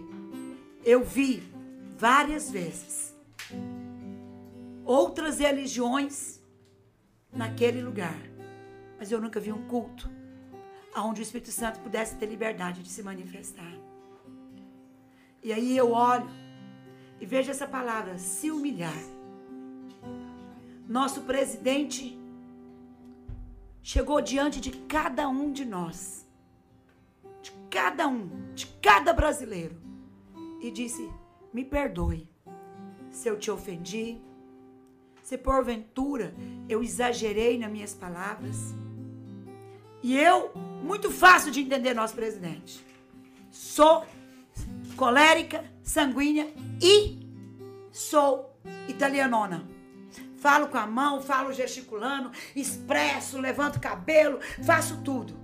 [0.86, 1.44] eu vi
[1.98, 3.16] várias vezes
[4.86, 6.41] outras religiões
[7.32, 8.18] naquele lugar,
[8.98, 10.10] mas eu nunca vi um culto
[10.95, 13.73] onde o Espírito Santo pudesse ter liberdade de se manifestar.
[15.43, 16.30] E aí eu olho
[17.19, 18.97] e vejo essa palavra, se humilhar.
[20.88, 22.18] Nosso presidente
[23.81, 26.27] chegou diante de cada um de nós,
[27.41, 29.76] de cada um, de cada brasileiro,
[30.61, 31.09] e disse:
[31.53, 32.27] Me perdoe
[33.09, 34.22] se eu te ofendi,
[35.23, 36.34] se porventura
[36.69, 38.73] eu exagerei nas minhas palavras.
[40.03, 40.52] E eu,
[40.84, 42.86] muito fácil de entender nosso presidente,
[43.52, 44.06] sou
[44.95, 46.48] colérica, sanguínea
[46.82, 47.19] e
[47.91, 48.57] sou
[48.88, 49.68] italianona.
[50.38, 55.36] Falo com a mão, falo gesticulando, expresso, levanto cabelo, faço tudo.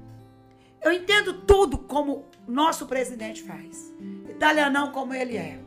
[0.82, 3.94] Eu entendo tudo como nosso presidente faz.
[4.30, 5.60] Italianão como ele é.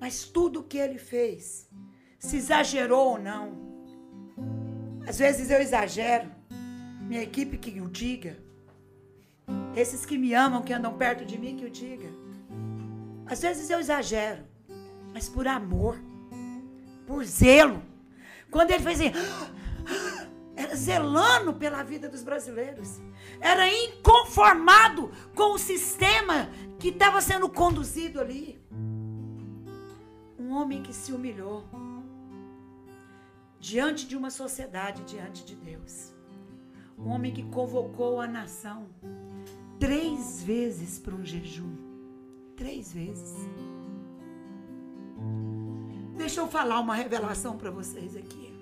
[0.00, 1.68] Mas tudo que ele fez,
[2.18, 3.52] se exagerou ou não.
[5.06, 6.37] Às vezes eu exagero.
[7.08, 8.36] Minha equipe que o diga.
[9.74, 12.10] Esses que me amam, que andam perto de mim, que o diga.
[13.24, 14.44] Às vezes eu exagero,
[15.12, 15.98] mas por amor,
[17.06, 17.82] por zelo.
[18.50, 19.12] Quando ele fez assim,
[20.54, 23.00] era zelando pela vida dos brasileiros,
[23.40, 28.60] era inconformado com o sistema que estava sendo conduzido ali.
[30.38, 31.64] Um homem que se humilhou
[33.58, 36.17] diante de uma sociedade, diante de Deus.
[36.98, 38.86] Um homem que convocou a nação
[39.78, 41.88] três vezes para um jejum
[42.58, 43.36] Três vezes.
[46.16, 48.52] Deixa eu falar uma revelação para vocês aqui.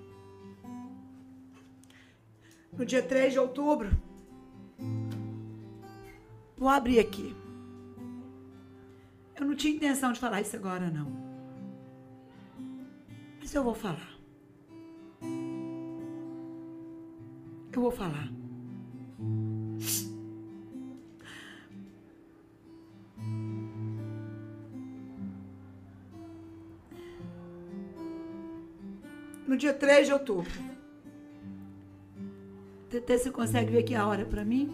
[2.71, 3.89] No dia 3 de outubro,
[6.55, 7.35] vou abrir aqui.
[9.35, 11.11] Eu não tinha intenção de falar isso agora, não.
[13.39, 14.16] Mas eu vou falar.
[17.77, 18.27] Eu vou falar.
[29.47, 30.51] no dia 3 de outubro.
[32.89, 34.69] TT, você consegue ver aqui a hora para mim?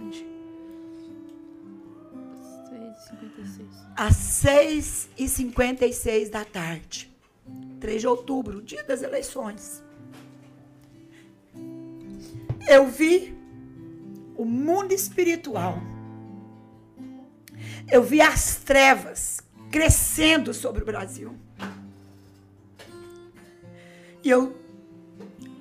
[0.00, 0.24] Onde?
[2.70, 3.66] 6h56.
[3.96, 7.12] Às 6h56 da tarde.
[7.80, 9.82] 3 de outubro, dia das eleições.
[12.68, 13.34] Eu vi
[14.36, 15.78] o mundo espiritual.
[17.90, 19.40] Eu vi as trevas
[19.70, 21.34] crescendo sobre o Brasil.
[24.22, 24.54] E eu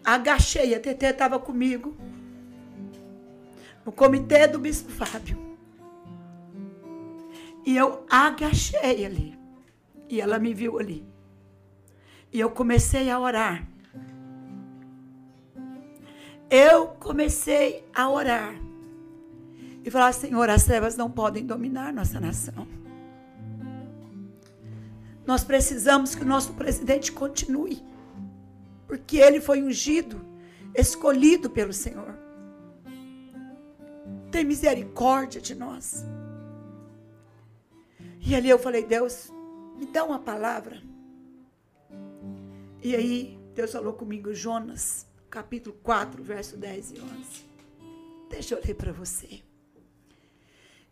[0.04, 1.96] agachei, a TT estava comigo,
[3.86, 5.38] no comitê do Bispo Fábio.
[7.66, 9.40] E eu agachei ali.
[10.10, 11.08] E ela me viu ali.
[12.34, 13.66] E eu comecei a orar.
[16.50, 18.56] Eu comecei a orar.
[19.84, 22.68] E falar, Senhor, as trevas não podem dominar nossa nação.
[25.26, 27.86] Nós precisamos que o nosso presidente continue
[28.88, 30.22] porque ele foi ungido,
[30.74, 32.18] escolhido pelo Senhor.
[34.32, 36.06] Tem misericórdia de nós.
[38.22, 39.32] E ali eu falei, Deus,
[39.78, 40.82] me dá uma palavra.
[42.82, 47.48] E aí Deus falou comigo, Jonas, capítulo 4, verso 10 e 11.
[48.30, 49.42] Deixa eu ler para você.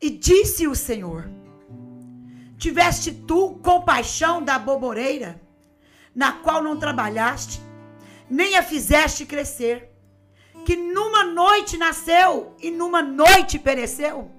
[0.02, 1.30] E disse o Senhor:
[2.58, 5.42] Tiveste tu compaixão da boboreira,
[6.14, 7.62] na qual não trabalhaste,
[8.30, 9.90] nem a fizeste crescer,
[10.66, 14.32] que numa noite nasceu e numa noite pereceu?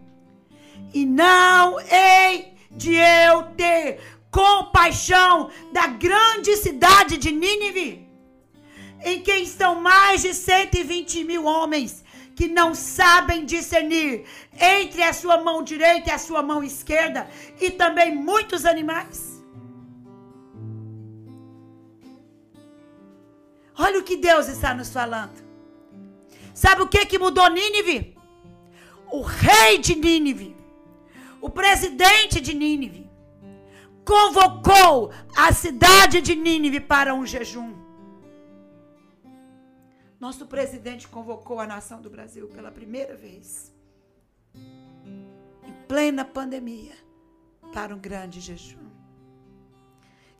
[0.92, 4.00] E não hei de eu ter
[4.30, 8.05] compaixão da grande cidade de Nínive,
[9.04, 12.04] em que estão mais de 120 mil homens
[12.34, 17.28] que não sabem discernir entre a sua mão direita e a sua mão esquerda,
[17.58, 19.42] e também muitos animais.
[23.78, 25.44] Olha o que Deus está nos falando.
[26.54, 28.16] Sabe o que, que mudou Nínive?
[29.10, 30.54] O rei de Nínive,
[31.40, 33.08] o presidente de Nínive,
[34.04, 37.85] convocou a cidade de Nínive para um jejum.
[40.18, 43.72] Nosso presidente convocou a nação do Brasil pela primeira vez,
[44.54, 46.94] em plena pandemia,
[47.72, 48.86] para um grande jejum.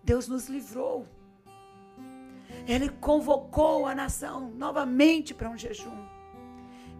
[0.02, 1.06] Deus nos livrou
[2.66, 6.06] ele convocou a nação novamente para um jejum.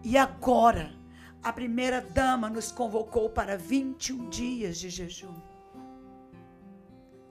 [0.05, 0.95] E agora,
[1.43, 5.35] a primeira dama nos convocou para 21 dias de jejum.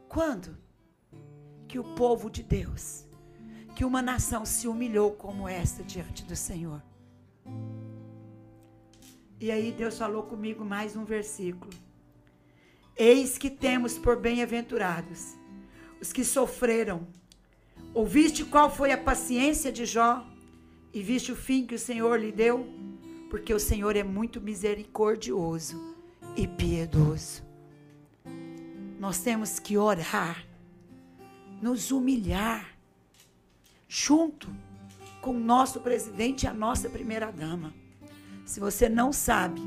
[0.09, 0.57] Quando
[1.67, 3.04] que o povo de Deus,
[3.75, 6.81] que uma nação se humilhou como esta diante do Senhor?
[9.39, 11.71] E aí Deus falou comigo mais um versículo.
[12.95, 15.35] Eis que temos por bem-aventurados
[16.01, 17.05] os que sofreram.
[17.93, 20.25] Ouviste qual foi a paciência de Jó
[20.93, 22.65] e viste o fim que o Senhor lhe deu?
[23.29, 25.95] Porque o Senhor é muito misericordioso
[26.37, 27.43] e piedoso.
[28.97, 30.45] Nós temos que orar,
[31.61, 32.74] nos humilhar,
[33.87, 34.49] junto
[35.21, 37.73] com o nosso presidente e a nossa primeira dama.
[38.45, 39.61] Se você não sabe,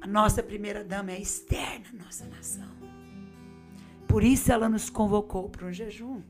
[0.00, 2.68] a nossa primeira dama é externa à nossa nação.
[4.06, 6.22] Por isso ela nos convocou para um jejum.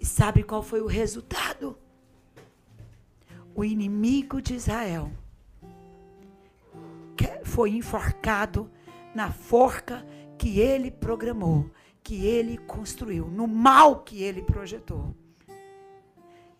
[0.00, 1.76] E sabe qual foi o resultado?
[3.54, 5.10] O inimigo de Israel
[7.54, 8.68] foi enforcado
[9.14, 10.04] na forca
[10.36, 11.70] que ele programou,
[12.04, 15.16] que ele construiu, no mal que ele projetou.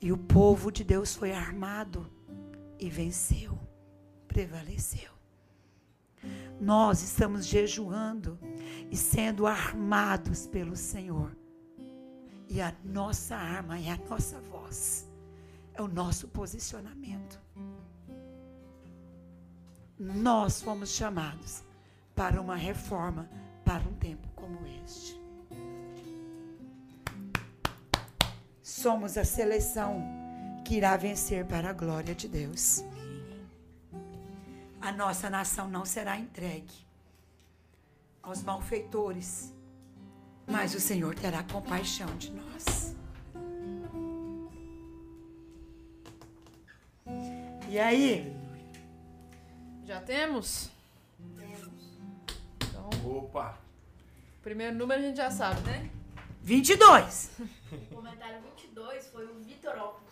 [0.01, 2.11] E o povo de Deus foi armado
[2.81, 3.59] e venceu,
[4.27, 5.13] prevaleceu.
[6.59, 8.39] Nós estamos jejuando
[8.91, 11.37] e sendo armados pelo Senhor.
[12.49, 15.09] E a nossa arma é a nossa voz,
[15.75, 17.39] é o nosso posicionamento.
[19.99, 21.63] Nós fomos chamados
[22.15, 23.29] para uma reforma
[23.65, 25.14] para um tempo como este.
[28.77, 30.03] Somos a seleção
[30.65, 32.83] que irá vencer para a glória de Deus.
[34.81, 36.75] A nossa nação não será entregue
[38.21, 39.55] aos malfeitores,
[40.45, 42.97] mas o Senhor terá compaixão de nós.
[47.69, 48.37] E aí?
[49.85, 50.69] Já temos?
[52.59, 53.57] Então, Opa!
[54.43, 55.89] primeiro número a gente já sabe, né?
[56.45, 57.31] 22.
[57.91, 60.03] O comentário 22 foi o Vitor Opus.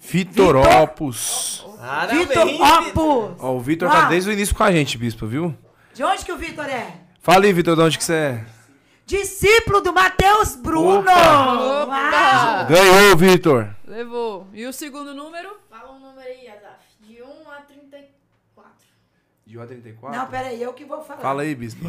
[0.00, 1.64] Fitorópus.
[2.10, 3.36] Vitor Opus.
[3.38, 4.08] Ó, o Vitor tá Uau.
[4.08, 5.54] desde o início com a gente, bispo, viu?
[5.92, 7.00] De onde que o Vitor é?
[7.20, 8.46] Fala aí, Vitor, de onde que você é?
[9.04, 11.00] Discípulo do Mateus Bruno.
[11.00, 11.12] Opa.
[11.86, 12.66] Uau.
[12.66, 13.68] Ganhou, Vitor.
[13.86, 14.48] Levou.
[14.54, 15.58] E o segundo número?
[15.68, 16.82] Fala um número aí, Azaf.
[17.00, 18.72] De 1 a 34.
[19.46, 20.18] De 1 a 34?
[20.18, 21.20] Não, peraí, eu que vou falar.
[21.20, 21.84] Fala aí, bispo.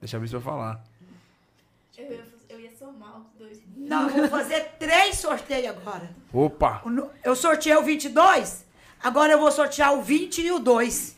[0.00, 0.82] Deixa a bispo falar.
[1.98, 3.60] Eu ia, eu ia somar os dois.
[3.76, 6.10] Não, eu vou fazer três sorteios agora.
[6.32, 6.82] Opa!
[7.22, 8.66] Eu sorteei o 22,
[9.02, 11.16] agora eu vou sortear o 20 e o 2.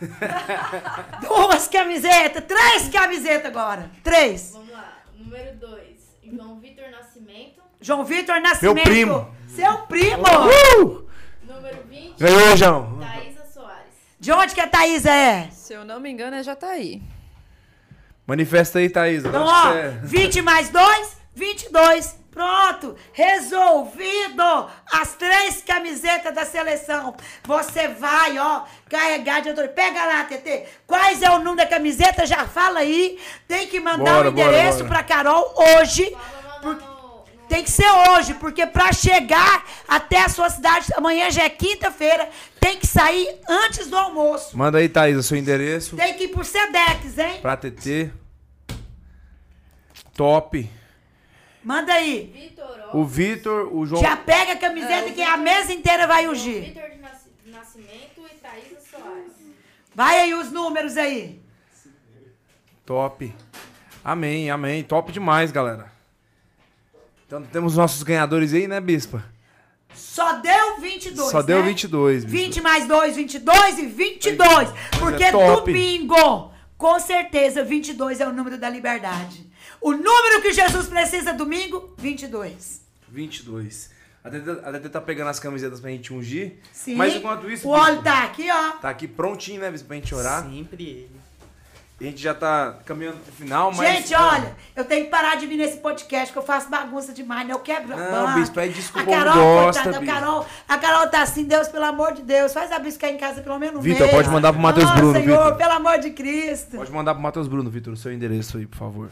[1.26, 3.90] Duas camisetas, três camisetas agora.
[4.02, 4.50] Três.
[4.52, 4.98] Vamos lá.
[5.16, 5.84] Número 2.
[6.24, 7.62] João Vitor Nascimento.
[7.80, 8.84] João Vitor Nascimento.
[8.84, 9.34] primo.
[9.48, 10.22] Seu primo.
[10.22, 11.08] Uh!
[11.44, 12.18] Número 20.
[12.18, 12.98] Ganhou, João.
[12.98, 13.94] Thaisa Soares.
[14.20, 15.48] De onde que a Thaísa é?
[15.50, 17.00] Se eu não me engano, é já tá aí.
[18.26, 19.24] Manifesta aí, Thaís.
[19.24, 19.88] Então, ó, você é?
[20.02, 22.24] 20 mais 2, 22.
[22.30, 24.42] Pronto, resolvido.
[24.92, 27.14] As três camisetas da seleção.
[27.44, 29.68] Você vai, ó, carregar de autor.
[29.68, 30.64] Pega lá, TT.
[30.84, 32.26] Quais é o número da camiseta?
[32.26, 33.20] Já fala aí.
[33.46, 34.88] Tem que mandar o endereço bora, bora.
[34.88, 36.10] pra Carol hoje.
[36.10, 36.93] Fala Por- mandar no, no-
[37.48, 42.28] Tem que ser hoje, porque pra chegar até a sua cidade, amanhã já é quinta-feira,
[42.58, 44.56] tem que sair antes do almoço.
[44.56, 45.96] Manda aí, Thaís, o seu endereço.
[45.96, 47.40] Tem que ir por Sedex, hein?
[47.42, 48.10] Pra TT.
[50.14, 50.68] Top.
[51.62, 52.30] Manda aí.
[52.32, 52.90] Vitor.
[52.96, 54.00] O Vitor, o João.
[54.02, 56.62] Já pega a camiseta É, que a mesa inteira vai ungir.
[56.64, 59.32] Vitor de Nas- Nascimento e Thaisa Soares.
[59.94, 61.40] Vai aí os números aí.
[62.84, 63.34] Top.
[64.04, 64.82] Amém, amém.
[64.84, 65.90] Top demais, galera.
[67.26, 69.24] Então temos nossos ganhadores aí, né, Bispa?
[69.94, 71.30] Só deu 22.
[71.30, 71.68] Só deu né?
[71.68, 72.38] 22, Bispa.
[72.38, 74.68] 20 mais 2, 22 e 22.
[74.98, 79.48] Porque é domingo, com certeza, 22 é o número da liberdade.
[79.80, 82.80] O número que Jesus precisa domingo, 22.
[83.08, 83.90] 22.
[84.24, 86.54] A TT tá pegando as camisetas pra gente ungir.
[86.72, 86.94] Sim.
[86.94, 88.70] Mas enquanto isso, O óleo tá aqui, ó.
[88.72, 90.42] tá aqui prontinho, né, Bispa, pra gente orar.
[90.48, 91.10] Sempre ele.
[92.00, 93.88] A gente já tá caminhando pro final, mas.
[93.88, 97.46] Gente, olha, eu tenho que parar de vir nesse podcast, que eu faço bagunça demais,
[97.46, 97.54] né?
[97.54, 98.40] Eu quebro a Não, banca.
[98.40, 100.14] bispo, é que o A Carol, gosta, coitada, a.
[100.14, 103.42] Carol, a Carol tá assim, Deus, pelo amor de Deus, faz a bisca em casa
[103.42, 105.56] pelo menos um Vitor, pode mandar pro Matheus Bruno, Senhor, Vitor.
[105.56, 106.76] pelo amor de Cristo.
[106.76, 109.08] Pode mandar pro Matheus Bruno, Vitor, o seu endereço aí, por favor.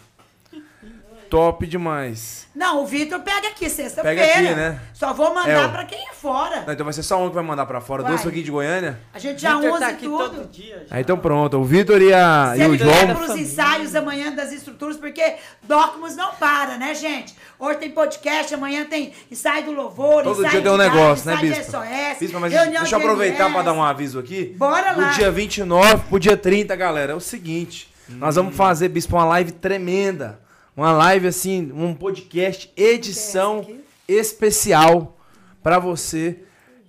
[1.32, 2.46] Top demais.
[2.54, 4.22] Não, o Vitor pega aqui Pega sexta-feira.
[4.30, 4.78] aqui, né?
[4.92, 6.62] Só vou mandar É, pra quem é fora.
[6.66, 8.02] Não, então vai ser só um que vai mandar pra fora.
[8.02, 8.12] Vai.
[8.12, 9.00] Dois aqui de Goiânia.
[9.14, 10.28] A gente já Vitor usa tá e aqui tudo.
[10.28, 10.86] todo dia.
[10.86, 10.94] já.
[10.94, 11.56] Aí então pronto.
[11.56, 13.14] O Vitor e, a, Se e o ele João.
[13.16, 17.34] pros ensaios amanhã das estruturas, porque Docmus não para, né, gente?
[17.59, 21.36] Hoje tem podcast, amanhã tem ensaio do louvor, Todo ensaio dia tem um negócio, né,
[21.38, 21.62] Bispa?
[21.64, 24.54] SOS, Bispa, mas deixa eu aproveitar pra dar um aviso aqui.
[24.59, 25.09] Bora lá.
[25.09, 27.90] Do dia 29 pro dia 30, galera, é o seguinte.
[28.10, 30.38] Nós vamos fazer, Bispo, uma live tremenda.
[30.77, 33.66] Uma live, assim, um podcast, edição
[34.09, 35.16] especial
[35.62, 36.39] pra você.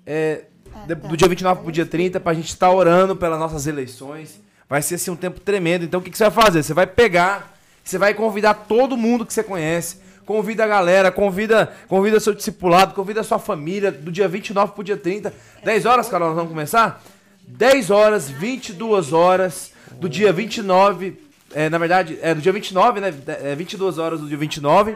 [0.05, 0.45] é,
[0.85, 4.41] de- do dia 29 pro dia 30, pra gente estar orando pelas nossas eleições.
[4.67, 5.85] Vai ser, assim, um tempo tremendo.
[5.85, 6.61] Então, o que, que você vai fazer?
[6.63, 9.97] Você vai pegar, você vai convidar todo mundo que você conhece.
[10.25, 14.83] Convida a galera, convida, convida seu discipulado, convida a sua família, do dia 29 pro
[14.83, 15.33] dia 30.
[15.63, 17.01] 10 horas, Carol, nós vamos começar?
[17.47, 21.17] 10 horas, 22 horas, do dia 29,
[21.53, 23.13] é, na verdade, é do dia 29, né?
[23.43, 24.95] É 22 horas do dia 29.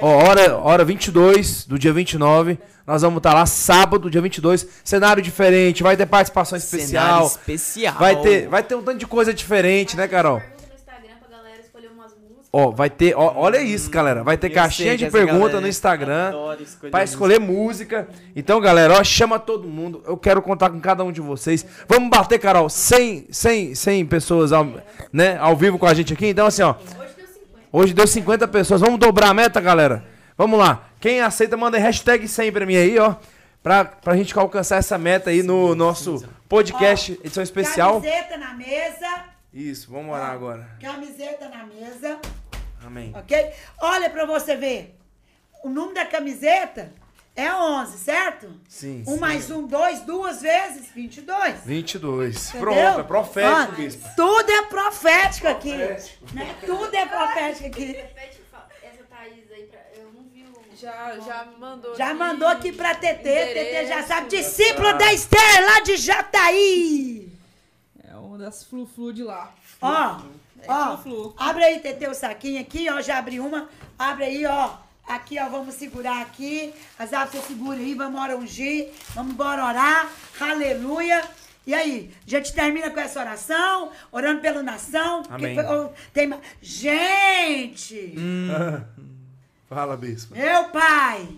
[0.00, 2.58] Ó, hora, hora 22 do dia 29.
[2.86, 4.66] Nós vamos estar lá sábado, dia 22.
[4.82, 7.26] Cenário diferente, vai ter participação Cenário especial.
[7.26, 7.94] especial.
[7.98, 10.40] Vai ter, vai ter um tanto de coisa diferente, né, Carol?
[10.40, 12.39] Pergunta no Instagram pra galera escolher umas músicas.
[12.52, 14.24] Ó, vai ter, ó, olha isso, galera.
[14.24, 16.28] Vai ter Eu caixinha sei de pergunta no Instagram.
[16.30, 18.08] adora escolher Pra escolher música.
[18.34, 20.02] Então, galera, ó, chama todo mundo.
[20.04, 21.64] Eu quero contar com cada um de vocês.
[21.88, 24.66] Vamos bater, Carol, 100, 100, 100 pessoas ao,
[25.12, 26.26] né, ao vivo com a gente aqui.
[26.26, 27.68] Então, assim, ó, Hoje deu 50.
[27.72, 28.80] hoje deu 50 pessoas.
[28.80, 30.04] Vamos dobrar a meta, galera?
[30.36, 30.88] Vamos lá.
[31.00, 33.14] Quem aceita, manda aí hashtag 100 pra mim aí, ó.
[33.62, 38.00] Pra, pra gente alcançar essa meta aí no nosso podcast, edição especial.
[38.00, 39.24] Camiseta na mesa.
[39.52, 40.66] Isso, vamos orar agora.
[40.80, 42.18] Camiseta na mesa.
[42.84, 43.12] Amém.
[43.16, 43.52] Ok?
[43.80, 44.96] Olha pra você ver.
[45.62, 46.92] O número da camiseta
[47.36, 48.60] é 11, certo?
[48.68, 49.04] Sim.
[49.06, 51.60] Um mais um, dois, duas vezes, 22.
[51.64, 52.48] 22.
[52.48, 52.60] Entendeu?
[52.60, 54.08] Pronto, é profético, Ó, bispo.
[54.16, 55.76] Tudo é profético aqui.
[56.34, 56.56] Né?
[56.64, 57.96] Tudo é profético aqui.
[58.82, 59.70] Essa Thaís aí.
[59.96, 60.76] Eu não vi o.
[60.76, 61.94] Já, já mandou.
[61.96, 62.14] Já aqui.
[62.14, 63.22] mandou aqui pra TT.
[63.22, 64.28] TT já sabe.
[64.28, 67.30] Discípulo da Esther, lá de Jataí.
[68.08, 69.54] É uma das flu-flu de lá.
[69.80, 70.20] Ó,
[70.68, 70.96] ó.
[70.96, 71.34] flu-flu.
[71.36, 73.00] Abre aí, TT, o saquinho aqui, ó.
[73.00, 73.68] Já abri uma.
[73.98, 74.74] Abre aí, ó.
[75.06, 76.72] Aqui, ó, vamos segurar aqui.
[76.98, 78.90] Azar, você segura aí, vamos orar ungir.
[79.14, 80.10] Vamos embora orar.
[80.40, 81.22] Aleluia.
[81.66, 85.22] E aí, a gente termina com essa oração, orando pela nação.
[85.28, 85.54] Amém.
[85.54, 86.32] foi- ó, tem
[86.62, 88.14] Gente!
[89.68, 90.34] Fala, bispo.
[90.34, 91.28] Meu pai!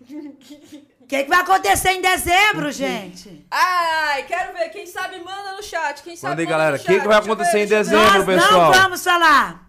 [1.06, 3.46] O que, que vai acontecer em dezembro, gente?
[3.48, 4.70] Ai, quero ver.
[4.70, 6.02] Quem sabe manda no chat.
[6.02, 6.74] Quem sabe Manda aí, galera.
[6.74, 7.06] O que que chat.
[7.06, 8.12] vai acontecer em dezembro?
[8.12, 8.72] Nós pessoal.
[8.72, 9.68] não vamos falar.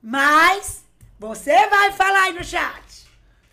[0.00, 0.84] Mas
[1.18, 2.86] você vai falar aí no chat.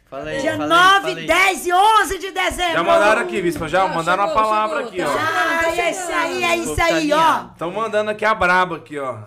[0.08, 1.26] Fala aí, Dia fala aí, 9, fala aí.
[1.26, 2.74] 10 e 11 de dezembro.
[2.74, 3.68] Já mandaram aqui, bispo.
[3.68, 5.12] Já Ah, mandaram a chegou, palavra chegou, aqui, tá ó.
[5.12, 5.66] chegando.
[5.66, 7.46] Ah, é isso aí, é isso aí, ó.
[7.52, 9.18] Estão mandando aqui a braba aqui, ó.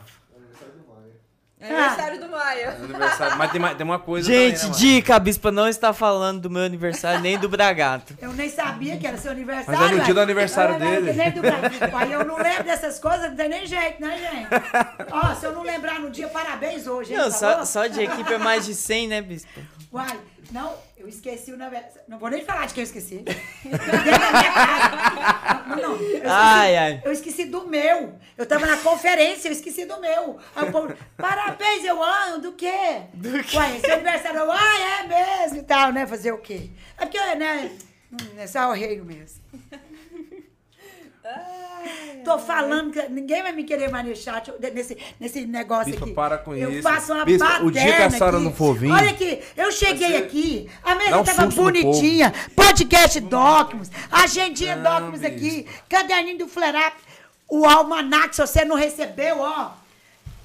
[1.59, 2.71] É aniversário do Maia.
[2.71, 3.39] Aniversário.
[3.39, 6.41] Mas tem, mais- tem uma coisa Gente, também, né, dica, a bispa não está falando
[6.43, 8.15] do meu aniversário nem do Bragato.
[8.21, 9.81] Eu nem sabia que era seu aniversário.
[9.81, 11.13] Mas é no dia do aniversário Eu não dele.
[11.15, 12.15] nem do Brasil, pai.
[12.15, 14.49] Eu não lembro dessas coisas, não tem nem jeito, né, gente?
[15.11, 17.19] Ó, se eu não lembrar no dia, parabéns hoje, hein?
[17.19, 17.65] Não, tá só, bom?
[17.65, 19.61] só de equipe é mais de 100, né, bispa?
[19.91, 20.15] Uai,
[20.51, 22.01] não, eu esqueci o aniversário.
[22.09, 23.25] Não vou nem falar de que eu esqueci.
[25.67, 25.97] Não, não.
[25.97, 27.03] Eu esqueci, Ai, ai.
[27.05, 28.15] eu esqueci do meu.
[28.39, 30.39] Eu tava na conferência, eu esqueci do meu.
[30.55, 33.03] Aí o povo, parabéns, eu amo, do quê?
[33.13, 33.57] Do quê?
[33.57, 35.07] Uai, seu aniversário, eu, ah, é
[35.43, 36.07] mesmo e tal, né?
[36.07, 36.71] Fazer o quê?
[36.97, 37.73] É porque, né,
[38.13, 39.43] hum, é só o reino mesmo.
[42.25, 46.05] Tô falando que ninguém vai me querer mais no chat eu- nesse, nesse negócio Bispa,
[46.07, 46.15] aqui.
[46.15, 46.83] para com eu isso.
[46.83, 48.45] faço uma Bispa, o dia que a senhora aqui.
[48.45, 53.21] não for vir, Olha aqui, eu cheguei ser- aqui, a mesa um tava bonitinha, podcast
[53.21, 55.37] Documents, agendinha Não, Documents bispa.
[55.37, 56.97] aqui, caderninho do Flare Up,
[57.49, 59.71] o almanac, se você não recebeu, ó.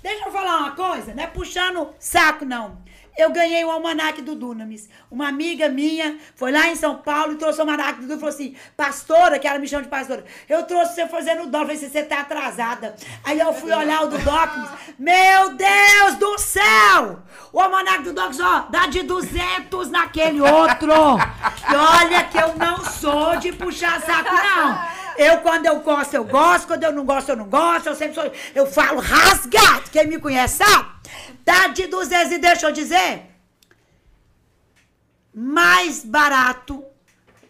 [0.02, 2.80] Deixa eu falar uma coisa, não é puxando saco, não.
[3.18, 4.90] Eu ganhei o almanac do Dunamis.
[5.12, 8.34] Uma amiga minha foi lá em São Paulo e trouxe o almanac do Dunamis falou
[8.34, 11.76] assim, pastora, que ela me chama de pastora, eu trouxe você fazendo o dó, falei
[11.76, 12.96] assim, você tá atrasada.
[13.24, 17.20] Aí eu fui olhar o do Documents, meu Deus do céu!
[17.52, 20.94] O almanac do Documents, ó, dá de 200 naquele outro.
[21.70, 25.01] E olha que eu não sou de puxar saco, não.
[25.18, 26.68] Eu, quando eu gosto, eu gosto.
[26.68, 27.88] Quando eu não gosto, eu não gosto.
[27.88, 28.32] Eu sempre sou.
[28.56, 29.90] Eu falo rasgado.
[29.92, 30.90] Quem me conhece sabe?
[31.44, 33.26] Tá de 200 e deixa eu dizer.
[35.34, 36.84] Mais barato.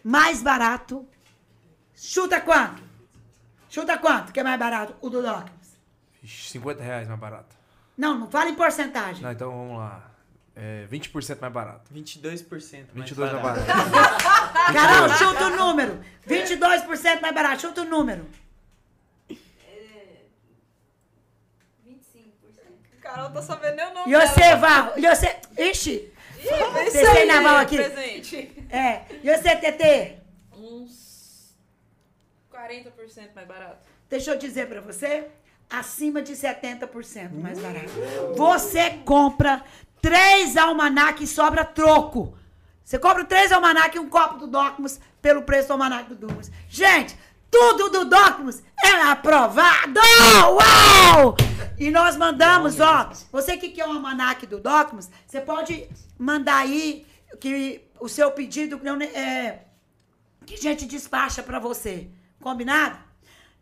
[0.02, 1.06] Mais barato.
[1.94, 2.82] Chuta quanto?
[3.68, 4.94] Chuta quanto que é mais barato?
[5.00, 5.22] O do.
[6.22, 7.56] Ixi, 50 reais mais barato.
[7.96, 9.22] Não, não fala em porcentagem.
[9.22, 10.11] Não, então vamos lá.
[10.54, 11.92] É 20% mais barato.
[11.94, 12.86] 22%.
[12.94, 13.66] mais 22 mais barato.
[13.66, 14.22] barato.
[14.72, 16.00] Carol, chuta o número.
[16.28, 17.62] 22% mais barato.
[17.62, 18.26] Chuta o número.
[19.30, 19.36] 25%.
[23.00, 24.92] Carol tá sabendo nem o nome E você, Val?
[24.96, 25.36] E você...
[25.58, 26.12] Ixi!
[26.74, 27.76] Pensei na Val aqui.
[27.76, 28.66] Presente.
[28.68, 29.02] É.
[29.22, 30.18] E você, TT?
[30.54, 31.56] Uns
[32.52, 33.88] 40% mais barato.
[34.10, 35.28] Deixa eu dizer pra você,
[35.70, 37.88] acima de 70% mais barato.
[38.36, 39.64] Você compra
[40.02, 42.36] três almanac e sobra troco.
[42.84, 46.50] Você compra três almanac e um copo do Docmus pelo preço do almanac do Dumas.
[46.68, 47.16] Gente,
[47.48, 50.00] tudo do Docmus é aprovado!
[50.50, 51.36] Uau!
[51.78, 55.88] E nós mandamos, ó, você que quer um almanac do Docmus, você pode
[56.18, 57.06] mandar aí
[57.40, 58.80] que o seu pedido
[59.14, 59.60] é,
[60.44, 62.10] que a gente despacha pra você.
[62.40, 62.98] Combinado?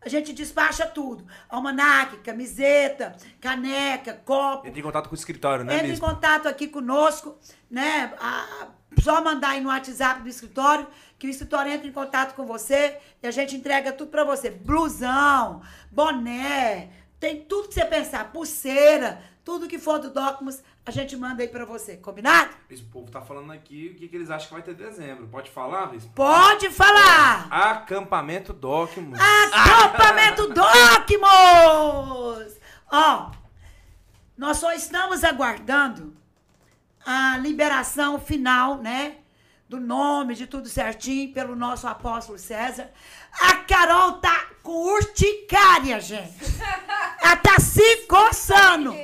[0.03, 1.27] A gente despacha tudo.
[1.49, 4.67] Almanac, camiseta, caneca, copo.
[4.67, 6.07] Entre em contato com o escritório, né, Entre em Bispo?
[6.07, 7.37] contato aqui conosco,
[7.71, 8.13] né?
[8.19, 8.69] A-
[9.03, 10.87] só mandar aí no WhatsApp do escritório,
[11.19, 14.51] que o escritório entra em contato com você e a gente entrega tudo pra você.
[14.51, 15.61] Blusão,
[15.93, 16.89] boné,
[17.21, 21.49] tem tudo que você pensar, pulseira, tudo que for do Docmus, a gente manda aí
[21.49, 21.97] pra você.
[21.97, 22.53] Combinado?
[22.71, 25.27] O povo tá falando aqui o que, que eles acham que vai ter em dezembro.
[25.27, 26.13] Pode falar, Bispo?
[26.15, 27.49] Pode falar!
[27.51, 29.19] Acampamento Docmus.
[29.19, 32.61] Acampamento Docmus!
[32.93, 33.33] Ó,
[34.39, 36.17] nós só estamos aguardando
[37.05, 39.17] a liberação final, né?
[39.69, 42.89] Do nome, de tudo certinho, pelo nosso apóstolo César.
[43.41, 46.35] A Carol tá com urticária, gente.
[47.23, 48.95] Ela tá se coçando.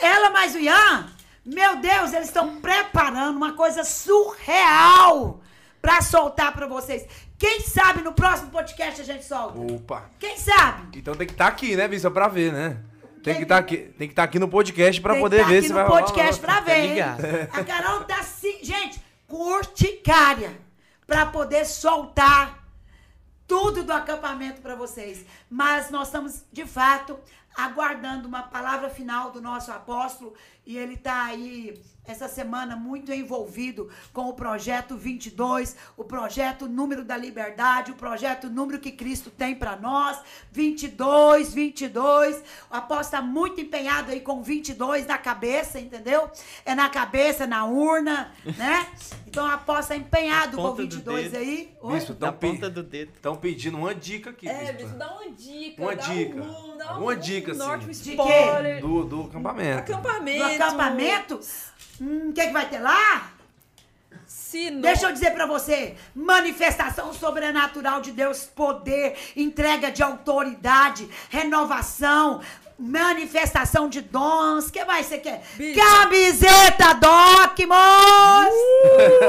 [0.00, 1.08] Ela mais o Ian,
[1.44, 5.40] meu Deus, eles estão preparando uma coisa surreal
[5.80, 7.06] pra soltar pra vocês.
[7.38, 9.58] Quem sabe no próximo podcast a gente solta?
[9.58, 10.10] Opa.
[10.18, 10.98] Quem sabe?
[10.98, 12.10] Então tem que estar aqui, né, Bispo?
[12.10, 12.78] Pra ver, né?
[13.22, 15.48] Tem que estar aqui, tem que estar aqui no podcast pra Tem que poder tá
[15.48, 16.02] ver aqui se no vai rolar.
[16.02, 17.20] podcast ou pra ver, ligado.
[17.52, 20.52] A Carol tá assim, gente, com urticária
[21.06, 22.57] pra poder soltar
[23.48, 25.24] tudo do acampamento pra vocês.
[25.50, 27.18] Mas nós estamos, de fato,
[27.56, 30.34] aguardando uma palavra final do nosso apóstolo
[30.68, 37.04] e ele tá aí essa semana muito envolvido com o projeto 22, o projeto número
[37.04, 40.18] da liberdade, o projeto número que Cristo tem pra nós,
[40.50, 42.36] 22, 22.
[42.70, 46.30] O apóstolo tá muito empenhado aí com 22 na cabeça, entendeu?
[46.64, 48.86] É na cabeça, na urna, né?
[49.26, 51.36] Então o apóstolo tá empenhado com ponta do 22 dedo.
[51.42, 51.76] aí.
[51.82, 51.92] Oi?
[51.94, 53.12] Bispo, Da estão ponta do dedo.
[53.40, 54.84] pedindo uma dica aqui, É, Bispo.
[54.84, 55.82] bicho, dá uma dica.
[55.82, 56.42] Uma dá dica.
[56.42, 58.02] Um, dá Uma um, dica, um norte, um assim.
[58.02, 58.80] De spoiler.
[58.80, 59.78] Do, do acampamento.
[59.78, 60.57] Acampamento.
[60.62, 61.40] Acampamento?
[62.00, 63.32] Hum, o que, que vai ter lá?
[64.26, 64.80] Se não...
[64.80, 72.40] Deixa eu dizer pra você, manifestação sobrenatural de Deus, poder, entrega de autoridade, renovação,
[72.78, 74.68] manifestação de dons.
[74.68, 75.42] O que mais você quer?
[75.56, 75.78] Bicho.
[75.78, 77.76] Camiseta Docmos!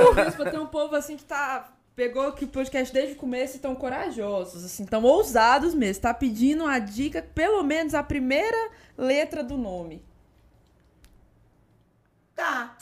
[0.10, 1.70] Uh, Bispo, tem um povo assim que tá.
[1.96, 6.04] Pegou que o podcast desde o começo e estão corajosos, assim, tão ousados mesmo.
[6.04, 10.02] Tá pedindo a dica, pelo menos a primeira letra do nome.
[12.40, 12.78] Tá.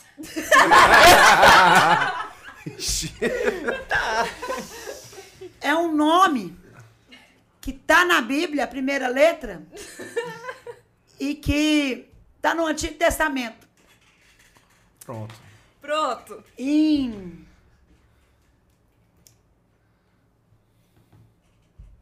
[5.60, 6.56] É um nome
[7.60, 9.66] que tá na Bíblia, a primeira letra,
[11.18, 12.08] e que
[12.40, 13.66] tá no Antigo Testamento.
[15.00, 15.34] Pronto.
[15.80, 16.44] Pronto.
[16.56, 17.44] em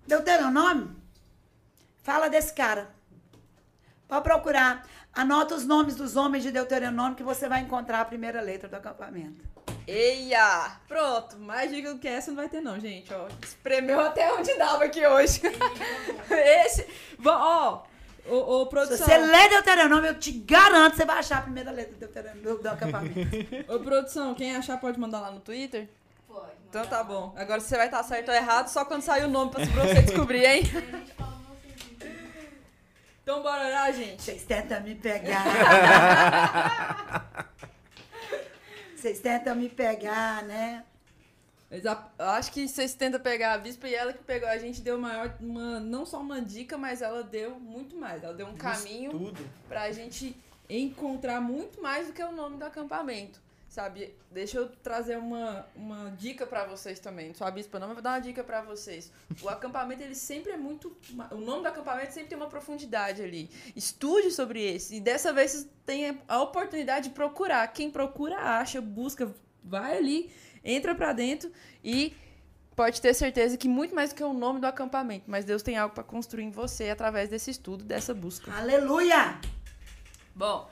[0.07, 0.95] Deuteronômio,
[2.03, 2.95] fala desse cara.
[4.07, 4.87] Pode procurar.
[5.17, 8.77] Anota os nomes dos homens de Deuteronômio que você vai encontrar a primeira letra do
[8.77, 9.43] acampamento.
[9.87, 10.79] Eia!
[10.87, 13.27] Pronto, mais dica do que essa não vai ter não, gente, ó.
[13.43, 15.41] Espremeu até onde dava aqui hoje.
[16.29, 16.87] Esse...
[17.25, 17.83] Ó,
[18.29, 19.07] ô, Se produção.
[19.07, 22.59] você ler Deuteronômio, eu te garanto que você vai achar a primeira letra do, Deuteronômio,
[22.59, 23.19] do, acampamento.
[23.73, 25.89] Ô, produção, quem achar pode mandar lá no Twitter?
[26.29, 26.53] Pode.
[26.69, 27.33] Então tá bom.
[27.39, 30.03] Agora você vai estar certo ou errado só quando sair o nome pra pra você
[30.03, 30.63] descobrir, hein?
[33.27, 34.23] Então bora lá, gente.
[34.23, 35.43] Vocês tentam me pegar.
[38.95, 40.85] Vocês tentam me pegar, né?
[41.69, 44.57] Mas a- eu acho que vocês tentam pegar a Bispa e ela que pegou a
[44.59, 48.23] gente deu maior, uma, não só uma dica, mas ela deu muito mais.
[48.23, 49.51] Ela deu um caminho Tudo.
[49.69, 50.37] pra gente
[50.71, 53.41] encontrar muito mais do que o nome do acampamento.
[53.77, 54.15] Sabe?
[54.31, 57.35] Deixa eu trazer uma, uma dica pra vocês também.
[57.35, 59.13] Sou a bispa não, mas vou dar uma dica pra vocês.
[59.43, 60.97] O acampamento, ele sempre é muito...
[61.31, 63.51] O nome do acampamento sempre tem uma profundidade ali.
[63.77, 64.97] Estude sobre esse.
[64.97, 67.67] E dessa vez vocês têm a oportunidade de procurar.
[67.69, 69.31] Quem procura, acha, busca,
[69.63, 70.31] vai ali,
[70.65, 71.53] entra pra dentro
[71.85, 72.17] e
[72.75, 75.25] pode ter certeza que muito mais do que o nome do acampamento.
[75.31, 78.51] Mas Deus tem algo pra construir em você através desse estudo, dessa busca.
[78.57, 79.39] Aleluia!
[80.35, 80.67] Bom,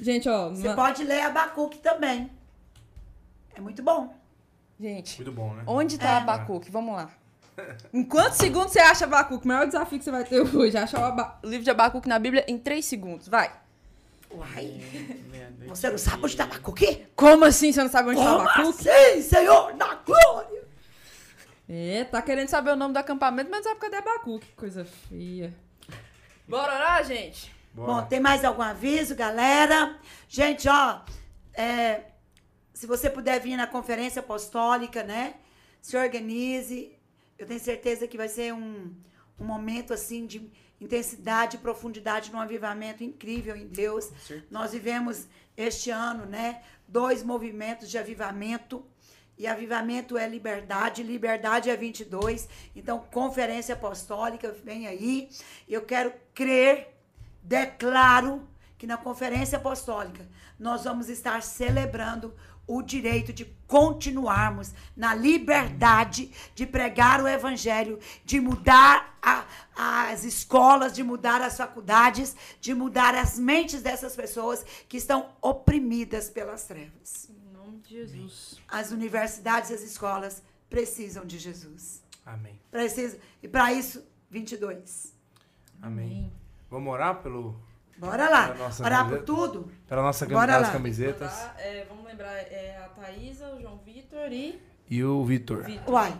[0.00, 0.48] gente, ó...
[0.48, 2.30] Você ma- pode ler Abacuque também.
[3.56, 4.14] É muito bom.
[4.78, 5.62] Gente, Muito bom, né?
[5.66, 6.16] onde tá É.
[6.18, 6.70] Abacuque?
[6.70, 7.08] Vamos lá.
[7.92, 9.46] Em quantos segundos você acha Abacuque?
[9.46, 10.76] O maior desafio que você vai ter hoje.
[10.76, 13.26] Achar o Aba- livro de Abacuque na Bíblia em 3 segundos.
[13.28, 13.50] Vai.
[14.30, 14.82] Uai,
[15.30, 16.56] Meia-noite você não sabe onde tá meia.
[16.56, 17.06] Abacuque?
[17.16, 18.88] Como assim você não sabe onde tá Como Abacuque?
[18.90, 20.64] assim, Senhor da glória?
[21.68, 24.46] É, tá querendo saber o nome do acampamento, mas não sabe cadê Abacuque.
[24.48, 25.54] Que coisa feia.
[26.46, 27.50] Bora orar, gente?
[27.72, 29.96] Bom, tem mais algum aviso, galera?
[30.28, 31.00] Gente, ó,
[31.54, 32.02] é,
[32.76, 35.36] se você puder vir na conferência apostólica, né?
[35.80, 36.92] Se organize.
[37.38, 38.94] Eu tenho certeza que vai ser um,
[39.40, 44.12] um momento, assim, de intensidade e profundidade num avivamento incrível em Deus.
[44.50, 45.26] Nós vivemos
[45.56, 46.62] este ano, né?
[46.86, 48.84] Dois movimentos de avivamento.
[49.38, 52.46] E avivamento é liberdade, liberdade é 22.
[52.74, 55.30] Então, conferência apostólica vem aí.
[55.66, 56.94] Eu quero crer
[57.42, 58.46] declaro
[58.76, 60.28] que na conferência apostólica
[60.58, 62.34] nós vamos estar celebrando
[62.66, 69.44] o direito de continuarmos na liberdade de pregar o evangelho, de mudar a-
[69.76, 76.28] as escolas, de mudar as faculdades, de mudar as mentes dessas pessoas que estão oprimidas
[76.30, 77.28] pelas trevas.
[77.30, 78.60] Em nome de Jesus.
[78.68, 82.02] As universidades e as escolas precisam de Jesus.
[82.24, 82.58] Amém.
[82.70, 85.12] Precisa, e para isso, 22.
[85.80, 86.32] Amém.
[86.70, 87.54] Vamos orar pelo,
[87.98, 88.48] Bora lá.
[88.48, 89.26] Para nossa Orar por camiseta.
[89.26, 89.72] tudo?
[89.88, 90.70] pela nossa Bora lá.
[90.70, 91.32] camisetas.
[91.32, 94.60] Tá, é, vamos lembrar, é a Thaísa, o João Vitor e
[94.90, 95.64] E o Vitor.
[95.88, 96.14] Uai,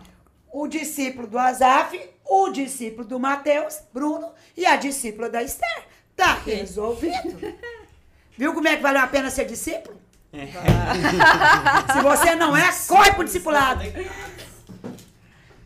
[0.52, 5.84] o discípulo do Azaf, o discípulo do Mateus, Bruno, e a discípula da Esther.
[6.16, 7.38] Tá resolvido.
[8.38, 10.00] Viu como é que valeu a pena ser discípulo?
[11.92, 13.82] Se você não é, corre pro discipulado.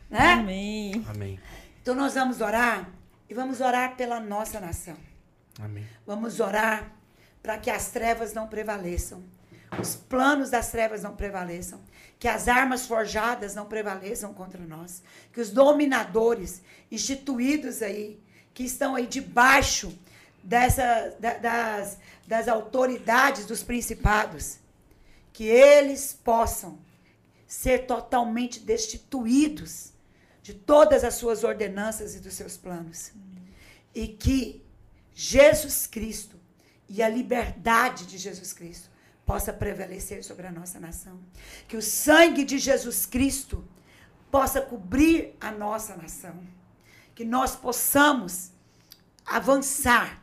[0.09, 0.32] Né?
[0.32, 1.05] Amém.
[1.09, 1.41] Amém.
[1.82, 2.89] Então nós vamos orar
[3.28, 4.97] e vamos orar pela nossa nação.
[5.61, 5.87] Amém.
[6.07, 6.91] Vamos orar
[7.43, 9.23] para que as trevas não prevaleçam.
[9.78, 11.81] Os planos das trevas não prevaleçam.
[12.19, 15.03] Que as armas forjadas não prevaleçam contra nós.
[15.32, 16.61] Que os dominadores
[16.91, 18.19] instituídos aí,
[18.53, 19.97] que estão aí debaixo
[20.43, 24.59] dessa, da- das, das autoridades dos principados,
[25.32, 26.78] que eles possam
[27.47, 29.93] ser totalmente destituídos
[30.43, 33.12] de todas as suas ordenanças e dos seus planos.
[33.95, 34.60] E que
[35.22, 36.40] Jesus Cristo
[36.88, 38.88] e a liberdade de Jesus Cristo
[39.26, 41.20] possa prevalecer sobre a nossa nação.
[41.68, 43.62] Que o sangue de Jesus Cristo
[44.30, 46.34] possa cobrir a nossa nação.
[47.14, 48.51] Que nós possamos
[49.26, 50.22] avançar,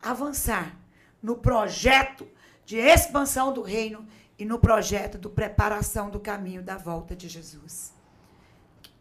[0.00, 0.74] avançar
[1.22, 2.26] no projeto
[2.64, 7.94] de expansão do reino e no projeto de preparação do caminho da volta de Jesus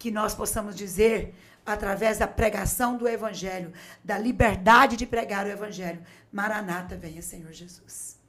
[0.05, 1.33] que nós possamos dizer,
[1.65, 3.73] através da pregação do Evangelho,
[4.03, 8.19] da liberdade de pregar o Evangelho, Maranata, venha Senhor Jesus.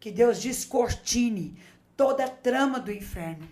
[0.00, 1.56] Que Deus descortine
[1.96, 3.48] toda a trama do inferno.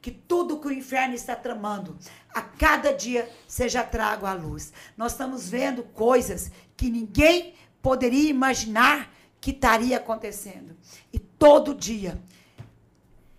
[0.00, 1.96] Que tudo que o inferno está tramando,
[2.34, 4.72] a cada dia seja trago à luz.
[4.96, 10.76] Nós estamos vendo coisas que ninguém poderia imaginar que estaria acontecendo.
[11.12, 12.20] E todo dia,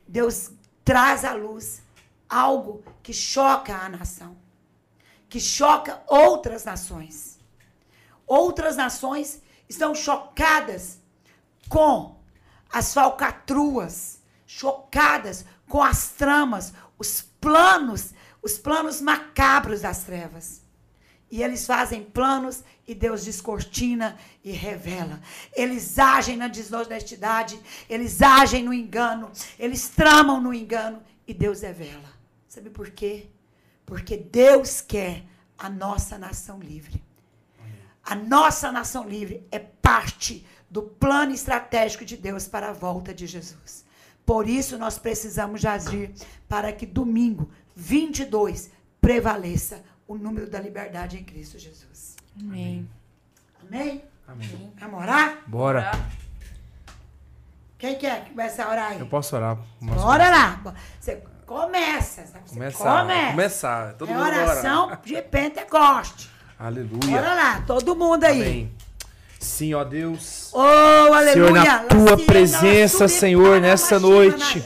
[0.07, 0.51] Deus
[0.85, 1.81] traz à luz
[2.29, 4.37] algo que choca a nação,
[5.33, 7.39] que choca outras nações.
[8.27, 10.99] Outras nações estão chocadas
[11.67, 12.19] com
[12.71, 20.61] as falcatruas, chocadas com as tramas, os planos, os planos macabros das trevas.
[21.31, 25.19] E eles fazem planos e Deus descortina e revela.
[25.55, 32.13] Eles agem na desonestidade, eles agem no engano, eles tramam no engano e Deus revela.
[32.47, 33.31] Sabe por quê?
[33.85, 35.23] Porque Deus quer
[35.57, 37.03] a nossa nação livre.
[38.03, 43.25] A nossa nação livre é parte do plano estratégico de Deus para a volta de
[43.25, 43.85] Jesus.
[44.25, 46.13] Por isso nós precisamos agir
[46.47, 52.15] para que domingo 22 prevaleça o número da liberdade em Cristo Jesus.
[52.39, 52.89] Amém.
[53.61, 54.03] Amém?
[54.27, 54.73] Amém.
[54.79, 55.43] Vamos orar?
[55.47, 55.91] Bora.
[57.77, 58.99] Quem quer começar a orar aí?
[58.99, 59.57] Eu posso orar.
[59.81, 60.75] Bora lá.
[60.99, 61.21] Você
[61.61, 62.25] começa.
[62.25, 62.49] sabe?
[62.49, 63.01] Começar.
[63.01, 63.31] começa.
[63.31, 63.93] Começar.
[63.93, 65.01] Todo é mundo oração orar.
[65.03, 66.29] de Pentecoste.
[66.59, 66.99] Aleluia.
[67.07, 68.41] Bora lá, todo mundo aí.
[68.41, 68.71] Amém.
[69.39, 70.49] Sim, ó Deus.
[70.53, 71.33] Oh, aleluia.
[71.33, 74.63] Senhor, na tua presença, Senhor, nessa noite.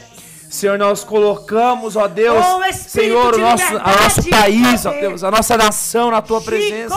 [0.50, 4.90] Senhor, nós colocamos, ó Deus, Oh, Senhor, o nosso, a nosso país, ó.
[4.92, 6.94] Deus, a nossa nação na tua presença.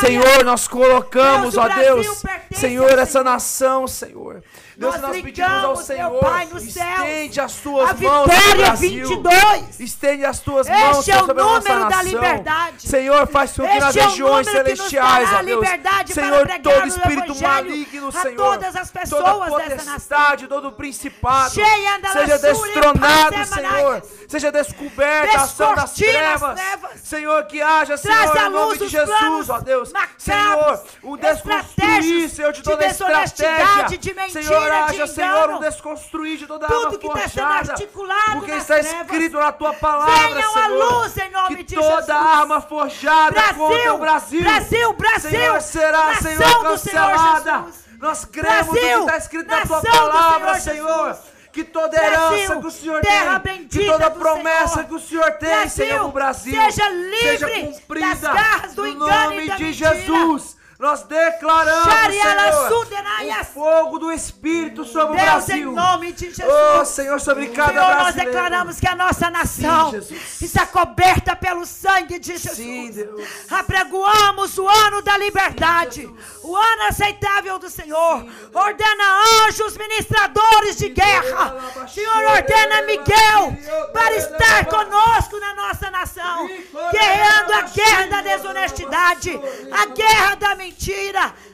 [0.00, 2.22] Senhor, nós colocamos, Deus, ó Deus,
[2.52, 4.42] Senhor, essa nação, Senhor.
[4.76, 7.38] Deus, Nós nós pedimos ao Senhor, Pai, estende céus.
[7.38, 9.08] as tuas A mãos sobre o vitória Brasil.
[9.08, 9.80] 22.
[9.80, 12.02] Estende as tuas Este mãos é o sobre a nossa nação.
[12.04, 12.88] liberdade.
[12.88, 15.66] Senhor, faz com que nas é regiões celestiais, ó Deus,
[16.06, 19.92] Senhor, todo espírito maligno, Senhor, todas as pessoas toda dessa nação.
[19.92, 26.60] potestade, todo principado, seja e destronado, Senhor, seja descoberta a ação das trevas.
[27.02, 32.62] Senhor, que haja, Senhor, em nome de Jesus, ó Deus, Senhor, o desconstruir, Senhor, de
[32.62, 37.28] toda estratégia, de mentira, Senhor, haja, Senhor, o desconstruir de toda Tudo arma que está
[37.28, 41.64] sendo forjada, articulado porque está escrito na tua palavra, Venham Senhor, luz em nome que
[41.64, 42.10] de toda Jesus.
[42.10, 47.66] arma forjada contra o Brasil, Brasil, Brasil, Senhor, será, Senhor, cancelada.
[48.00, 51.18] Nós cremos no que está escrito na tua palavra, Senhor.
[51.52, 54.88] Que toda herança Brasil, que o Senhor tem, que toda promessa Senhor.
[54.88, 58.88] que o Senhor tem, Brasil, Senhor, Brasil, seja livre seja cumprida das garras do no
[58.88, 59.94] engano e nome da de mentira.
[59.94, 60.59] Jesus.
[60.80, 65.70] Nós declaramos, Senhor, o fogo do Espírito sobre o Deus, Brasil.
[65.72, 66.48] em nome de Jesus.
[66.48, 68.30] Oh, Senhor, sobre cada Senhor, nós brasileiro.
[68.32, 70.40] declaramos que a nossa nação Jesus.
[70.40, 72.56] está coberta pelo sangue de Jesus.
[72.56, 73.28] Sim, Deus.
[73.50, 76.08] Apregoamos o ano da liberdade,
[76.42, 78.26] o ano aceitável do Senhor.
[78.54, 79.04] Ordena
[79.46, 81.88] anjos ministradores de guerra.
[81.92, 83.54] Senhor, ordena Miguel
[83.92, 86.48] para estar conosco na nossa nação,
[86.90, 89.38] guerreando a guerra da desonestidade,
[89.72, 90.69] a guerra da mentira,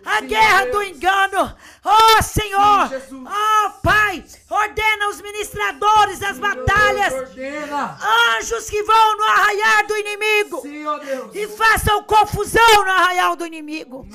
[0.04, 1.56] a guerra do engano.
[1.84, 7.98] Oh, Senhor, oh, Pai, ordena os ministradores das batalhas, Ordena.
[8.36, 11.34] anjos que vão no arraiar do inimigo Sim, Deus.
[11.34, 14.06] e façam confusão no arraial do inimigo.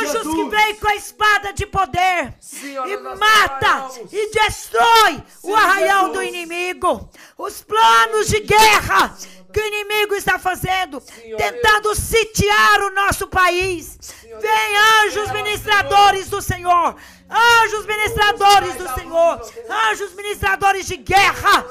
[0.00, 6.06] Anjos que vêm com a espada de poder e mata e destrói Sim, o arraial
[6.06, 6.12] Jesus.
[6.16, 7.10] do inimigo.
[7.38, 9.16] Os planos de guerra
[9.52, 11.00] que o inimigo está fazendo,
[11.36, 13.98] tentando sitiar o nosso país.
[14.40, 16.96] Vem anjos ministradores do Senhor.
[17.28, 19.40] Anjos ministradores do Senhor.
[19.88, 21.64] Anjos ministradores de guerra.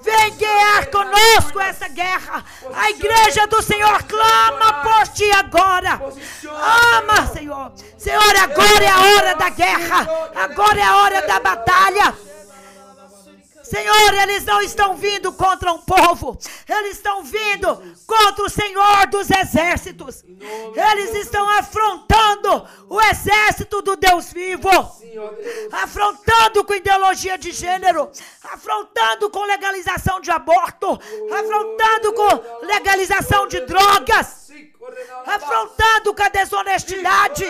[0.00, 2.44] Vem guiar conosco essa guerra.
[2.74, 6.00] A igreja do Senhor clama por ti agora.
[6.96, 7.72] Ama, Senhor.
[7.96, 10.08] Senhor, agora é a hora da guerra.
[10.34, 12.14] Agora é a hora da batalha.
[13.64, 16.38] Senhor, eles não estão vindo contra um povo,
[16.68, 20.22] eles estão vindo contra o Senhor dos exércitos.
[20.22, 24.68] Eles estão afrontando o exército do Deus vivo,
[25.72, 28.10] afrontando com ideologia de gênero,
[28.52, 31.00] afrontando com legalização de aborto,
[31.32, 34.52] afrontando com legalização de drogas,
[35.24, 37.46] afrontando com a desonestidade,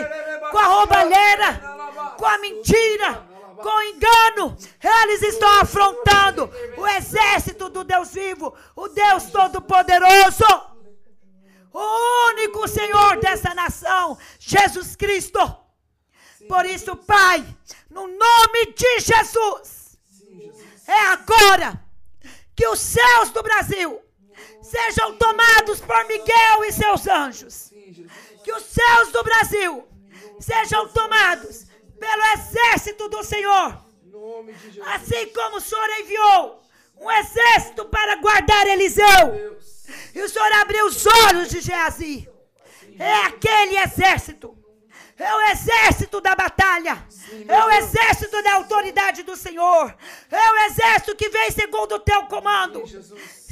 [0.53, 8.13] com a roubalheira, com a mentira com engano, eles estão afrontando o exército do Deus
[8.13, 10.45] vivo, o Deus Todo-Poderoso,
[11.73, 15.39] o único Senhor dessa nação, Jesus Cristo.
[16.49, 17.45] Por isso, Pai,
[17.91, 19.99] no nome de Jesus,
[20.87, 21.83] é agora
[22.55, 24.01] que os céus do Brasil
[24.63, 27.73] sejam tomados por Miguel e seus anjos.
[28.45, 29.89] Que os céus do Brasil
[30.39, 31.67] sejam tomados
[32.05, 33.83] pelo exército do Senhor.
[34.95, 36.63] Assim como o Senhor enviou
[37.01, 39.59] um exército para guardar Eliseu.
[40.15, 42.29] E o Senhor abriu os olhos de Geazi.
[42.99, 44.57] É aquele exército.
[45.17, 47.07] É o exército da batalha.
[47.49, 49.97] É o exército da autoridade do Senhor.
[50.31, 52.85] É o exército que vem segundo o teu comando.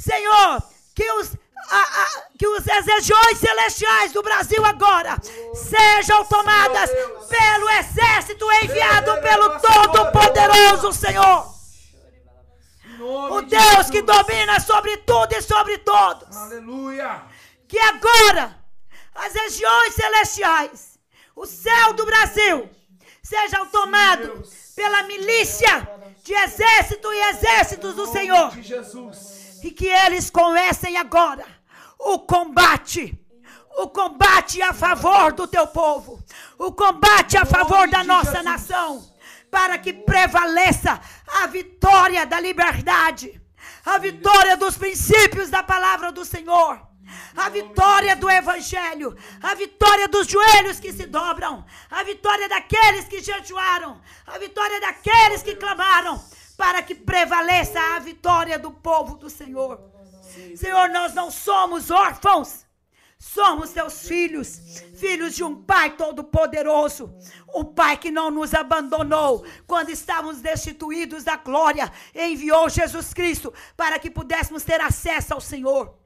[0.09, 0.63] Senhor,
[0.93, 1.35] que os,
[1.69, 5.17] a, a, que os as regiões celestiais do Brasil agora
[5.53, 6.89] sejam tomadas
[7.27, 11.53] pelo exército enviado pelo Todo-Poderoso Senhor.
[12.99, 16.35] O Deus que domina sobre tudo e sobre todos.
[16.35, 17.23] Aleluia.
[17.67, 18.55] Que agora
[19.15, 20.99] as regiões celestiais,
[21.35, 22.69] o céu do Brasil,
[23.21, 25.87] sejam tomados pela milícia
[26.23, 28.51] de exército e exércitos do Senhor.
[28.61, 29.42] Jesus.
[29.63, 31.45] E que eles comecem agora
[31.97, 33.17] o combate.
[33.77, 36.21] O combate a favor do teu povo.
[36.59, 39.09] O combate a favor da nossa nação.
[39.49, 40.99] Para que prevaleça
[41.41, 43.41] a vitória da liberdade.
[43.85, 46.81] A vitória dos princípios da palavra do Senhor.
[47.35, 49.17] A vitória do evangelho.
[49.41, 51.65] A vitória dos joelhos que se dobram.
[51.89, 54.01] A vitória daqueles que jejuaram.
[54.27, 56.21] A vitória daqueles que clamaram
[56.57, 59.79] para que prevaleça a vitória do povo do Senhor.
[60.55, 62.65] Senhor, nós não somos órfãos,
[63.19, 64.59] somos teus filhos,
[64.97, 67.13] filhos de um Pai todo-poderoso,
[67.53, 73.99] um Pai que não nos abandonou quando estávamos destituídos da glória, enviou Jesus Cristo para
[73.99, 75.97] que pudéssemos ter acesso ao Senhor,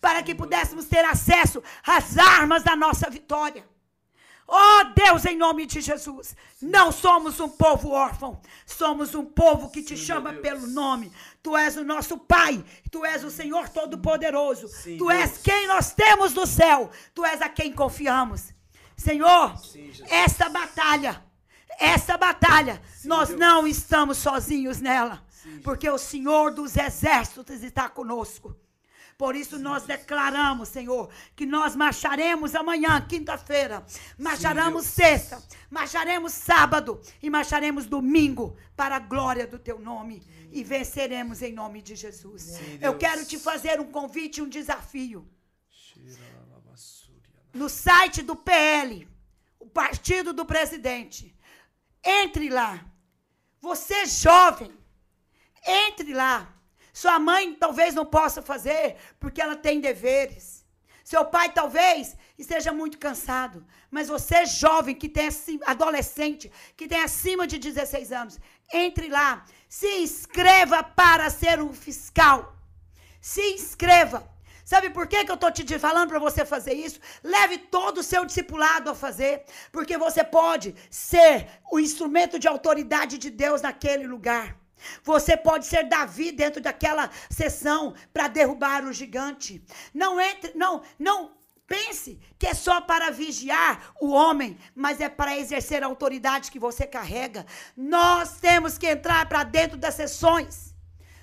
[0.00, 3.64] para que pudéssemos ter acesso às armas da nossa vitória.
[4.50, 9.82] Oh Deus, em nome de Jesus, não somos um povo órfão, somos um povo que
[9.82, 11.12] te chama pelo nome.
[11.42, 15.20] Tu és o nosso Pai, tu és o Senhor Todo-Poderoso, Sim, tu Deus.
[15.20, 18.54] és quem nós temos no céu, tu és a quem confiamos.
[18.96, 21.22] Senhor, Sim, essa batalha,
[21.78, 23.38] essa batalha, nós Deus.
[23.40, 25.22] não estamos sozinhos nela,
[25.62, 28.56] porque o Senhor dos Exércitos está conosco.
[29.18, 33.84] Por isso nós declaramos, Senhor, que nós marcharemos amanhã, quinta-feira,
[34.16, 34.94] marcharemos Deus.
[34.94, 40.22] sexta, marcharemos sábado e marcharemos domingo para a glória do teu nome
[40.52, 42.42] e venceremos em nome de Jesus.
[42.42, 45.28] Sim, Eu quero te fazer um convite, um desafio.
[47.52, 49.08] No site do PL,
[49.58, 51.36] o partido do presidente,
[52.04, 52.86] entre lá.
[53.60, 54.72] Você jovem,
[55.66, 56.54] entre lá.
[57.00, 60.64] Sua mãe talvez não possa fazer porque ela tem deveres.
[61.04, 63.64] Seu pai talvez esteja muito cansado.
[63.88, 65.28] Mas você jovem que tem
[65.64, 68.40] adolescente, que tem acima de 16 anos,
[68.72, 69.44] entre lá.
[69.68, 72.56] Se inscreva para ser um fiscal.
[73.20, 74.28] Se inscreva.
[74.64, 76.98] Sabe por que, que eu estou te falando para você fazer isso?
[77.22, 83.18] Leve todo o seu discipulado a fazer, porque você pode ser o instrumento de autoridade
[83.18, 84.57] de Deus naquele lugar.
[85.02, 89.62] Você pode ser Davi dentro daquela sessão para derrubar o gigante.
[89.92, 91.32] Não entre, não, não
[91.66, 96.58] pense que é só para vigiar o homem, mas é para exercer a autoridade que
[96.58, 97.44] você carrega.
[97.76, 100.74] Nós temos que entrar para dentro das sessões.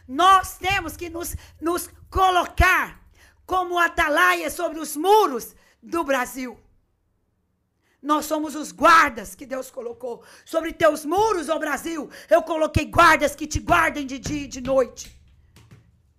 [0.08, 3.02] Nós temos que nos, nos colocar
[3.46, 6.60] como atalaia sobre os muros do Brasil.
[8.06, 10.24] Nós somos os guardas que Deus colocou.
[10.46, 14.62] Sobre teus muros, ó Brasil, eu coloquei guardas que te guardem de dia e de
[14.62, 15.20] noite.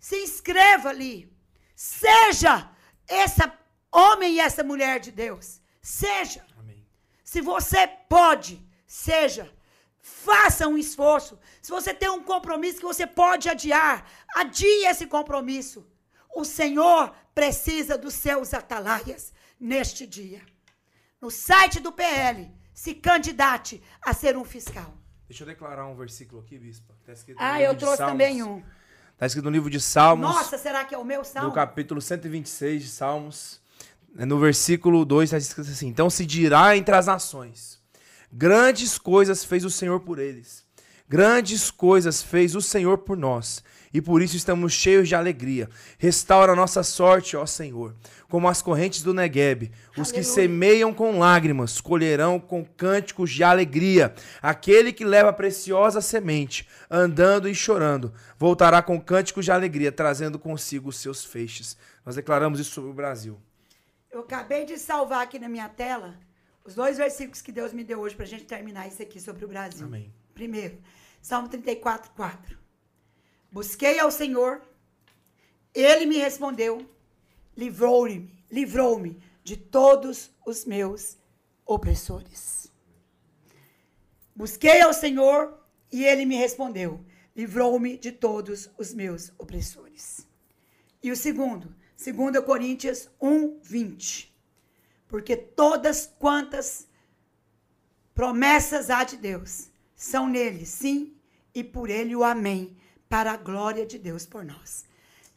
[0.01, 1.33] Se inscreva ali.
[1.77, 2.69] Seja
[3.07, 3.57] essa
[3.93, 5.61] homem e essa mulher de Deus.
[5.81, 6.45] Seja.
[6.59, 6.85] Amém.
[7.23, 9.49] Se você pode, seja.
[10.01, 11.39] Faça um esforço.
[11.63, 15.87] Se você tem um compromisso que você pode adiar, adie esse compromisso.
[16.35, 20.56] O Senhor precisa dos seus atalaias neste dia.
[21.21, 24.95] No site do PL, se candidate a ser um fiscal.
[25.29, 26.95] Deixa eu declarar um versículo aqui, bispa.
[27.05, 28.13] Tá escrito no Ah, livro eu de trouxe Salmos.
[28.13, 28.63] também um.
[29.17, 30.29] Tá escrito no livro de Salmos.
[30.29, 31.49] Nossa, será que é o meu salmo?
[31.49, 33.61] do capítulo 126 de Salmos,
[34.15, 37.81] né, no versículo 2 está escrito assim: Então se dirá entre as nações:
[38.31, 40.66] Grandes coisas fez o Senhor por eles,
[41.09, 43.63] grandes coisas fez o Senhor por nós,
[43.93, 45.69] e por isso estamos cheios de alegria.
[45.99, 47.95] Restaura a nossa sorte, ó Senhor,
[48.29, 49.71] como as correntes do Negueb.
[49.97, 50.35] Os que Aleluia.
[50.35, 54.15] semeiam com lágrimas colherão com cânticos de alegria.
[54.43, 60.39] Aquele que leva a preciosa semente, andando e chorando, voltará com cânticos de alegria, trazendo
[60.39, 61.77] consigo os seus feixes.
[62.05, 63.39] Nós declaramos isso sobre o Brasil.
[64.11, 66.19] Eu acabei de salvar aqui na minha tela
[66.67, 69.45] os dois versículos que Deus me deu hoje para a gente terminar isso aqui sobre
[69.45, 69.87] o Brasil.
[69.87, 70.13] Amém.
[70.35, 70.79] Primeiro,
[71.27, 72.57] Salmo 34, 4.
[73.51, 74.63] Busquei ao Senhor,
[75.75, 76.89] ele me respondeu,
[77.57, 81.17] livrou-me, livrou-me de todos os meus
[81.67, 82.71] opressores.
[84.37, 87.05] Busquei ao Senhor e ele me respondeu,
[87.35, 90.25] livrou-me de todos os meus opressores.
[91.03, 94.33] E o segundo, 2 Coríntios 1, 20.
[95.09, 96.87] Porque todas quantas
[98.15, 101.16] promessas há de Deus são nele, sim,
[101.57, 102.77] e por ele o amém,
[103.09, 104.85] para a glória de Deus por nós.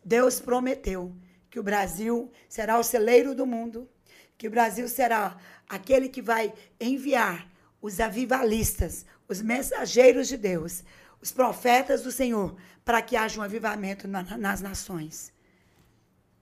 [0.04, 1.16] Deus prometeu
[1.50, 3.90] que o Brasil será o celeiro do mundo,
[4.38, 5.38] que o Brasil será
[5.70, 7.50] aquele que vai enviar
[7.82, 10.84] os avivalistas, os mensageiros de Deus,
[11.22, 15.32] os profetas do Senhor, para que haja um avivamento na- nas nações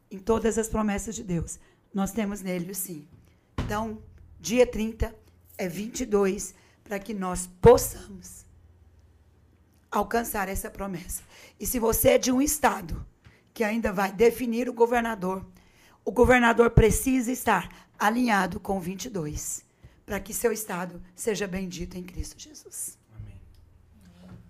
[0.10, 1.60] em todas as promessas de Deus.
[1.94, 3.08] Nós temos nele sim.
[3.60, 4.02] Então,
[4.40, 5.14] dia 30
[5.56, 8.47] é 22 para que nós possamos
[9.98, 11.24] alcançar essa promessa.
[11.60, 13.06] E se você é de um estado
[13.54, 15.46] que ainda vai definir o governador,
[16.06, 17.68] o governador precisa estar
[18.00, 19.66] alinhado com o 22
[20.06, 22.98] para que seu estado seja bendito em Cristo Jesus.
[23.20, 23.42] Amém.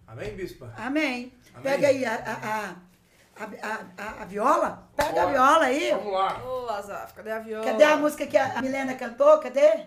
[0.05, 0.73] Amém, bispa?
[0.77, 1.33] Amém.
[1.53, 1.63] Amém.
[1.63, 4.87] Pega aí a, a, a, a, a- a viola.
[4.95, 5.31] Pega a Bora.
[5.31, 5.91] viola aí.
[5.91, 6.43] Vamos lá.
[6.45, 7.65] Ô, Azaf, cadê a viola?
[7.65, 9.39] Cadê a música que a Milena cantou?
[9.39, 9.85] Cadê?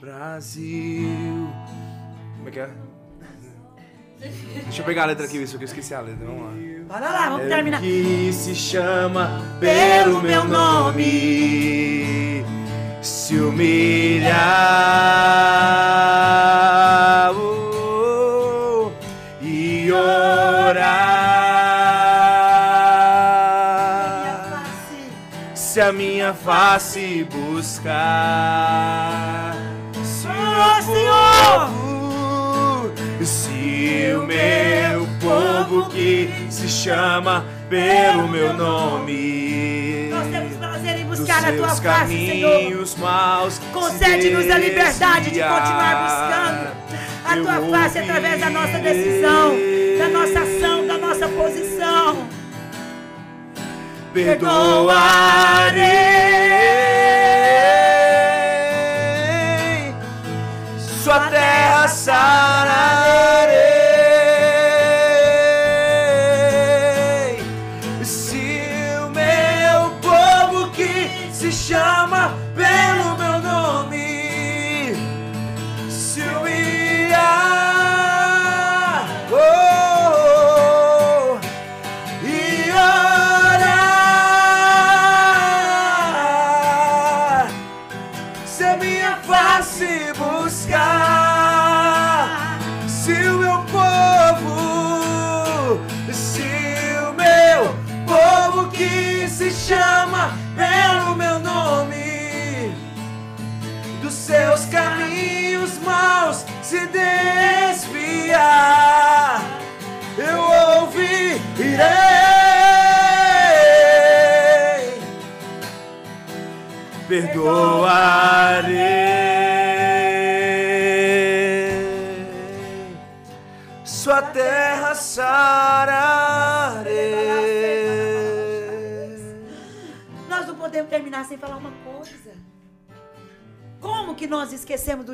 [0.00, 1.48] Brasil.
[2.38, 2.70] Como é que é?
[4.20, 6.26] Deixa eu pegar a letra aqui, bispa, que eu esqueci a letra.
[6.26, 6.52] Vamos lá.
[6.86, 7.80] Bora lá, vamos terminar.
[7.80, 12.44] que se chama pelo meu nome
[13.00, 14.34] se humilhar
[17.34, 18.92] oh,
[19.40, 20.84] e orar,
[25.54, 27.94] se a minha face buscar.
[30.04, 31.79] Se o Senhor!
[33.26, 40.08] Se o meu povo que se chama pelo meu nome.
[40.10, 42.98] Nós temos prazer em buscar a tua face, Senhor.
[42.98, 46.80] maus Concede-nos a liberdade de continuar buscando
[47.24, 49.54] a tua face através da nossa decisão,
[49.98, 52.28] da nossa ação, da nossa posição.
[54.12, 54.50] Perdoarei,
[61.04, 62.49] sua terra sararei.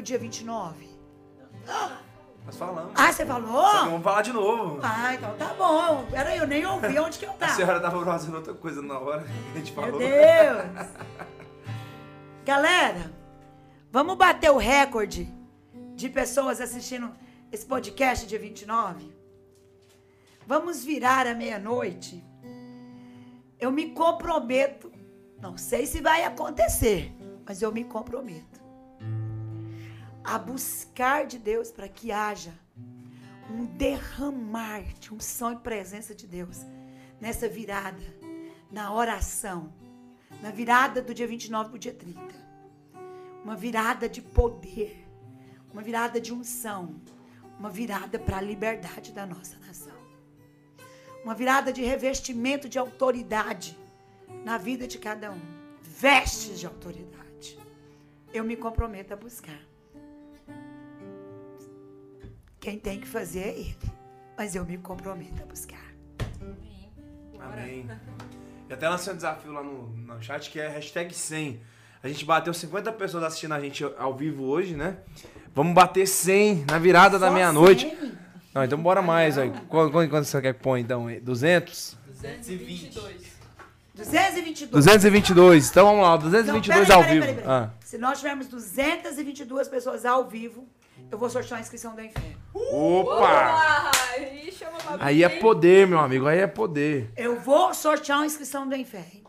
[0.07, 0.89] Dia 29?
[2.45, 2.93] Nós falamos.
[2.95, 3.63] Ah, você falou?
[3.67, 4.79] Só que vamos falar de novo.
[4.81, 6.07] Ah, então tá bom.
[6.09, 7.53] Peraí, eu nem ouvi onde que eu A tava.
[7.53, 9.99] senhora tava fazendo outra coisa na hora que a gente Meu falou.
[9.99, 10.87] Deus!
[12.47, 13.13] Galera,
[13.91, 15.29] vamos bater o recorde
[15.97, 17.13] de pessoas assistindo
[17.51, 19.13] esse podcast dia 29?
[20.47, 22.25] Vamos virar à meia-noite?
[23.59, 24.93] Eu me comprometo,
[25.41, 27.13] não sei se vai acontecer,
[27.45, 28.56] mas eu me comprometo
[30.27, 32.53] a buscar de Deus para que haja
[33.49, 36.67] um derramar de unção e presença de Deus
[37.21, 38.03] nessa virada,
[38.71, 39.73] na oração,
[40.43, 42.21] na virada do dia 29 para o dia 30.
[43.45, 45.07] Uma virada de poder,
[45.73, 47.01] uma virada de unção,
[47.57, 49.95] uma virada para a liberdade da nossa nação.
[51.23, 53.79] Uma virada de revestimento de autoridade
[54.45, 55.41] na vida de cada um.
[55.81, 57.59] Vestes de autoridade.
[58.33, 59.76] Eu me comprometo a buscar.
[62.67, 63.77] Quem tem que fazer é ele.
[64.37, 65.87] Mas eu me comprometo a buscar.
[67.39, 67.89] Amém.
[68.69, 71.61] E até lancei um desafio lá no, no chat que é hashtag 100.
[72.03, 74.97] A gente bateu 50 pessoas assistindo a gente ao vivo hoje, né?
[75.55, 77.89] Vamos bater 100 na virada da Só meia-noite.
[77.89, 78.13] cem?
[78.53, 79.39] Não, então bora mais.
[79.39, 79.53] Aí.
[79.69, 81.07] Quanto, quanto quanto você quer que põe, então?
[81.23, 81.97] 200?
[82.09, 82.91] 220.
[83.95, 84.85] 222.
[84.85, 85.71] 222.
[85.71, 87.27] Então vamos lá, Não, 222 peraí, ao peraí, vivo.
[87.27, 87.63] peraí, peraí.
[87.63, 87.71] Ah.
[87.85, 90.67] Se nós tivermos 222 pessoas ao vivo,
[91.11, 92.37] eu vou sortear a inscrição do inferno.
[92.55, 93.91] Opa!
[94.15, 96.27] Aí chama Aí é poder, meu amigo.
[96.27, 97.11] Aí é poder.
[97.17, 99.27] Eu vou sortear a inscrição do inferno.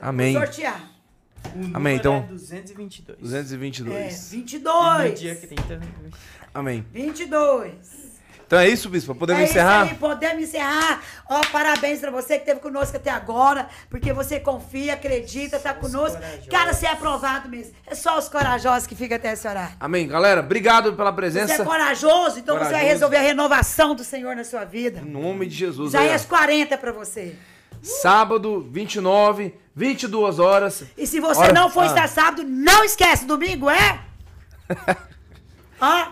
[0.00, 0.34] Amém.
[0.34, 0.90] Sortear.
[1.54, 2.16] O Amém, então.
[2.16, 3.18] é 222.
[3.20, 3.94] 222.
[3.94, 5.20] É, E no 22.
[5.20, 5.80] dia 30.
[6.52, 6.84] Amém.
[6.92, 8.05] 22.
[8.46, 9.12] Então é isso, bispo.
[9.12, 9.84] Podemos é encerrar?
[9.86, 11.02] Isso aí, podemos encerrar.
[11.28, 16.16] Ó, parabéns pra você que esteve conosco até agora, porque você confia, acredita, tá conosco.
[16.48, 17.72] Cara, você é aprovado mesmo.
[17.86, 19.74] É só os corajosos que ficam até esse horário.
[19.80, 20.06] Amém.
[20.06, 21.64] Galera, obrigado pela Você é presença.
[21.64, 22.92] corajoso, então você vai Corajoso.
[22.92, 25.00] resolver a renovação do Senhor na sua vida.
[25.00, 25.88] Em nome de Jesus.
[25.92, 26.28] Isaías olha.
[26.38, 27.34] 40 pra você.
[27.82, 30.84] Sábado, 29, 22 horas.
[30.96, 31.86] E se você Hora- não for Ah.
[31.86, 34.00] estar sábado, não esquece, domingo é?
[35.80, 36.06] Ó,